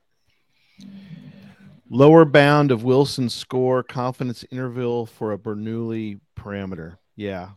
Lower 1.89 2.25
bound 2.25 2.73
of 2.73 2.83
Wilson's 2.83 3.35
score 3.35 3.83
confidence 3.83 4.45
interval 4.51 5.07
for 5.07 5.33
a 5.33 5.39
Bernoulli 5.39 6.21
parameter. 6.37 6.97
Yeah, 7.15 7.51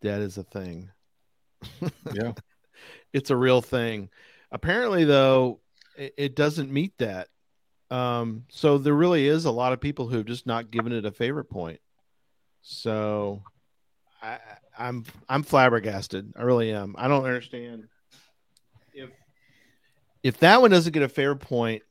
that 0.00 0.20
is 0.20 0.38
a 0.38 0.44
thing. 0.44 0.90
yeah, 2.12 2.32
it's 3.12 3.30
a 3.30 3.36
real 3.36 3.60
thing. 3.60 4.08
Apparently, 4.50 5.04
though, 5.04 5.60
it, 5.96 6.14
it 6.16 6.36
doesn't 6.36 6.72
meet 6.72 6.96
that. 6.98 7.28
Um, 7.90 8.44
so 8.48 8.78
there 8.78 8.94
really 8.94 9.28
is 9.28 9.44
a 9.44 9.50
lot 9.50 9.72
of 9.72 9.80
people 9.80 10.08
who 10.08 10.16
have 10.16 10.26
just 10.26 10.46
not 10.46 10.70
given 10.70 10.92
it 10.92 11.04
a 11.04 11.12
favorite 11.12 11.50
point. 11.50 11.80
So 12.62 13.42
I, 14.22 14.38
I'm 14.78 15.04
I'm 15.28 15.42
flabbergasted. 15.42 16.32
I 16.36 16.42
really 16.42 16.72
am. 16.72 16.94
I 16.96 17.08
don't 17.08 17.24
understand 17.24 17.88
if 18.94 19.10
if 20.22 20.38
that 20.38 20.62
one 20.62 20.70
doesn't 20.70 20.92
get 20.92 21.02
a 21.02 21.08
fair 21.08 21.34
point 21.34 21.82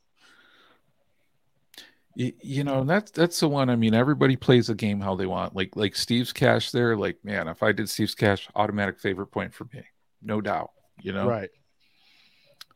you, 2.15 2.33
you 2.41 2.63
know 2.63 2.83
that's 2.83 3.11
that's 3.11 3.39
the 3.39 3.47
one 3.47 3.69
i 3.69 3.75
mean 3.75 3.93
everybody 3.93 4.35
plays 4.35 4.69
a 4.69 4.75
game 4.75 4.99
how 4.99 5.15
they 5.15 5.25
want. 5.25 5.55
Like 5.55 5.75
like 5.75 5.95
steve's 5.95 6.31
cache 6.31 6.71
there 6.71 6.95
like 6.95 7.17
man 7.23 7.47
if 7.47 7.63
i 7.63 7.71
did 7.71 7.89
steve's 7.89 8.15
cache 8.15 8.47
automatic 8.55 8.99
favorite 8.99 9.27
point 9.27 9.53
for 9.53 9.65
me 9.73 9.83
no 10.21 10.41
doubt 10.41 10.71
you 11.01 11.11
know? 11.11 11.27
Right. 11.27 11.49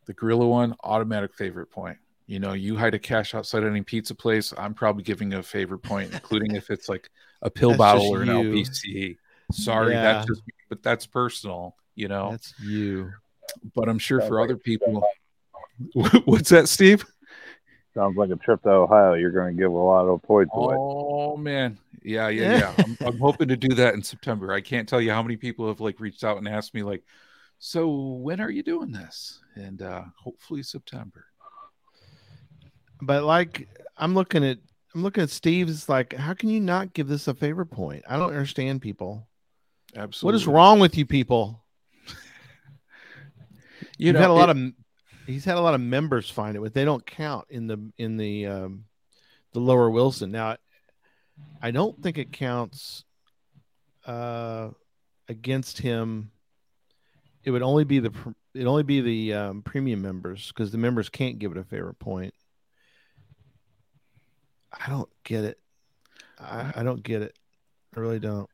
The 0.05 0.13
gorilla 0.13 0.47
one 0.47 0.75
automatic 0.83 1.33
favorite 1.33 1.69
point. 1.69 1.97
You 2.25 2.39
know 2.39 2.53
you 2.53 2.75
hide 2.75 2.93
a 2.93 2.99
cache 2.99 3.35
outside 3.35 3.63
any 3.63 3.81
pizza 3.81 4.13
place 4.13 4.53
i'm 4.57 4.73
probably 4.73 5.03
giving 5.03 5.33
a 5.33 5.43
favorite 5.43 5.79
point 5.79 6.11
including 6.13 6.55
if 6.55 6.69
it's 6.69 6.89
like 6.89 7.09
a 7.41 7.49
pill 7.49 7.69
that's 7.69 7.77
bottle 7.77 8.09
or 8.09 8.21
an 8.23 8.27
you. 8.27 8.63
lpc 8.63 9.17
sorry 9.51 9.93
yeah. 9.93 10.01
that's 10.01 10.27
just 10.27 10.41
but 10.67 10.83
that's 10.83 11.05
personal 11.05 11.75
you 11.95 12.07
know? 12.07 12.31
That's 12.31 12.53
you. 12.59 13.11
But 13.73 13.89
i'm 13.89 13.97
sure 13.97 14.21
for 14.21 14.41
other 14.41 14.57
people 14.57 15.03
what's 16.25 16.49
that 16.49 16.67
steve 16.67 17.05
Sounds 17.97 18.15
like 18.15 18.29
a 18.29 18.35
trip 18.35 18.61
to 18.61 18.69
Ohio. 18.69 19.15
You're 19.15 19.31
going 19.31 19.55
to 19.55 19.59
give 19.59 19.71
a 19.71 19.75
lot 19.75 20.05
of 20.05 20.21
points 20.21 20.51
away. 20.53 20.75
Oh 20.77 21.35
man, 21.35 21.79
yeah, 22.03 22.27
yeah, 22.27 22.57
yeah. 22.59 22.73
I'm, 22.77 22.97
I'm, 23.01 23.17
hoping 23.17 23.47
to 23.47 23.57
do 23.57 23.69
that 23.69 23.95
in 23.95 24.03
September. 24.03 24.53
I 24.53 24.61
can't 24.61 24.87
tell 24.87 25.01
you 25.01 25.09
how 25.09 25.23
many 25.23 25.35
people 25.35 25.67
have 25.67 25.79
like 25.79 25.99
reached 25.99 26.23
out 26.23 26.37
and 26.37 26.47
asked 26.47 26.75
me 26.75 26.83
like, 26.83 27.03
"So 27.57 27.89
when 27.89 28.39
are 28.39 28.51
you 28.51 28.61
doing 28.61 28.91
this?" 28.91 29.39
And 29.55 29.81
uh 29.81 30.03
hopefully 30.15 30.61
September. 30.61 31.25
But 33.01 33.23
like, 33.23 33.67
I'm 33.97 34.13
looking 34.13 34.45
at 34.45 34.59
I'm 34.93 35.01
looking 35.01 35.23
at 35.23 35.31
Steve's 35.31 35.89
like, 35.89 36.13
how 36.13 36.35
can 36.35 36.49
you 36.49 36.59
not 36.59 36.93
give 36.93 37.07
this 37.07 37.27
a 37.27 37.33
favorite 37.33 37.71
point? 37.71 38.03
I 38.07 38.17
don't 38.17 38.29
understand 38.29 38.83
people. 38.83 39.27
Absolutely. 39.95 40.35
What 40.35 40.39
is 40.39 40.45
wrong 40.45 40.79
with 40.79 40.95
you 40.97 41.07
people? 41.07 41.63
you 42.07 42.13
You've 43.97 44.13
know, 44.13 44.21
had 44.21 44.29
a 44.29 44.33
lot 44.33 44.51
of 44.51 44.57
he's 45.27 45.45
had 45.45 45.57
a 45.57 45.61
lot 45.61 45.73
of 45.73 45.81
members 45.81 46.29
find 46.29 46.55
it, 46.55 46.61
but 46.61 46.73
they 46.73 46.85
don't 46.85 47.05
count 47.05 47.45
in 47.49 47.67
the 47.67 47.91
in 47.97 48.17
the 48.17 48.47
um, 48.47 48.85
the 49.53 49.59
lower 49.59 49.89
Wilson. 49.89 50.31
Now, 50.31 50.57
I 51.61 51.71
don't 51.71 52.01
think 52.01 52.17
it 52.17 52.31
counts 52.31 53.03
uh, 54.05 54.69
against 55.27 55.79
him. 55.79 56.31
It 57.43 57.51
would 57.51 57.61
only 57.61 57.83
be 57.83 57.99
the 57.99 58.11
it 58.53 58.65
only 58.65 58.83
be 58.83 59.01
the 59.01 59.33
um, 59.33 59.61
premium 59.61 60.01
members 60.01 60.47
because 60.47 60.71
the 60.71 60.77
members 60.77 61.09
can't 61.09 61.39
give 61.39 61.51
it 61.51 61.57
a 61.57 61.63
favorite 61.63 61.99
point. 61.99 62.33
I 64.71 64.89
don't 64.89 65.09
get 65.23 65.43
it. 65.43 65.59
I, 66.39 66.73
I 66.77 66.83
don't 66.83 67.03
get 67.03 67.21
it. 67.21 67.37
I 67.95 67.99
really 67.99 68.19
don't. 68.19 68.49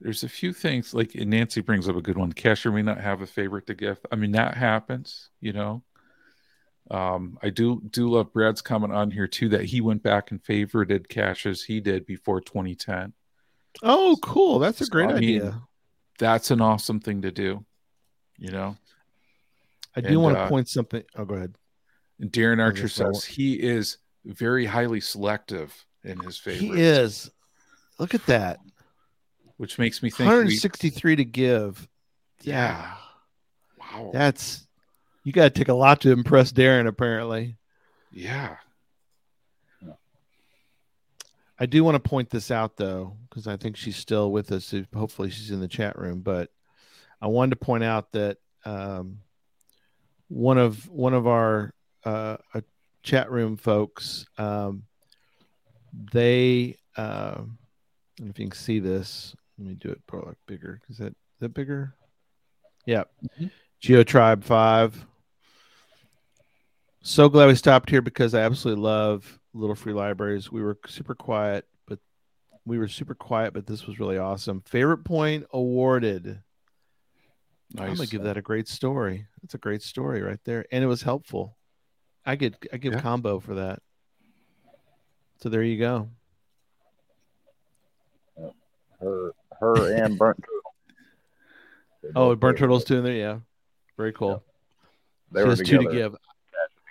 There's 0.00 0.24
a 0.24 0.28
few 0.28 0.52
things 0.52 0.92
like 0.92 1.14
Nancy 1.14 1.60
brings 1.60 1.88
up 1.88 1.94
a 1.94 2.02
good 2.02 2.18
one. 2.18 2.32
Cacher 2.32 2.72
may 2.72 2.82
not 2.82 3.00
have 3.00 3.20
a 3.20 3.26
favorite 3.26 3.68
to 3.68 3.74
gift. 3.74 4.06
I 4.10 4.16
mean, 4.16 4.32
that 4.32 4.56
happens, 4.56 5.30
you 5.40 5.52
know. 5.52 5.84
Um, 6.90 7.38
I 7.42 7.50
do 7.50 7.80
do 7.90 8.10
love 8.10 8.32
Brad's 8.32 8.60
comment 8.60 8.92
on 8.92 9.10
here 9.10 9.26
too 9.26 9.48
that 9.50 9.64
he 9.64 9.80
went 9.80 10.02
back 10.02 10.30
and 10.30 10.42
favorited 10.42 11.08
caches 11.08 11.62
he 11.62 11.80
did 11.80 12.06
before 12.06 12.40
2010. 12.40 13.12
Oh, 13.82 14.16
cool! 14.22 14.58
That's 14.58 14.80
a 14.80 14.86
great 14.86 15.10
idea. 15.10 15.62
that's 16.18 16.50
an 16.50 16.60
awesome 16.60 17.00
thing 17.00 17.22
to 17.22 17.30
do. 17.30 17.64
You 18.36 18.50
know, 18.50 18.76
I 19.96 20.00
do 20.00 20.08
and, 20.08 20.22
want 20.22 20.36
to 20.36 20.42
uh, 20.42 20.48
point 20.48 20.68
something. 20.68 21.02
Oh, 21.16 21.24
go 21.24 21.34
ahead. 21.34 21.54
And 22.20 22.30
Darren 22.30 22.60
Archer 22.60 22.88
says 22.88 23.24
he 23.24 23.54
is 23.54 23.98
very 24.24 24.66
highly 24.66 25.00
selective 25.00 25.74
in 26.04 26.18
his 26.20 26.36
favorites. 26.38 26.62
He 26.62 26.82
is. 26.82 27.30
Look 27.98 28.14
at 28.14 28.26
that. 28.26 28.60
Which 29.56 29.78
makes 29.78 30.02
me 30.02 30.10
think 30.10 30.26
163 30.26 31.12
we... 31.12 31.16
to 31.16 31.24
give. 31.24 31.88
Yeah. 32.42 32.94
Wow. 33.78 34.10
That's 34.12 34.66
you 35.24 35.32
got 35.32 35.44
to 35.44 35.50
take 35.50 35.68
a 35.68 35.74
lot 35.74 36.00
to 36.02 36.10
impress 36.10 36.52
Darren, 36.52 36.86
apparently. 36.86 37.56
Yeah. 38.10 38.56
I 41.58 41.66
do 41.66 41.84
want 41.84 41.94
to 41.94 42.08
point 42.08 42.28
this 42.30 42.50
out 42.50 42.76
though, 42.76 43.16
because 43.28 43.46
I 43.46 43.56
think 43.56 43.76
she's 43.76 43.96
still 43.96 44.32
with 44.32 44.50
us. 44.50 44.74
Hopefully, 44.94 45.30
she's 45.30 45.52
in 45.52 45.60
the 45.60 45.68
chat 45.68 45.96
room. 45.96 46.20
But 46.20 46.50
I 47.20 47.28
wanted 47.28 47.50
to 47.50 47.64
point 47.64 47.84
out 47.84 48.10
that 48.12 48.38
um, 48.64 49.18
one 50.26 50.58
of 50.58 50.88
one 50.88 51.14
of 51.14 51.28
our 51.28 51.72
uh, 52.04 52.38
chat 53.04 53.30
room 53.30 53.56
folks, 53.56 54.26
um, 54.38 54.82
they, 56.12 56.78
uh, 56.96 57.42
if 58.18 58.38
you 58.40 58.48
can 58.48 58.52
see 58.52 58.80
this, 58.80 59.36
let 59.56 59.68
me 59.68 59.74
do 59.74 59.90
it 59.90 60.00
probably 60.08 60.34
bigger. 60.46 60.80
Is 60.88 60.98
that 60.98 61.12
is 61.12 61.40
that 61.40 61.54
bigger? 61.54 61.94
Yeah. 62.86 63.04
Mm-hmm. 63.24 63.46
Geo 63.78 64.02
Tribe 64.02 64.42
Five. 64.42 65.06
So 67.04 67.28
glad 67.28 67.48
we 67.48 67.56
stopped 67.56 67.90
here 67.90 68.00
because 68.00 68.32
I 68.32 68.42
absolutely 68.42 68.82
love 68.84 69.40
little 69.54 69.74
free 69.74 69.92
libraries. 69.92 70.52
We 70.52 70.62
were 70.62 70.78
super 70.86 71.16
quiet, 71.16 71.66
but 71.86 71.98
we 72.64 72.78
were 72.78 72.86
super 72.86 73.14
quiet, 73.14 73.52
but 73.52 73.66
this 73.66 73.88
was 73.88 73.98
really 73.98 74.18
awesome. 74.18 74.62
Favorite 74.66 75.04
point 75.04 75.44
awarded. 75.52 76.40
Nice. 77.74 77.90
I'm 77.90 77.96
gonna 77.96 78.06
give 78.06 78.22
that 78.22 78.36
a 78.36 78.42
great 78.42 78.68
story. 78.68 79.26
That's 79.42 79.54
a 79.54 79.58
great 79.58 79.82
story 79.82 80.22
right 80.22 80.38
there, 80.44 80.64
and 80.70 80.84
it 80.84 80.86
was 80.86 81.02
helpful. 81.02 81.56
I 82.24 82.36
get 82.36 82.54
I 82.72 82.76
give 82.76 82.92
yeah. 82.92 83.00
combo 83.00 83.40
for 83.40 83.54
that. 83.56 83.80
So 85.42 85.48
there 85.48 85.64
you 85.64 85.78
go. 85.80 86.08
Her 89.00 89.32
her 89.58 90.04
and 90.04 90.16
burnt 90.16 90.44
turtle. 92.02 92.14
Oh, 92.14 92.36
burnt 92.36 92.58
turtles 92.58 92.84
too 92.84 92.98
in 92.98 93.04
there. 93.04 93.14
Yeah, 93.14 93.38
very 93.96 94.12
cool. 94.12 94.30
Yeah. 94.30 94.38
They 95.32 95.40
she 95.40 95.44
were 95.44 95.50
has 95.50 95.58
together. 95.58 95.82
two 95.82 95.88
to 95.88 95.94
give 95.94 96.16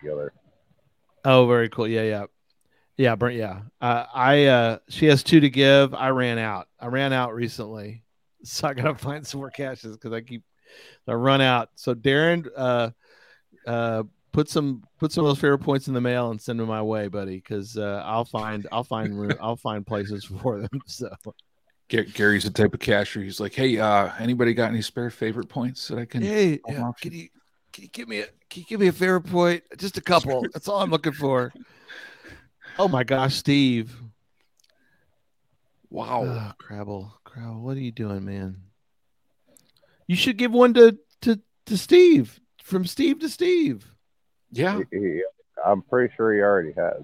together. 0.02 0.34
Oh, 1.24 1.47
very 1.47 1.70
cool. 1.70 1.88
Yeah, 1.88 2.04
yeah. 2.04 2.26
Yeah, 2.97 3.16
Brent. 3.16 3.38
Yeah, 3.38 3.62
uh, 3.80 4.06
I. 4.14 4.45
Uh, 4.45 4.78
she 4.89 5.08
has 5.08 5.24
two 5.24 5.39
to 5.39 5.49
give. 5.49 5.93
I 5.93 6.10
ran 6.10 6.38
out. 6.38 6.68
I 6.80 6.88
ran 6.88 7.14
out 7.14 7.34
recently, 7.34 8.04
so 8.43 8.68
I 8.68 8.74
gotta 8.74 8.95
find 8.95 9.26
some 9.26 9.39
more 9.39 9.49
caches 9.49 9.95
because 9.97 10.14
I 10.14 10.22
keep 10.22 10.43
I 11.08 11.14
run 11.14 11.41
out. 11.41 11.70
So 11.76 11.95
Darren, 11.95 12.47
uh, 12.56 12.91
uh, 13.66 14.04
put 14.32 14.49
some 14.49 14.84
put 14.99 15.12
some 15.12 15.26
of 15.26 15.30
those 15.30 15.39
favorite 15.39 15.60
points 15.60 15.88
in 15.88 15.93
the 15.93 16.02
mail 16.02 16.32
and 16.32 16.39
send 16.39 16.60
them 16.60 16.68
my 16.68 16.82
way, 16.82 17.08
buddy. 17.08 17.38
Because 17.38 17.78
uh, 17.78 18.04
I'll 18.06 18.26
find 18.26 18.68
I'll 18.72 18.84
find 18.84 19.20
room, 19.20 19.34
I'll 19.41 19.56
find 19.56 19.86
places 19.86 20.26
for 20.41 20.60
them. 20.60 20.82
So 20.86 21.10
Gary's 21.88 22.43
the 22.43 22.52
type 22.52 22.74
of 22.74 22.80
cacher. 22.80 23.22
He's 23.22 23.39
like, 23.39 23.54
hey, 23.54 23.78
uh, 23.78 24.12
anybody 24.20 24.54
got 24.54 24.70
any 24.70 24.82
spare 24.82 25.10
favorite 25.10 25.49
points 25.49 25.88
that 25.88 25.99
I 25.99 26.06
can? 26.06 26.22
Hey, 26.22 26.60
yeah, 26.68 26.91
can 26.99 27.14
you 27.14 27.28
can 27.82 27.86
you 27.86 27.89
give 27.89 28.07
me 28.07 28.19
a 28.19 28.25
can 28.49 28.61
you 28.61 28.63
give 28.65 28.79
me 28.79 28.88
a 28.88 28.91
fair 28.91 29.19
point? 29.19 29.63
Just 29.77 29.97
a 29.97 30.01
couple. 30.01 30.45
That's 30.53 30.67
all 30.67 30.82
I'm 30.82 30.91
looking 30.91 31.13
for. 31.13 31.53
Oh 32.79 32.88
my 32.88 33.03
gosh, 33.03 33.36
Steve. 33.36 33.93
Wow. 35.89 36.23
Oh, 36.23 36.51
Crabble. 36.57 37.11
Crabble, 37.25 37.59
what 37.59 37.75
are 37.75 37.82
you 37.82 37.91
doing, 37.91 38.23
man? 38.23 38.61
You 40.07 40.15
should 40.15 40.38
give 40.38 40.53
one 40.53 40.73
to 40.75 40.97
to 41.23 41.41
to 41.65 41.77
Steve. 41.77 42.39
From 42.63 42.86
Steve 42.86 43.19
to 43.19 43.29
Steve. 43.29 43.91
Yeah. 44.53 44.79
He, 44.89 44.97
he, 44.97 45.23
I'm 45.63 45.82
pretty 45.82 46.13
sure 46.15 46.34
he 46.34 46.39
already 46.39 46.71
has. 46.77 47.03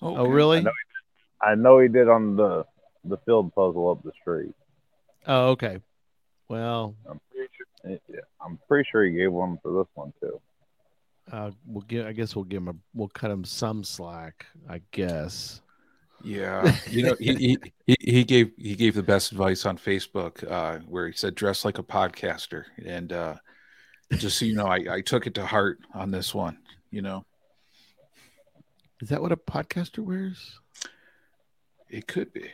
Oh, 0.00 0.08
oh, 0.08 0.10
okay. 0.12 0.20
Oh, 0.20 0.26
really? 0.26 0.58
I 0.58 0.62
know, 0.62 0.72
I 1.42 1.54
know 1.54 1.78
he 1.80 1.88
did 1.88 2.08
on 2.08 2.36
the 2.36 2.64
the 3.04 3.18
field 3.18 3.54
puzzle 3.54 3.90
up 3.90 4.02
the 4.02 4.12
street. 4.22 4.54
Oh, 5.26 5.50
okay. 5.50 5.80
Well, 6.48 6.96
I'm 7.06 7.20
pretty 7.30 7.31
sure. 7.31 7.31
Yeah, 7.31 7.31
I'm 7.84 8.58
pretty 8.68 8.88
sure 8.90 9.04
he 9.04 9.12
gave 9.12 9.32
one 9.32 9.58
for 9.62 9.72
this 9.72 9.88
one 9.94 10.12
too. 10.20 10.40
Uh, 11.30 11.50
we'll 11.66 11.82
give. 11.82 12.06
I 12.06 12.12
guess 12.12 12.34
we'll 12.34 12.44
give 12.44 12.62
him 12.62 12.68
a. 12.68 12.74
We'll 12.94 13.08
cut 13.08 13.30
him 13.30 13.44
some 13.44 13.84
slack. 13.84 14.46
I 14.68 14.80
guess. 14.90 15.60
Yeah, 16.24 16.76
you 16.90 17.02
know, 17.04 17.16
he, 17.18 17.58
he 17.86 17.96
he 18.00 18.24
gave 18.24 18.52
he 18.56 18.74
gave 18.74 18.94
the 18.94 19.02
best 19.02 19.32
advice 19.32 19.66
on 19.66 19.76
Facebook, 19.78 20.48
uh, 20.50 20.78
where 20.88 21.08
he 21.08 21.12
said, 21.12 21.34
"Dress 21.34 21.64
like 21.64 21.78
a 21.78 21.82
podcaster," 21.82 22.64
and 22.84 23.12
uh, 23.12 23.34
just 24.12 24.38
so 24.38 24.44
you 24.44 24.54
know, 24.54 24.66
I, 24.66 24.84
I 24.90 25.00
took 25.00 25.26
it 25.26 25.34
to 25.34 25.46
heart 25.46 25.78
on 25.94 26.10
this 26.10 26.34
one. 26.34 26.58
You 26.90 27.02
know, 27.02 27.24
is 29.00 29.08
that 29.08 29.22
what 29.22 29.32
a 29.32 29.36
podcaster 29.36 29.98
wears? 30.00 30.58
It 31.88 32.06
could 32.06 32.32
be. 32.32 32.48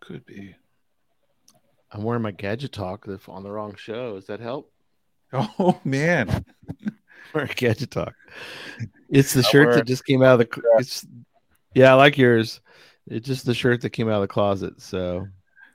Could 0.00 0.26
be. 0.26 0.56
I'm 1.92 2.02
wearing 2.02 2.22
my 2.22 2.30
gadget 2.30 2.72
talk 2.72 3.06
on 3.28 3.42
the 3.42 3.50
wrong 3.50 3.74
show. 3.76 4.14
Does 4.14 4.26
that 4.26 4.40
help? 4.40 4.70
Oh 5.34 5.80
man, 5.82 6.44
wear 7.34 7.46
gadget 7.46 7.90
talk. 7.90 8.14
It's 9.08 9.32
the 9.32 9.42
shirt 9.42 9.74
that 9.74 9.86
just 9.86 10.04
came 10.04 10.22
out 10.22 10.38
of 10.38 10.50
the. 10.50 10.62
It's 10.78 11.06
yeah, 11.74 11.92
I 11.92 11.94
like 11.94 12.18
yours. 12.18 12.60
It's 13.06 13.26
just 13.26 13.46
the 13.46 13.54
shirt 13.54 13.80
that 13.80 13.90
came 13.90 14.08
out 14.08 14.16
of 14.16 14.20
the 14.22 14.28
closet. 14.28 14.80
So 14.80 15.26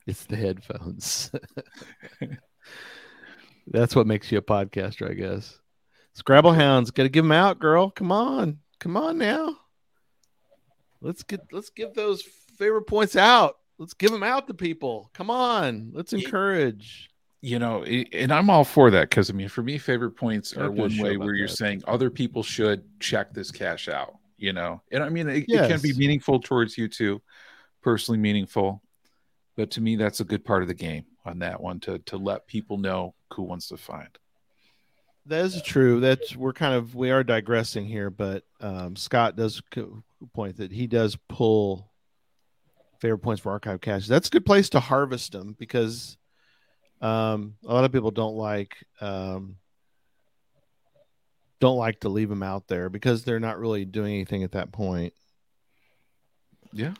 it's 0.05 0.25
the 0.25 0.35
headphones. 0.35 1.31
That's 3.67 3.95
what 3.95 4.07
makes 4.07 4.31
you 4.31 4.37
a 4.37 4.41
podcaster, 4.41 5.09
I 5.09 5.13
guess. 5.13 5.59
Scrabble 6.13 6.53
hounds, 6.53 6.91
gotta 6.91 7.09
give 7.09 7.25
them 7.25 7.31
out, 7.31 7.59
girl. 7.59 7.91
Come 7.91 8.11
on, 8.11 8.59
come 8.79 8.95
on 8.95 9.17
now. 9.17 9.55
Let's 11.01 11.23
get 11.23 11.41
let's 11.51 11.69
give 11.69 11.93
those 11.93 12.23
favorite 12.57 12.87
points 12.87 13.15
out. 13.15 13.57
Let's 13.77 13.93
give 13.93 14.11
them 14.11 14.23
out 14.23 14.47
to 14.47 14.53
people. 14.53 15.09
Come 15.13 15.29
on, 15.29 15.91
let's 15.93 16.13
encourage. 16.13 17.09
You 17.41 17.59
know, 17.59 17.83
and 17.83 18.33
I'm 18.33 18.49
all 18.49 18.63
for 18.63 18.89
that 18.89 19.09
because 19.09 19.29
I 19.29 19.33
mean, 19.33 19.47
for 19.47 19.61
me, 19.61 19.77
favorite 19.77 20.11
points 20.11 20.57
are 20.57 20.71
one 20.71 20.97
way 20.97 21.17
where 21.17 21.35
you're 21.35 21.47
that. 21.47 21.55
saying 21.55 21.83
other 21.87 22.09
people 22.09 22.41
should 22.41 22.83
check 22.99 23.33
this 23.33 23.51
cache 23.51 23.87
out. 23.87 24.15
You 24.37 24.53
know, 24.53 24.81
and 24.91 25.03
I 25.03 25.09
mean, 25.09 25.29
it, 25.29 25.45
yes. 25.47 25.65
it 25.65 25.71
can 25.71 25.81
be 25.81 25.93
meaningful 25.93 26.39
towards 26.39 26.77
you 26.77 26.87
too, 26.87 27.21
personally 27.81 28.19
meaningful. 28.19 28.81
But 29.55 29.71
to 29.71 29.81
me, 29.81 29.95
that's 29.95 30.19
a 30.19 30.25
good 30.25 30.45
part 30.45 30.61
of 30.61 30.67
the 30.67 30.73
game 30.73 31.05
on 31.25 31.39
that 31.39 31.61
one 31.61 31.79
to 31.81 31.99
to 31.99 32.17
let 32.17 32.47
people 32.47 32.77
know 32.77 33.13
who 33.33 33.43
wants 33.43 33.67
to 33.67 33.77
find. 33.77 34.09
That 35.27 35.45
is 35.45 35.61
true. 35.61 35.99
That's 35.99 36.35
we're 36.35 36.53
kind 36.53 36.73
of 36.73 36.95
we 36.95 37.11
are 37.11 37.23
digressing 37.23 37.85
here, 37.85 38.09
but 38.09 38.43
um, 38.61 38.95
Scott 38.95 39.35
does 39.35 39.61
point 40.33 40.57
that 40.57 40.71
he 40.71 40.87
does 40.87 41.17
pull 41.27 41.86
favorite 42.99 43.19
points 43.19 43.41
for 43.41 43.51
archive 43.51 43.81
caches. 43.81 44.07
That's 44.07 44.27
a 44.27 44.31
good 44.31 44.45
place 44.45 44.69
to 44.69 44.79
harvest 44.79 45.31
them 45.31 45.55
because 45.57 46.17
um, 47.01 47.55
a 47.65 47.73
lot 47.73 47.83
of 47.83 47.91
people 47.91 48.11
don't 48.11 48.35
like 48.35 48.75
um, 49.01 49.57
don't 51.59 51.77
like 51.77 52.01
to 52.01 52.09
leave 52.09 52.29
them 52.29 52.43
out 52.43 52.67
there 52.67 52.89
because 52.89 53.23
they're 53.23 53.39
not 53.39 53.59
really 53.59 53.85
doing 53.85 54.13
anything 54.13 54.43
at 54.43 54.53
that 54.53 54.71
point. 54.71 55.13
Yeah, 56.73 56.93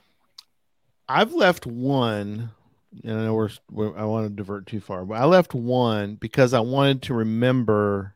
I've 1.08 1.34
left 1.34 1.66
one 1.66 2.52
and 3.04 3.20
I 3.20 3.24
know 3.26 3.34
we're, 3.34 3.50
we're 3.72 3.98
I 3.98 4.06
want 4.06 4.28
to 4.28 4.34
divert 4.34 4.66
too 4.66 4.80
far, 4.80 5.06
but 5.06 5.16
I 5.16 5.26
left 5.26 5.54
one 5.54 6.16
because 6.16 6.54
I 6.54 6.60
wanted 6.62 7.04
to 7.04 7.14
remember 7.14 8.16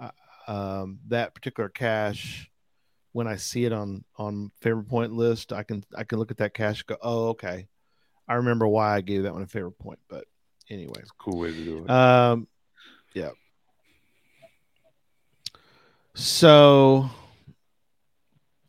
uh, 0.00 0.10
um, 0.46 1.00
that 1.08 1.34
particular 1.34 1.68
cache 1.68 2.50
when 3.14 3.28
I 3.28 3.36
see 3.36 3.64
it 3.64 3.72
on 3.72 4.04
on 4.16 4.50
favorite 4.60 4.88
point 4.88 5.12
list. 5.12 5.52
I 5.52 5.62
can 5.62 5.84
I 5.96 6.02
can 6.04 6.18
look 6.18 6.32
at 6.32 6.36
that 6.38 6.52
cache 6.52 6.82
go, 6.82 6.96
oh 7.00 7.28
okay, 7.28 7.68
I 8.28 8.34
remember 8.34 8.66
why 8.66 8.96
I 8.96 9.00
gave 9.00 9.22
that 9.22 9.32
one 9.32 9.42
a 9.42 9.46
favorite 9.46 9.78
point. 9.78 10.00
But 10.08 10.24
anyway, 10.68 11.00
cool 11.18 11.38
way 11.38 11.52
to 11.52 11.64
do 11.64 11.84
it. 11.84 11.90
Um, 11.90 12.48
yeah. 13.14 13.30
So, 16.14 17.08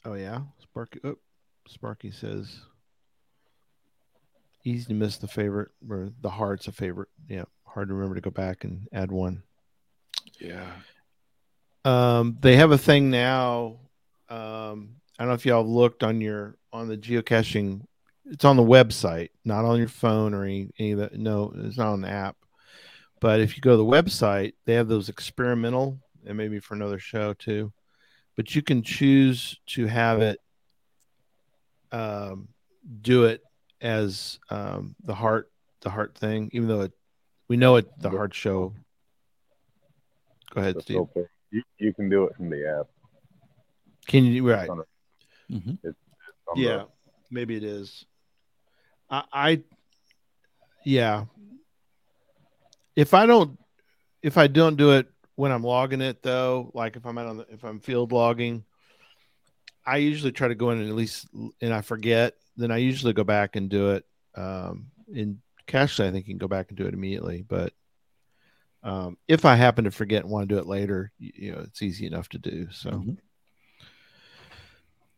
oh 0.06 0.14
yeah, 0.14 0.42
Sparky. 0.62 1.00
Oh, 1.04 1.18
Sparky 1.68 2.12
says 2.12 2.62
easy 4.64 4.86
to 4.86 4.94
miss 4.94 5.18
the 5.18 5.28
favorite 5.28 5.72
or 5.90 6.12
the 6.22 6.30
heart's 6.30 6.68
a 6.68 6.72
favorite. 6.72 7.10
Yeah, 7.28 7.46
hard 7.66 7.88
to 7.88 7.96
remember 7.96 8.16
to 8.16 8.22
go 8.22 8.30
back 8.32 8.64
and 8.64 8.88
add 8.94 9.12
one. 9.12 9.42
Yeah. 10.40 10.72
Um, 11.84 12.38
they 12.42 12.58
have 12.58 12.72
a 12.72 12.78
thing 12.78 13.10
now. 13.10 13.80
Um, 14.30 14.96
I 15.18 15.24
don't 15.24 15.30
know 15.30 15.34
if 15.34 15.46
y'all 15.46 15.66
looked 15.66 16.04
on 16.04 16.22
your 16.22 16.58
on 16.74 16.88
the 16.88 16.98
geocaching. 16.98 17.82
It's 18.26 18.46
on 18.46 18.58
the 18.58 18.64
website, 18.64 19.30
not 19.44 19.66
on 19.66 19.78
your 19.78 19.88
phone 19.88 20.34
or 20.34 20.44
any, 20.44 20.72
any 20.80 20.92
of 20.94 21.00
that. 21.00 21.14
No, 21.14 21.54
it's 21.56 21.78
not 21.78 21.94
on 21.94 22.02
the 22.02 22.10
app. 22.10 22.36
But 23.22 23.40
if 23.40 23.56
you 23.56 23.62
go 23.62 23.72
to 23.72 23.78
the 23.78 23.84
website, 23.84 24.54
they 24.66 24.74
have 24.74 24.88
those 24.88 25.10
experimental, 25.10 26.00
and 26.26 26.38
maybe 26.38 26.60
for 26.60 26.74
another 26.74 27.00
show 27.00 27.34
too. 27.34 27.72
But 28.36 28.56
you 28.56 28.62
can 28.62 28.82
choose 28.84 29.60
to 29.68 29.86
have 29.86 30.22
it 30.22 30.40
um, 31.92 32.50
do 33.02 33.26
it 33.26 33.42
as 33.82 34.40
um, 34.50 34.96
the 35.04 35.16
heart, 35.16 35.50
the 35.82 35.90
heart 35.90 36.18
thing, 36.18 36.50
even 36.52 36.68
though 36.68 36.82
it, 36.82 36.92
we 37.48 37.58
know 37.58 37.78
it, 37.78 37.88
the 38.00 38.10
heart 38.10 38.34
show. 38.34 38.74
Go 40.54 40.62
ahead, 40.62 40.82
Steve. 40.82 41.06
You, 41.52 41.62
you 41.78 41.94
can 41.94 42.10
do 42.10 42.26
it 42.26 42.36
from 42.36 42.50
the 42.50 42.80
app. 42.80 42.88
Can 44.08 44.26
you 44.26 44.50
right? 44.50 44.70
Mm-hmm. 44.70 45.72
It's, 45.84 45.84
it's 45.84 45.98
yeah, 46.56 46.78
the... 46.78 46.88
maybe 47.32 47.56
it 47.56 47.64
is. 47.64 48.06
I, 49.10 49.24
I, 49.32 49.64
yeah. 50.84 51.26
If 52.96 53.14
I 53.14 53.26
don't, 53.26 53.60
if 54.22 54.38
I 54.38 54.48
don't 54.48 54.78
do 54.78 54.92
it 54.92 55.08
when 55.36 55.52
I'm 55.52 55.64
logging 55.64 56.02
it 56.02 56.24
though, 56.24 56.72
like 56.74 56.96
if 56.96 57.06
I'm 57.06 57.18
out 57.18 57.28
on 57.28 57.38
the, 57.38 57.46
if 57.50 57.64
I'm 57.64 57.80
field 57.80 58.12
logging, 58.12 58.64
I 59.86 59.98
usually 59.98 60.32
try 60.32 60.48
to 60.48 60.56
go 60.56 60.72
in 60.72 60.80
and 60.80 60.90
at 60.90 60.96
least, 60.96 61.28
and 61.62 61.74
I 61.74 61.82
forget, 61.82 62.34
then 62.58 62.72
I 62.72 62.78
usually 62.78 63.14
go 63.14 63.24
back 63.24 63.56
and 63.56 63.70
do 63.70 63.92
it. 63.92 64.06
Um, 64.36 64.88
in 65.14 65.42
cache, 65.68 66.00
I 66.00 66.12
think 66.12 66.28
you 66.28 66.34
can 66.34 66.40
go 66.40 66.48
back 66.48 66.70
and 66.70 66.78
do 66.78 66.88
it 66.88 66.94
immediately. 66.94 67.46
But 67.48 67.74
um, 68.82 69.18
if 69.28 69.46
I 69.46 69.56
happen 69.56 69.84
to 69.84 69.92
forget 69.92 70.24
and 70.24 70.32
want 70.32 70.48
to 70.48 70.56
do 70.56 70.60
it 70.60 70.68
later, 70.68 71.12
you, 71.20 71.32
you 71.36 71.52
know, 71.52 71.60
it's 71.60 71.82
easy 71.82 72.08
enough 72.08 72.30
to 72.30 72.38
do. 72.38 72.68
So. 72.72 72.92
Mm-hmm. 72.92 73.14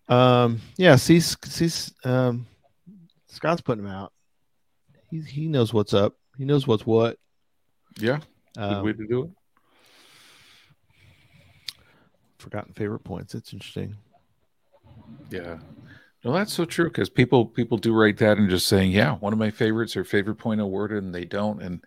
Um, 0.09 0.61
yeah, 0.77 0.95
see, 0.95 1.19
see, 1.19 1.91
um, 2.05 2.47
Scott's 3.27 3.61
putting 3.61 3.83
him 3.83 3.91
out. 3.91 4.13
He 5.09 5.21
he 5.21 5.47
knows 5.47 5.73
what's 5.73 5.93
up. 5.93 6.15
He 6.37 6.45
knows 6.45 6.67
what's 6.67 6.85
what. 6.85 7.17
Yeah, 7.99 8.19
good 8.55 8.63
um, 8.63 8.85
way 8.85 8.93
to 8.93 9.07
do 9.07 9.23
it. 9.23 9.29
Forgotten 12.37 12.73
favorite 12.73 13.03
points. 13.03 13.35
It's 13.35 13.53
interesting. 13.53 13.95
Yeah, 15.29 15.57
no, 16.23 16.33
that's 16.33 16.53
so 16.53 16.65
true 16.65 16.89
because 16.89 17.09
people 17.09 17.45
people 17.45 17.77
do 17.77 17.93
write 17.93 18.17
that 18.17 18.37
and 18.37 18.49
just 18.49 18.67
saying, 18.67 18.91
yeah, 18.91 19.15
one 19.15 19.33
of 19.33 19.39
my 19.39 19.51
favorites 19.51 19.95
or 19.95 20.03
favorite 20.03 20.35
point 20.35 20.61
awarded, 20.61 21.03
and 21.03 21.13
they 21.13 21.25
don't. 21.25 21.61
And 21.61 21.83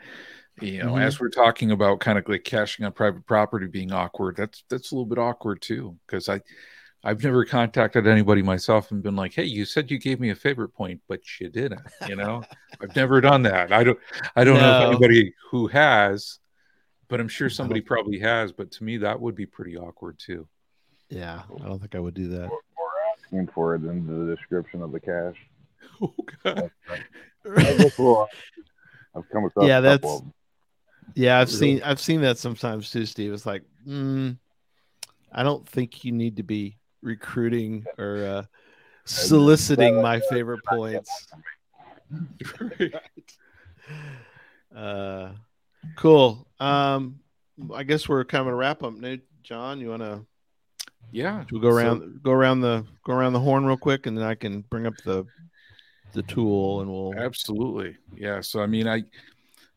you 0.61 0.83
know, 0.83 0.93
mm-hmm. 0.93 1.03
as 1.03 1.21
we're 1.21 1.31
talking 1.31 1.71
about 1.71 2.01
kind 2.01 2.19
of 2.19 2.29
like 2.29 2.45
caching 2.45 2.85
on 2.85 2.93
private 2.93 3.27
property 3.27 3.67
being 3.67 3.93
awkward, 3.93 4.37
that's 4.37 4.65
that's 4.69 4.93
a 4.93 4.95
little 4.95 5.07
bit 5.07 5.19
awkward 5.19 5.63
too 5.63 5.97
because 6.07 6.29
I 6.29 6.41
I've 7.03 7.25
never 7.25 7.45
contacted 7.45 8.07
anybody 8.07 8.43
myself 8.43 8.91
and 8.91 9.03
been 9.03 9.17
like, 9.17 9.33
"Hey, 9.33 9.45
you 9.45 9.65
said 9.65 9.91
you 9.91 9.99
gave 9.99 10.21
me 10.21 10.31
a 10.31 10.35
favorite 10.35 10.69
point, 10.71 11.01
but 11.09 11.21
you 11.41 11.49
didn't." 11.49 11.81
You 12.07 12.17
know, 12.17 12.43
I've 12.81 12.95
never 12.95 13.21
done 13.21 13.43
that. 13.43 13.73
I 13.73 13.85
don't. 13.85 13.99
I 14.37 14.45
don't 14.45 14.57
no. 14.57 14.61
know 14.61 14.83
if 14.83 14.89
anybody 14.91 15.35
who 15.51 15.67
has, 15.69 16.41
but 17.09 17.21
I'm 17.21 17.29
sure 17.29 17.49
somebody 17.49 17.81
probably 17.81 18.19
has. 18.19 18.53
But 18.53 18.71
to 18.73 18.85
me, 18.85 18.99
that 18.99 19.19
would 19.19 19.35
be 19.35 19.47
pretty 19.47 19.79
awkward 19.79 20.19
too. 20.19 20.47
Yeah, 21.09 21.43
I 21.63 21.67
don't 21.67 21.79
think 21.79 21.95
I 21.95 22.01
would 22.01 22.15
do 22.15 22.29
that. 22.29 22.51
Or, 22.51 22.61
or 22.77 22.91
asking 23.19 23.49
for 23.55 23.75
it 23.75 23.83
in 23.83 24.07
the 24.07 24.37
description 24.37 24.83
of 24.83 24.93
the 24.93 25.01
cache. 25.01 25.37
Oh 26.03 26.15
God. 26.43 26.71
I've 29.15 29.29
come 29.31 29.45
across. 29.45 29.67
Yeah, 29.67 29.81
that's. 29.81 30.23
Yeah, 31.15 31.39
I've 31.39 31.51
seen 31.51 31.83
I've 31.83 32.01
seen 32.01 32.21
that 32.23 32.39
sometimes 32.39 32.91
too, 32.91 33.05
Steve. 33.05 33.33
It's 33.33 33.45
like, 33.45 33.65
mm, 33.87 34.39
I 35.33 35.43
don't 35.43 35.69
think 35.69 36.05
you 36.05 36.13
need 36.13 36.37
to 36.37 36.43
be 36.43 36.79
recruiting 37.03 37.85
or 37.99 38.25
uh, 38.25 38.43
soliciting 39.05 40.01
my 40.01 40.21
favorite 40.31 40.61
points. 40.65 41.29
uh, 44.77 45.31
cool. 45.97 46.47
Um, 46.59 47.21
I 47.75 47.83
guess 47.83 48.09
we're 48.09 48.25
kind 48.25 48.43
of 48.43 48.49
a 48.49 48.55
wrap 48.55 48.83
up. 48.83 48.95
Now, 48.95 49.17
John, 49.43 49.81
you 49.81 49.91
want 49.91 50.03
to? 50.03 50.27
Yeah. 51.13 51.45
we 51.51 51.61
go 51.61 51.69
around, 51.69 52.01
so, 52.01 52.07
go 52.23 52.31
around 52.31 52.61
the, 52.61 52.85
go 53.05 53.13
around 53.13 53.33
the 53.33 53.41
horn 53.41 53.65
real 53.65 53.77
quick, 53.77 54.07
and 54.07 54.17
then 54.17 54.25
I 54.25 54.35
can 54.35 54.63
bring 54.71 54.87
up 54.87 54.95
the, 55.05 55.27
the 56.13 56.23
tool, 56.23 56.81
and 56.81 56.91
we'll. 56.91 57.15
Absolutely. 57.15 57.97
Yeah. 58.17 58.41
So 58.41 58.63
I 58.63 58.67
mean, 58.67 58.89
I 58.89 59.03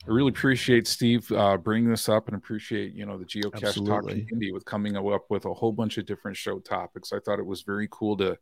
I 0.05 0.11
really 0.11 0.29
appreciate 0.29 0.85
Steve 0.85 1.31
uh, 1.31 1.57
bringing 1.57 1.89
this 1.89 2.09
up 2.09 2.27
and 2.27 2.35
appreciate 2.35 2.93
you 2.93 3.05
know 3.05 3.17
the 3.17 3.25
geocache 3.25 3.67
Absolutely. 3.67 3.89
talk 3.89 4.27
community 4.27 4.51
with 4.51 4.65
coming 4.65 4.97
up 4.97 5.25
with 5.29 5.45
a 5.45 5.53
whole 5.53 5.71
bunch 5.71 5.97
of 5.97 6.05
different 6.05 6.35
show 6.35 6.59
topics. 6.59 7.13
I 7.13 7.19
thought 7.19 7.39
it 7.39 7.45
was 7.45 7.61
very 7.61 7.87
cool 7.89 8.17
to 8.17 8.37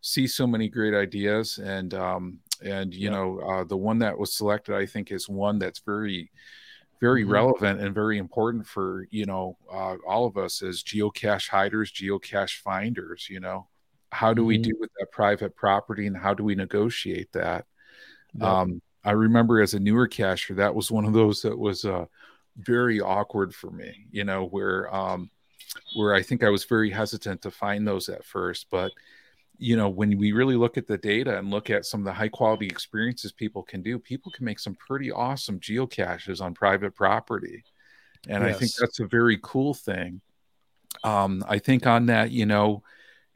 see 0.00 0.26
so 0.26 0.46
many 0.46 0.68
great 0.68 0.94
ideas 0.94 1.58
and 1.58 1.94
um, 1.94 2.38
and 2.64 2.92
you 2.92 3.08
yeah. 3.08 3.10
know 3.10 3.38
uh, 3.38 3.64
the 3.64 3.76
one 3.76 4.00
that 4.00 4.18
was 4.18 4.34
selected 4.34 4.74
I 4.74 4.86
think 4.86 5.12
is 5.12 5.28
one 5.28 5.58
that's 5.58 5.80
very 5.80 6.30
very 7.00 7.22
mm-hmm. 7.22 7.32
relevant 7.32 7.80
and 7.80 7.94
very 7.94 8.18
important 8.18 8.66
for 8.66 9.06
you 9.10 9.26
know 9.26 9.56
uh, 9.72 9.96
all 10.06 10.26
of 10.26 10.36
us 10.36 10.62
as 10.62 10.82
geocache 10.82 11.48
hiders, 11.48 11.92
geocache 11.92 12.56
finders. 12.56 13.28
You 13.30 13.40
know, 13.40 13.68
how 14.10 14.34
do 14.34 14.42
mm-hmm. 14.42 14.48
we 14.48 14.58
do 14.58 14.72
with 14.78 14.90
that 14.98 15.12
private 15.12 15.54
property 15.54 16.06
and 16.06 16.16
how 16.16 16.34
do 16.34 16.44
we 16.44 16.54
negotiate 16.54 17.32
that? 17.32 17.66
Yep. 18.34 18.48
Um, 18.48 18.82
I 19.06 19.12
remember 19.12 19.62
as 19.62 19.74
a 19.74 19.80
newer 19.80 20.08
cacher, 20.08 20.54
that 20.54 20.74
was 20.74 20.90
one 20.90 21.04
of 21.04 21.12
those 21.12 21.40
that 21.42 21.56
was 21.56 21.84
uh, 21.84 22.06
very 22.58 23.00
awkward 23.00 23.54
for 23.54 23.70
me, 23.70 24.08
you 24.10 24.24
know, 24.24 24.46
where 24.46 24.92
um, 24.94 25.30
where 25.94 26.12
I 26.12 26.22
think 26.22 26.42
I 26.42 26.50
was 26.50 26.64
very 26.64 26.90
hesitant 26.90 27.42
to 27.42 27.50
find 27.50 27.86
those 27.86 28.08
at 28.08 28.24
first. 28.24 28.66
But, 28.70 28.90
you 29.58 29.76
know, 29.76 29.88
when 29.88 30.18
we 30.18 30.32
really 30.32 30.56
look 30.56 30.76
at 30.76 30.88
the 30.88 30.98
data 30.98 31.38
and 31.38 31.50
look 31.50 31.70
at 31.70 31.86
some 31.86 32.00
of 32.00 32.04
the 32.04 32.12
high 32.12 32.28
quality 32.28 32.66
experiences 32.66 33.32
people 33.32 33.62
can 33.62 33.82
do, 33.82 33.98
people 33.98 34.32
can 34.32 34.44
make 34.44 34.58
some 34.58 34.74
pretty 34.74 35.12
awesome 35.12 35.60
geocaches 35.60 36.40
on 36.40 36.52
private 36.52 36.94
property. 36.94 37.64
And 38.28 38.42
yes. 38.42 38.56
I 38.56 38.58
think 38.58 38.72
that's 38.74 39.00
a 39.00 39.06
very 39.06 39.38
cool 39.40 39.72
thing. 39.72 40.20
Um, 41.04 41.44
I 41.48 41.58
think 41.58 41.86
on 41.86 42.06
that, 42.06 42.32
you 42.32 42.46
know, 42.46 42.82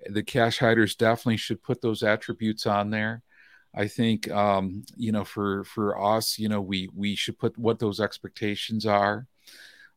the 0.09 0.23
cache 0.23 0.59
hiders 0.59 0.97
definitely 0.97 1.37
should 1.37 1.63
put 1.63 1.81
those 1.81 2.03
attributes 2.03 2.67
on 2.67 2.91
there. 2.91 3.23
I 3.75 3.87
think 3.87 4.31
um, 4.31 4.85
you 4.97 5.13
know 5.13 5.25
for 5.25 5.65
for 5.65 6.01
us, 6.03 6.39
you 6.39 6.49
know, 6.49 6.61
we 6.61 6.89
we 6.95 7.15
should 7.15 7.39
put 7.39 7.57
what 7.57 7.79
those 7.79 8.01
expectations 8.01 8.85
are. 8.87 9.27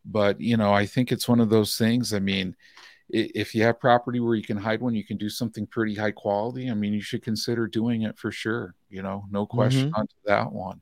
But 0.06 0.40
you 0.40 0.58
know, 0.58 0.74
I 0.74 0.86
think 0.86 1.12
it's 1.12 1.28
one 1.28 1.40
of 1.40 1.50
those 1.50 1.78
things. 1.78 2.14
I 2.14 2.20
mean, 2.20 2.56
if 3.10 3.56
you 3.56 3.64
have 3.64 3.80
property 3.80 4.20
where 4.20 4.36
you 4.36 4.44
can 4.44 4.58
hide 4.58 4.82
one, 4.82 4.96
you 4.96 5.04
can 5.04 5.18
do 5.18 5.30
something 5.30 5.66
pretty 5.66 5.96
high 5.96 6.12
quality. 6.12 6.70
I 6.70 6.74
mean, 6.74 6.94
you 6.94 7.02
should 7.02 7.24
consider 7.24 7.68
doing 7.68 8.04
it 8.04 8.18
for 8.18 8.32
sure. 8.32 8.76
You 8.90 9.02
know, 9.02 9.26
no 9.32 9.46
question 9.46 9.88
mm-hmm. 9.88 10.00
onto 10.00 10.16
that 10.26 10.52
one. 10.52 10.82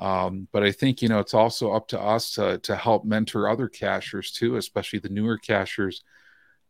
Um, 0.00 0.48
but 0.52 0.64
I 0.64 0.72
think 0.72 1.00
you 1.00 1.08
know 1.08 1.20
it's 1.20 1.34
also 1.34 1.72
up 1.72 1.88
to 1.88 2.00
us 2.00 2.32
to 2.32 2.58
to 2.58 2.76
help 2.76 3.04
mentor 3.04 3.48
other 3.48 3.68
cachers 3.68 4.32
too, 4.32 4.56
especially 4.56 4.98
the 4.98 5.08
newer 5.08 5.38
cachers. 5.38 6.02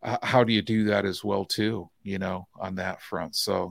Uh, 0.02 0.18
how 0.22 0.44
do 0.44 0.52
you 0.52 0.62
do 0.62 0.84
that 0.84 1.04
as 1.04 1.24
well 1.24 1.44
too? 1.44 1.90
You 2.02 2.18
know, 2.18 2.46
on 2.60 2.76
that 2.76 3.02
front. 3.02 3.34
So 3.34 3.70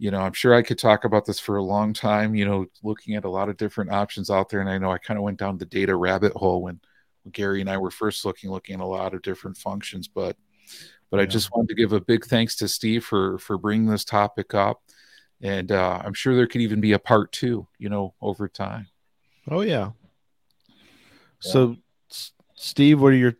you 0.00 0.10
know, 0.10 0.20
I'm 0.22 0.32
sure 0.32 0.54
I 0.54 0.62
could 0.62 0.78
talk 0.78 1.04
about 1.04 1.26
this 1.26 1.38
for 1.38 1.58
a 1.58 1.62
long 1.62 1.92
time, 1.92 2.34
you 2.34 2.46
know, 2.46 2.64
looking 2.82 3.16
at 3.16 3.26
a 3.26 3.30
lot 3.30 3.50
of 3.50 3.58
different 3.58 3.92
options 3.92 4.30
out 4.30 4.48
there. 4.48 4.62
And 4.62 4.70
I 4.70 4.78
know 4.78 4.90
I 4.90 4.96
kind 4.96 5.18
of 5.18 5.24
went 5.24 5.38
down 5.38 5.58
the 5.58 5.66
data 5.66 5.94
rabbit 5.94 6.32
hole 6.32 6.62
when, 6.62 6.80
Gary 7.32 7.60
and 7.60 7.68
I 7.68 7.76
were 7.76 7.90
first 7.90 8.24
looking, 8.24 8.50
looking 8.50 8.76
at 8.76 8.80
a 8.80 8.86
lot 8.86 9.12
of 9.12 9.20
different 9.20 9.58
functions. 9.58 10.08
But, 10.08 10.38
but 11.10 11.18
yeah. 11.18 11.24
I 11.24 11.26
just 11.26 11.50
wanted 11.54 11.68
to 11.68 11.74
give 11.74 11.92
a 11.92 12.00
big 12.00 12.24
thanks 12.24 12.56
to 12.56 12.66
Steve 12.66 13.04
for, 13.04 13.38
for 13.40 13.58
bringing 13.58 13.88
this 13.88 14.06
topic 14.06 14.54
up. 14.54 14.80
And 15.42 15.70
uh, 15.70 16.00
I'm 16.02 16.14
sure 16.14 16.34
there 16.34 16.46
could 16.46 16.62
even 16.62 16.80
be 16.80 16.92
a 16.92 16.98
part 16.98 17.30
two, 17.30 17.68
you 17.78 17.90
know, 17.90 18.14
over 18.22 18.48
time. 18.48 18.88
Oh, 19.50 19.60
yeah. 19.60 19.90
So, 21.40 21.76
Steve, 22.54 23.02
what 23.02 23.12
are 23.12 23.16
your, 23.16 23.34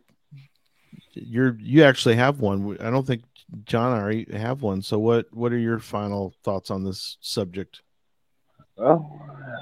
your, 1.13 1.57
you 1.59 1.83
actually 1.83 2.17
have 2.17 2.39
one. 2.39 2.77
I 2.79 2.91
don't 2.91 3.07
think 3.07 3.23
John, 3.65 3.97
I 3.97 4.01
already 4.01 4.27
have 4.33 4.61
one. 4.61 4.81
So 4.81 4.97
what 4.99 5.27
what 5.33 5.51
are 5.51 5.57
your 5.57 5.79
final 5.79 6.33
thoughts 6.43 6.71
on 6.71 6.83
this 6.83 7.17
subject? 7.21 7.81
Well, 8.77 9.19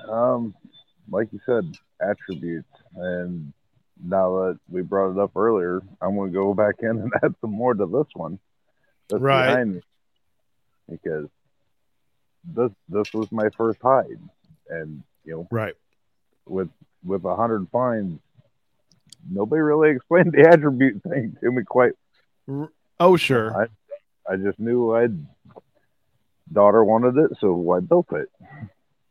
um, 0.09 0.55
like 1.09 1.29
you 1.33 1.39
said, 1.45 1.75
attributes, 2.01 2.69
and 2.95 3.51
now 4.03 4.35
that 4.41 4.59
we 4.69 4.81
brought 4.81 5.11
it 5.11 5.19
up 5.19 5.35
earlier, 5.35 5.81
I'm 6.01 6.15
going 6.15 6.31
to 6.31 6.33
go 6.33 6.53
back 6.53 6.75
in 6.81 6.89
and 6.89 7.11
add 7.23 7.33
some 7.41 7.51
more 7.51 7.73
to 7.73 7.85
this 7.85 8.07
one. 8.13 8.39
That's 9.09 9.21
right. 9.21 9.81
Because 10.89 11.27
this 12.43 12.71
this 12.87 13.13
was 13.13 13.31
my 13.31 13.49
first 13.57 13.79
hide, 13.81 14.19
and 14.69 15.03
you 15.25 15.33
know, 15.33 15.47
right 15.51 15.75
with 16.45 16.69
with 17.03 17.23
a 17.25 17.35
hundred 17.35 17.67
finds, 17.71 18.19
nobody 19.29 19.61
really 19.61 19.89
explained 19.95 20.33
the 20.33 20.47
attribute 20.47 21.01
thing 21.03 21.35
to 21.41 21.51
me 21.51 21.63
quite. 21.63 21.93
Oh, 22.99 23.15
sure. 23.15 23.69
I, 24.29 24.33
I 24.33 24.37
just 24.37 24.59
knew 24.59 24.95
I'd 24.95 25.25
daughter 26.51 26.83
wanted 26.83 27.17
it, 27.17 27.31
so 27.39 27.71
I 27.71 27.79
built 27.79 28.11
it. 28.11 28.29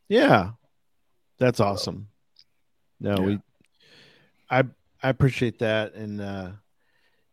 Yeah, 0.07 0.51
that's 1.37 1.59
awesome. 1.59 2.07
No, 2.99 3.17
yeah. 3.19 3.25
we, 3.25 3.39
I 4.49 4.63
I 5.01 5.09
appreciate 5.09 5.59
that, 5.59 5.93
and 5.93 6.21
uh, 6.21 6.51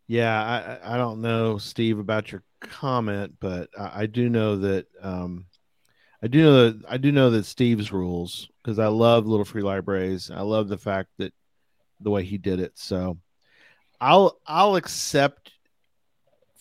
yeah, 0.07 0.79
I 0.83 0.95
I 0.95 0.97
don't 0.97 1.21
know, 1.21 1.57
Steve, 1.57 1.99
about 1.99 2.31
your 2.31 2.43
comment, 2.61 3.35
but 3.39 3.69
I, 3.77 4.03
I 4.03 4.05
do 4.05 4.29
know 4.29 4.57
that 4.57 4.87
um, 5.01 5.45
I 6.21 6.27
do 6.27 6.41
know 6.41 6.71
that 6.71 6.85
I 6.89 6.97
do 6.97 7.11
know 7.11 7.29
that 7.31 7.45
Steve's 7.45 7.91
rules 7.91 8.49
because 8.63 8.79
I 8.79 8.87
love 8.87 9.27
Little 9.27 9.45
Free 9.45 9.61
Libraries. 9.61 10.31
I 10.31 10.41
love 10.41 10.67
the 10.67 10.77
fact 10.77 11.09
that 11.17 11.33
the 11.99 12.11
way 12.11 12.23
he 12.23 12.37
did 12.37 12.59
it. 12.59 12.73
So 12.75 13.17
I'll 13.99 14.39
I'll 14.45 14.75
accept 14.75 15.51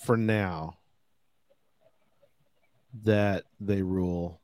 for 0.05 0.17
now 0.17 0.79
that 3.05 3.45
they 3.61 3.83
rule, 3.83 4.41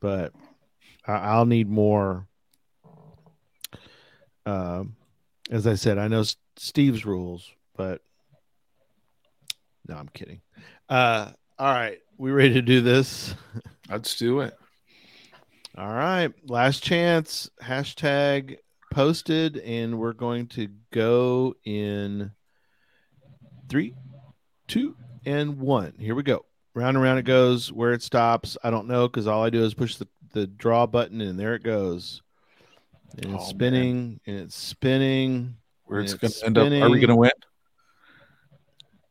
but 0.00 0.32
I, 1.06 1.38
will 1.38 1.46
need 1.46 1.68
more. 1.68 2.26
Um, 4.46 4.96
as 5.50 5.66
I 5.66 5.74
said, 5.74 5.98
I 5.98 6.08
know 6.08 6.24
Steve's 6.56 7.04
rules, 7.04 7.50
but 7.76 8.00
no, 9.88 9.96
I'm 9.96 10.08
kidding. 10.08 10.40
Uh, 10.88 11.30
all 11.58 11.72
right, 11.72 11.98
we 12.16 12.30
ready 12.30 12.54
to 12.54 12.62
do 12.62 12.80
this? 12.80 13.34
Let's 13.90 14.16
do 14.16 14.40
it. 14.40 14.54
All 15.76 15.92
right, 15.92 16.32
last 16.48 16.82
chance. 16.82 17.50
Hashtag 17.62 18.58
posted, 18.92 19.56
and 19.58 19.98
we're 19.98 20.12
going 20.12 20.46
to 20.48 20.68
go 20.92 21.54
in 21.64 22.30
three, 23.68 23.94
two, 24.68 24.96
and 25.24 25.58
one. 25.58 25.94
Here 25.98 26.14
we 26.14 26.22
go. 26.22 26.44
Round 26.74 26.96
and 26.96 27.02
round 27.02 27.18
it 27.18 27.24
goes. 27.24 27.70
Where 27.72 27.92
it 27.92 28.02
stops, 28.02 28.56
I 28.64 28.70
don't 28.70 28.88
know 28.88 29.08
because 29.08 29.26
all 29.26 29.44
I 29.44 29.50
do 29.50 29.62
is 29.64 29.74
push 29.74 29.96
the, 29.96 30.08
the 30.32 30.46
draw 30.46 30.86
button, 30.86 31.20
and 31.20 31.38
there 31.38 31.54
it 31.54 31.62
goes. 31.62 32.22
And 33.16 33.34
it's 33.34 33.44
oh, 33.44 33.48
spinning, 33.48 33.94
man. 33.96 34.20
and 34.26 34.36
it's 34.38 34.56
spinning. 34.56 35.56
Where 35.84 36.00
it's, 36.00 36.14
it's 36.14 36.40
going 36.40 36.54
to 36.54 36.60
end 36.60 36.82
up? 36.82 36.88
Are 36.88 36.90
we 36.90 36.98
going 36.98 37.08
to 37.08 37.16
win? 37.16 37.30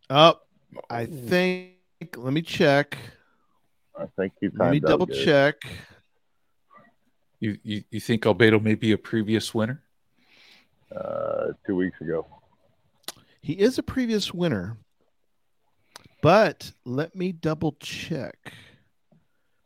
Up. 0.09 0.47
Oh, 0.75 0.79
I 0.89 1.05
think. 1.05 1.75
Let 2.17 2.33
me 2.33 2.41
check. 2.41 2.97
I 3.95 4.05
think 4.17 4.33
you. 4.41 4.51
Let 4.55 4.71
me 4.71 4.79
double 4.79 5.05
good. 5.05 5.23
check. 5.23 5.55
You, 7.39 7.57
you 7.63 7.83
you 7.91 7.99
think 7.99 8.23
Albedo 8.23 8.61
may 8.61 8.75
be 8.75 8.91
a 8.91 8.97
previous 8.97 9.53
winner? 9.53 9.83
Uh, 10.95 11.53
two 11.65 11.75
weeks 11.75 11.99
ago. 12.01 12.25
He 13.41 13.53
is 13.53 13.77
a 13.77 13.83
previous 13.83 14.33
winner, 14.33 14.77
but 16.21 16.71
let 16.85 17.15
me 17.15 17.31
double 17.31 17.75
check 17.79 18.53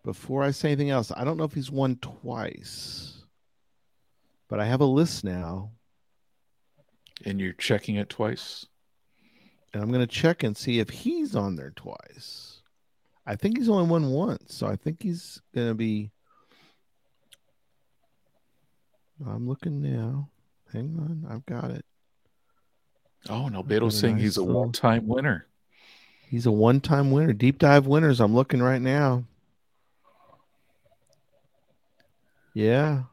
before 0.03 0.43
I 0.43 0.51
say 0.51 0.69
anything 0.69 0.89
else. 0.89 1.11
I 1.15 1.23
don't 1.23 1.37
know 1.37 1.43
if 1.43 1.53
he's 1.53 1.71
won 1.71 1.97
twice, 1.97 3.23
but 4.47 4.59
I 4.59 4.65
have 4.65 4.81
a 4.81 4.85
list 4.85 5.23
now. 5.23 5.71
And 7.25 7.39
you're 7.39 7.53
checking 7.53 7.95
it 7.95 8.09
twice? 8.09 8.65
And 9.73 9.81
I'm 9.81 9.89
going 9.89 10.05
to 10.05 10.07
check 10.07 10.43
and 10.43 10.55
see 10.55 10.79
if 10.79 10.89
he's 10.89 11.35
on 11.35 11.55
there 11.55 11.71
twice. 11.75 12.61
I 13.25 13.35
think 13.35 13.57
he's 13.57 13.69
only 13.69 13.89
won 13.89 14.11
once, 14.11 14.53
so 14.53 14.67
I 14.67 14.75
think 14.75 15.01
he's 15.01 15.41
going 15.53 15.67
to 15.67 15.73
be 15.73 16.11
I'm 19.25 19.47
looking 19.47 19.81
now. 19.81 20.29
Hang 20.73 20.95
on, 20.99 21.25
I've 21.29 21.45
got 21.45 21.71
it. 21.71 21.85
Oh, 23.29 23.47
no, 23.47 23.63
Beto's 23.63 23.97
saying 23.97 24.15
nice 24.15 24.23
he's 24.23 24.37
a 24.37 24.43
one 24.43 24.71
time 24.71 25.07
winner. 25.07 25.47
He's 26.29 26.45
a 26.45 26.51
one 26.51 26.81
time 26.81 27.11
winner. 27.11 27.33
Deep 27.33 27.59
dive 27.59 27.87
winners. 27.87 28.19
I'm 28.19 28.35
looking 28.35 28.61
right 28.61 28.81
now. 28.81 29.23
Yeah. 32.53 33.03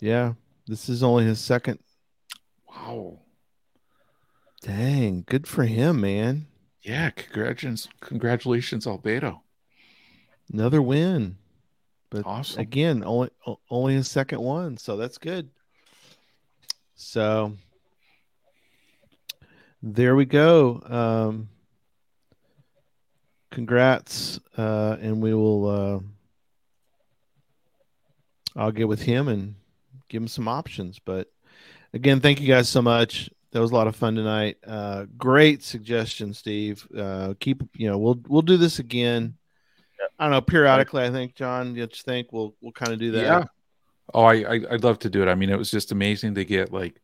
Yeah. 0.00 0.34
This 0.66 0.88
is 0.88 1.02
only 1.02 1.24
his 1.24 1.40
second. 1.40 1.78
Wow. 2.68 3.20
Dang. 4.62 5.24
Good 5.26 5.46
for 5.46 5.64
him, 5.64 6.00
man. 6.00 6.46
Yeah. 6.82 7.10
Congratulations. 7.10 7.88
Congratulations, 8.00 8.86
Albedo. 8.86 9.40
Another 10.52 10.80
win. 10.80 11.36
But 12.10 12.24
awesome. 12.24 12.60
again, 12.60 13.04
only 13.04 13.28
only 13.70 13.94
his 13.94 14.10
second 14.10 14.40
one, 14.40 14.78
so 14.78 14.96
that's 14.96 15.18
good. 15.18 15.50
So 16.94 17.52
there 19.82 20.16
we 20.16 20.24
go. 20.24 20.82
Um, 20.84 21.48
congrats, 23.50 24.40
uh, 24.56 24.96
and 25.00 25.22
we 25.22 25.34
will. 25.34 25.66
Uh, 25.68 25.98
I'll 28.56 28.72
get 28.72 28.88
with 28.88 29.02
him 29.02 29.28
and 29.28 29.54
give 30.08 30.22
him 30.22 30.28
some 30.28 30.48
options. 30.48 30.98
But 30.98 31.30
again, 31.92 32.20
thank 32.20 32.40
you 32.40 32.48
guys 32.48 32.68
so 32.68 32.82
much. 32.82 33.30
That 33.52 33.60
was 33.60 33.70
a 33.70 33.74
lot 33.74 33.86
of 33.86 33.96
fun 33.96 34.14
tonight. 34.14 34.58
Uh, 34.66 35.06
great 35.16 35.62
suggestion, 35.62 36.34
Steve. 36.34 36.86
Uh, 36.96 37.34
keep 37.40 37.62
you 37.74 37.88
know 37.88 37.98
we'll 37.98 38.20
we'll 38.28 38.42
do 38.42 38.56
this 38.56 38.78
again. 38.78 39.34
I 40.18 40.24
don't 40.24 40.32
know. 40.32 40.40
Periodically, 40.40 41.04
I 41.04 41.10
think 41.10 41.34
John. 41.34 41.74
You 41.74 41.86
think 41.86 42.32
we'll 42.32 42.54
we'll 42.60 42.72
kind 42.72 42.92
of 42.92 42.98
do 42.98 43.12
that. 43.12 43.22
Yeah. 43.22 43.44
Oh, 44.14 44.22
I, 44.24 44.42
I 44.42 44.58
would 44.70 44.84
love 44.84 44.98
to 45.00 45.10
do 45.10 45.22
it. 45.22 45.28
I 45.28 45.34
mean, 45.34 45.50
it 45.50 45.58
was 45.58 45.70
just 45.70 45.92
amazing 45.92 46.34
to 46.36 46.44
get 46.44 46.72
like 46.72 47.00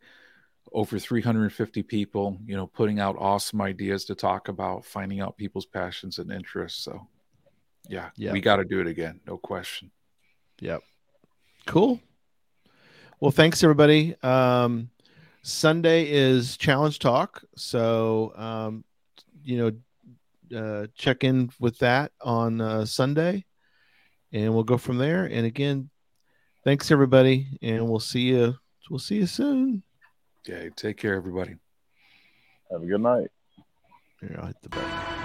over 0.75 0.99
350 0.99 1.85
people, 1.85 2.37
you 2.45 2.57
know, 2.57 2.67
putting 2.67 2.99
out 2.99 3.17
awesome 3.19 3.63
ideas 3.63 4.05
to 4.07 4.15
talk 4.15 4.49
about, 4.49 4.85
finding 4.85 5.21
out 5.21 5.37
people's 5.37 5.65
passions 5.65 6.19
and 6.19 6.33
interests. 6.33 6.83
So, 6.83 7.07
yeah, 7.89 8.11
yeah, 8.17 8.33
we 8.33 8.41
got 8.41 8.57
to 8.57 8.65
do 8.65 8.81
it 8.81 8.89
again, 8.89 9.21
no 9.27 9.37
question. 9.37 9.93
Yep. 10.61 10.83
Cool. 11.67 12.01
Well, 13.21 13.31
thanks 13.31 13.63
everybody. 13.63 14.17
Um, 14.23 14.91
Sunday 15.43 16.11
is 16.11 16.57
challenge 16.57 16.99
talk, 16.99 17.45
so 17.55 18.33
um, 18.37 18.85
you 19.45 19.59
know, 20.51 20.59
uh, 20.59 20.87
check 20.97 21.23
in 21.23 21.51
with 21.61 21.79
that 21.79 22.11
on 22.21 22.61
uh, 22.61 22.85
Sunday, 22.85 23.45
and 24.33 24.53
we'll 24.53 24.65
go 24.65 24.77
from 24.77 24.99
there. 24.99 25.27
And 25.27 25.47
again, 25.47 25.89
thanks 26.65 26.91
everybody, 26.91 27.59
and 27.63 27.89
we'll 27.89 28.01
see 28.01 28.23
you. 28.23 28.57
We'll 28.91 28.99
see 28.99 29.17
you 29.17 29.27
soon. 29.27 29.85
Yeah, 30.47 30.69
take 30.77 30.99
care, 30.99 31.15
everybody. 31.15 31.57
Have 32.71 32.83
a 32.83 32.87
good 32.87 33.01
night. 33.01 33.29
Here, 34.21 34.39
I'll 34.39 34.47
hit 34.47 34.57
the 34.63 34.69
button. 34.69 35.24